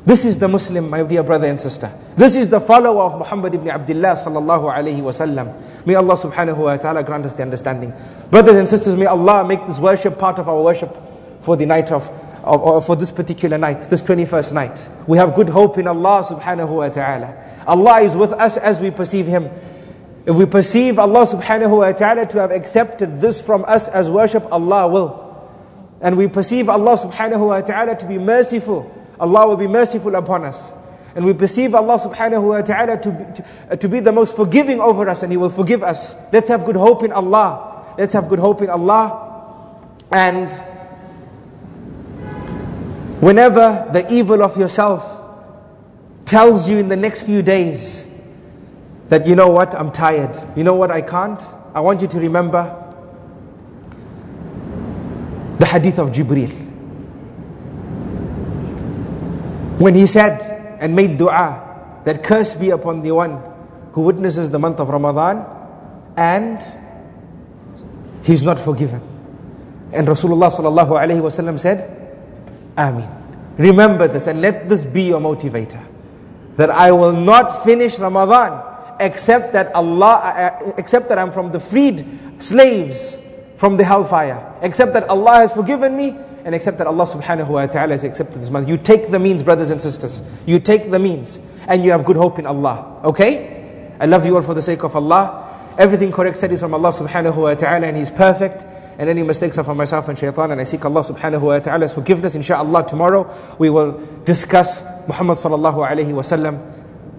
This 0.08 0.24
is 0.24 0.39
the 0.39 0.47
Muslim, 0.47 0.89
my 0.89 1.03
dear 1.03 1.22
brother 1.22 1.47
and 1.47 1.60
sister. 1.60 1.91
This 2.16 2.38
is 2.38 2.47
the 2.47 2.62
follower 2.62 3.03
of 3.03 3.20
Muhammad 3.20 3.53
ibn 3.55 3.70
Abdullah 3.70 4.16
sallallahu 4.16 4.74
alayhi 4.74 5.01
wasallam. 5.01 5.53
May 5.86 5.95
Allah 5.95 6.14
subhanahu 6.14 6.55
wa 6.55 6.78
ta'ala 6.78 7.03
grant 7.03 7.26
us 7.26 7.34
the 7.34 7.41
understanding. 7.41 7.91
Brothers 8.32 8.55
and 8.55 8.70
sisters, 8.70 8.95
may 8.95 9.05
Allah 9.05 9.45
make 9.45 9.68
this 9.68 9.80
worship 9.80 10.18
part 10.18 10.39
of 10.39 10.47
our 10.47 10.62
worship 10.62 10.95
for 11.41 11.58
the 11.58 11.66
night 11.66 11.91
of, 11.91 12.10
of 12.45 12.86
for 12.86 12.95
this 12.95 13.12
particular 13.12 13.58
night, 13.58 13.82
this 13.89 14.01
21st 14.01 14.53
night. 14.53 14.89
We 15.08 15.18
have 15.18 15.36
good 15.36 15.49
hope 15.49 15.78
in 15.78 15.88
Allah 15.89 16.24
subhanahu 16.24 16.70
wa 16.70 16.88
ta'ala. 16.88 17.64
Allah 17.68 17.99
is 17.99 18.16
with 18.16 18.32
us 18.32 18.55
as 18.55 18.80
we 18.80 18.91
perceive 18.91 19.26
Him. 19.28 19.49
If 20.26 20.38
we 20.38 20.45
perceive 20.45 20.99
Allah 20.99 21.26
subhanahu 21.26 21.80
wa 21.80 21.91
ta'ala 21.91 22.26
to 22.28 22.39
have 22.39 22.51
accepted 22.51 23.20
this 23.20 23.41
from 23.41 23.66
us 23.68 23.89
as 23.89 24.10
worship, 24.10 24.47
Allah 24.53 24.88
will. 24.88 25.51
And 25.99 26.16
we 26.18 26.30
perceive 26.30 26.70
Allah 26.70 26.95
subhanahu 26.95 27.47
wa 27.47 27.60
ta'ala 27.60 27.97
to 27.97 28.05
be 28.05 28.18
merciful, 28.18 28.89
Allah 29.20 29.47
will 29.47 29.57
be 29.57 29.68
merciful 29.68 30.15
upon 30.15 30.43
us. 30.43 30.74
And 31.15 31.26
we 31.26 31.34
perceive 31.34 31.74
Allah 31.74 31.97
subhanahu 31.97 32.43
wa 32.43 32.61
ta'ala 32.61 33.01
to 33.01 33.11
be, 33.11 33.24
to, 33.34 33.45
uh, 33.72 33.76
to 33.76 33.89
be 33.89 33.99
the 33.99 34.11
most 34.11 34.36
forgiving 34.36 34.80
over 34.80 35.09
us 35.09 35.24
and 35.24 35.32
He 35.32 35.38
will 35.38 35.49
forgive 35.49 35.82
us. 35.82 36.15
Let's 36.32 36.47
have 36.47 36.63
good 36.63 36.76
hope 36.76 37.01
in 37.01 37.11
Allah. 37.11 37.95
Let's 37.97 38.13
have 38.13 38.30
good 38.30 38.38
hope 38.38 38.61
in 38.61 38.70
Allah. 38.70 39.74
And 40.11 40.53
whenever 43.20 43.89
the 43.91 44.05
evil 44.13 44.43
of 44.43 44.57
yourself 44.57 45.15
tells 46.26 46.70
you 46.70 46.78
in 46.78 46.88
the 46.88 46.95
next 46.95 47.24
few 47.24 47.41
days 47.41 48.05
that, 49.09 49.26
you 49.26 49.36
know 49.36 49.49
what, 49.49 49.74
I'm 49.74 49.91
tired. 49.91 50.38
You 50.55 50.63
know 50.63 50.76
what, 50.76 50.91
I 50.91 51.01
can't. 51.01 51.41
I 51.74 51.80
want 51.80 52.01
you 52.01 52.07
to 52.09 52.20
remember 52.20 52.84
the 55.57 55.65
hadith 55.65 55.97
of 55.97 56.11
Jibreel. 56.11 56.66
When 59.78 59.95
he 59.95 60.07
said 60.07 60.78
and 60.82 60.95
made 60.95 61.17
dua 61.17 62.01
that 62.05 62.23
curse 62.23 62.55
be 62.55 62.69
upon 62.71 63.01
the 63.01 63.11
one 63.11 63.41
who 63.91 64.01
witnesses 64.01 64.49
the 64.49 64.59
month 64.59 64.80
of 64.80 64.89
Ramadan 64.89 65.45
and 66.15 66.61
he's 68.23 68.43
not 68.43 68.59
forgiven. 68.59 69.01
And 69.93 70.07
Rasulullah 70.07 70.51
sallallahu 70.51 70.97
alaihi 70.97 71.21
wasallam 71.21 71.59
said, 71.59 71.93
Ameen. 72.78 73.09
Remember 73.57 74.07
this 74.07 74.28
and 74.28 74.41
let 74.41 74.69
this 74.69 74.84
be 74.86 75.03
your 75.03 75.19
motivator. 75.19 75.84
That 76.57 76.69
I 76.69 76.91
will 76.91 77.13
not 77.13 77.63
finish 77.63 77.97
Ramadan 77.97 78.61
except 78.99 79.53
that 79.53 79.73
Allah, 79.75 80.15
uh, 80.23 80.73
except 80.78 81.09
that 81.09 81.17
I'm 81.17 81.32
from 81.32 81.51
the 81.51 81.59
freed 81.59 82.05
slaves 82.39 83.17
from 83.55 83.78
the 83.78 83.84
hellfire. 83.84 84.53
Except 84.61 84.93
that 84.93 85.09
Allah 85.09 85.45
has 85.45 85.53
forgiven 85.53 85.95
me 85.95 86.15
and 86.48 86.56
except 86.56 86.78
that 86.78 86.88
Allah 86.88 87.04
subhanahu 87.04 87.50
wa 87.50 87.66
ta'ala 87.68 87.91
has 87.91 88.06
accepted 88.06 88.41
this 88.41 88.50
month. 88.50 88.70
You 88.70 88.78
take 88.78 89.12
the 89.12 89.20
means, 89.20 89.43
brothers 89.43 89.70
and 89.70 89.82
sisters. 89.82 90.22
You 90.45 90.62
take 90.62 90.89
the 90.89 90.98
means 90.98 91.41
and 91.68 91.84
you 91.84 91.91
have 91.91 92.06
good 92.06 92.16
hope 92.16 92.39
in 92.39 92.45
Allah. 92.45 93.02
Okay? 93.04 93.91
I 94.00 94.06
love 94.06 94.26
you 94.26 94.34
all 94.34 94.41
for 94.41 94.54
the 94.54 94.62
sake 94.62 94.84
of 94.84 94.95
Allah. 94.95 95.43
Everything 95.78 96.10
correct 96.10 96.38
said 96.38 96.54
is 96.54 96.62
from 96.62 96.74
Allah 96.74 96.91
subhanahu 96.91 97.36
wa 97.36 97.54
ta'ala 97.54 97.88
and 97.88 97.98
He's 97.98 98.10
perfect. 98.10 98.64
And 98.98 99.10
any 99.10 99.24
mistakes 99.24 99.58
are 99.58 99.66
from 99.66 99.76
myself 99.76 100.08
and 100.08 100.18
shaitan 100.18 100.52
and 100.52 100.62
I 100.62 100.64
seek 100.64 100.86
Allah 100.86 101.02
subhanahu 101.02 101.41
wa 101.41 101.60
ta'ala's 101.60 101.93
forgiveness. 101.93 102.34
Insha'Allah 102.34 102.88
tomorrow 102.88 103.28
we 103.60 103.70
will 103.70 104.00
discuss 104.24 104.84
Muhammad 105.06 105.39
sallallahu 105.39 105.86
alayhi 105.86 106.14
wa 106.14 106.22
sallam 106.22 106.64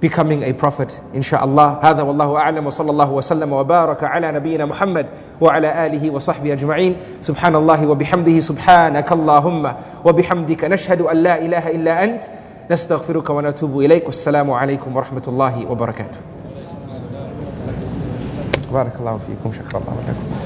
becoming 0.01 0.43
a 0.43 0.51
prophet 0.53 0.99
insha'Allah 1.13 1.79
هذا 1.83 2.01
والله 2.01 2.37
أعلم 2.37 2.67
وصلى 2.67 2.91
الله 2.91 3.11
وسلم 3.11 3.53
وبارك 3.53 4.03
على 4.03 4.31
نبينا 4.31 4.65
محمد 4.65 5.05
وعلى 5.41 5.85
آله 5.85 6.11
وصحبه 6.11 6.53
أجمعين 6.53 6.95
سبحان 7.21 7.55
الله 7.55 7.87
وبحمده 7.87 8.39
سبحانك 8.39 9.11
اللهم 9.11 9.73
وبحمدك 10.05 10.63
نشهد 10.63 11.01
أن 11.01 11.17
لا 11.17 11.39
إله 11.39 11.71
إلا 11.71 12.03
أنت 12.03 12.23
نستغفرك 12.71 13.29
ونتوب 13.29 13.79
إليك 13.79 14.05
والسلام 14.05 14.51
عليكم 14.51 14.95
ورحمة 14.95 15.23
الله 15.27 15.71
وبركاته 15.71 16.19
بارك 18.73 18.95
الله 18.99 19.19
فيكم 19.27 19.51
شكرا 19.53 19.79
الله 19.79 19.95
لكم 20.07 20.36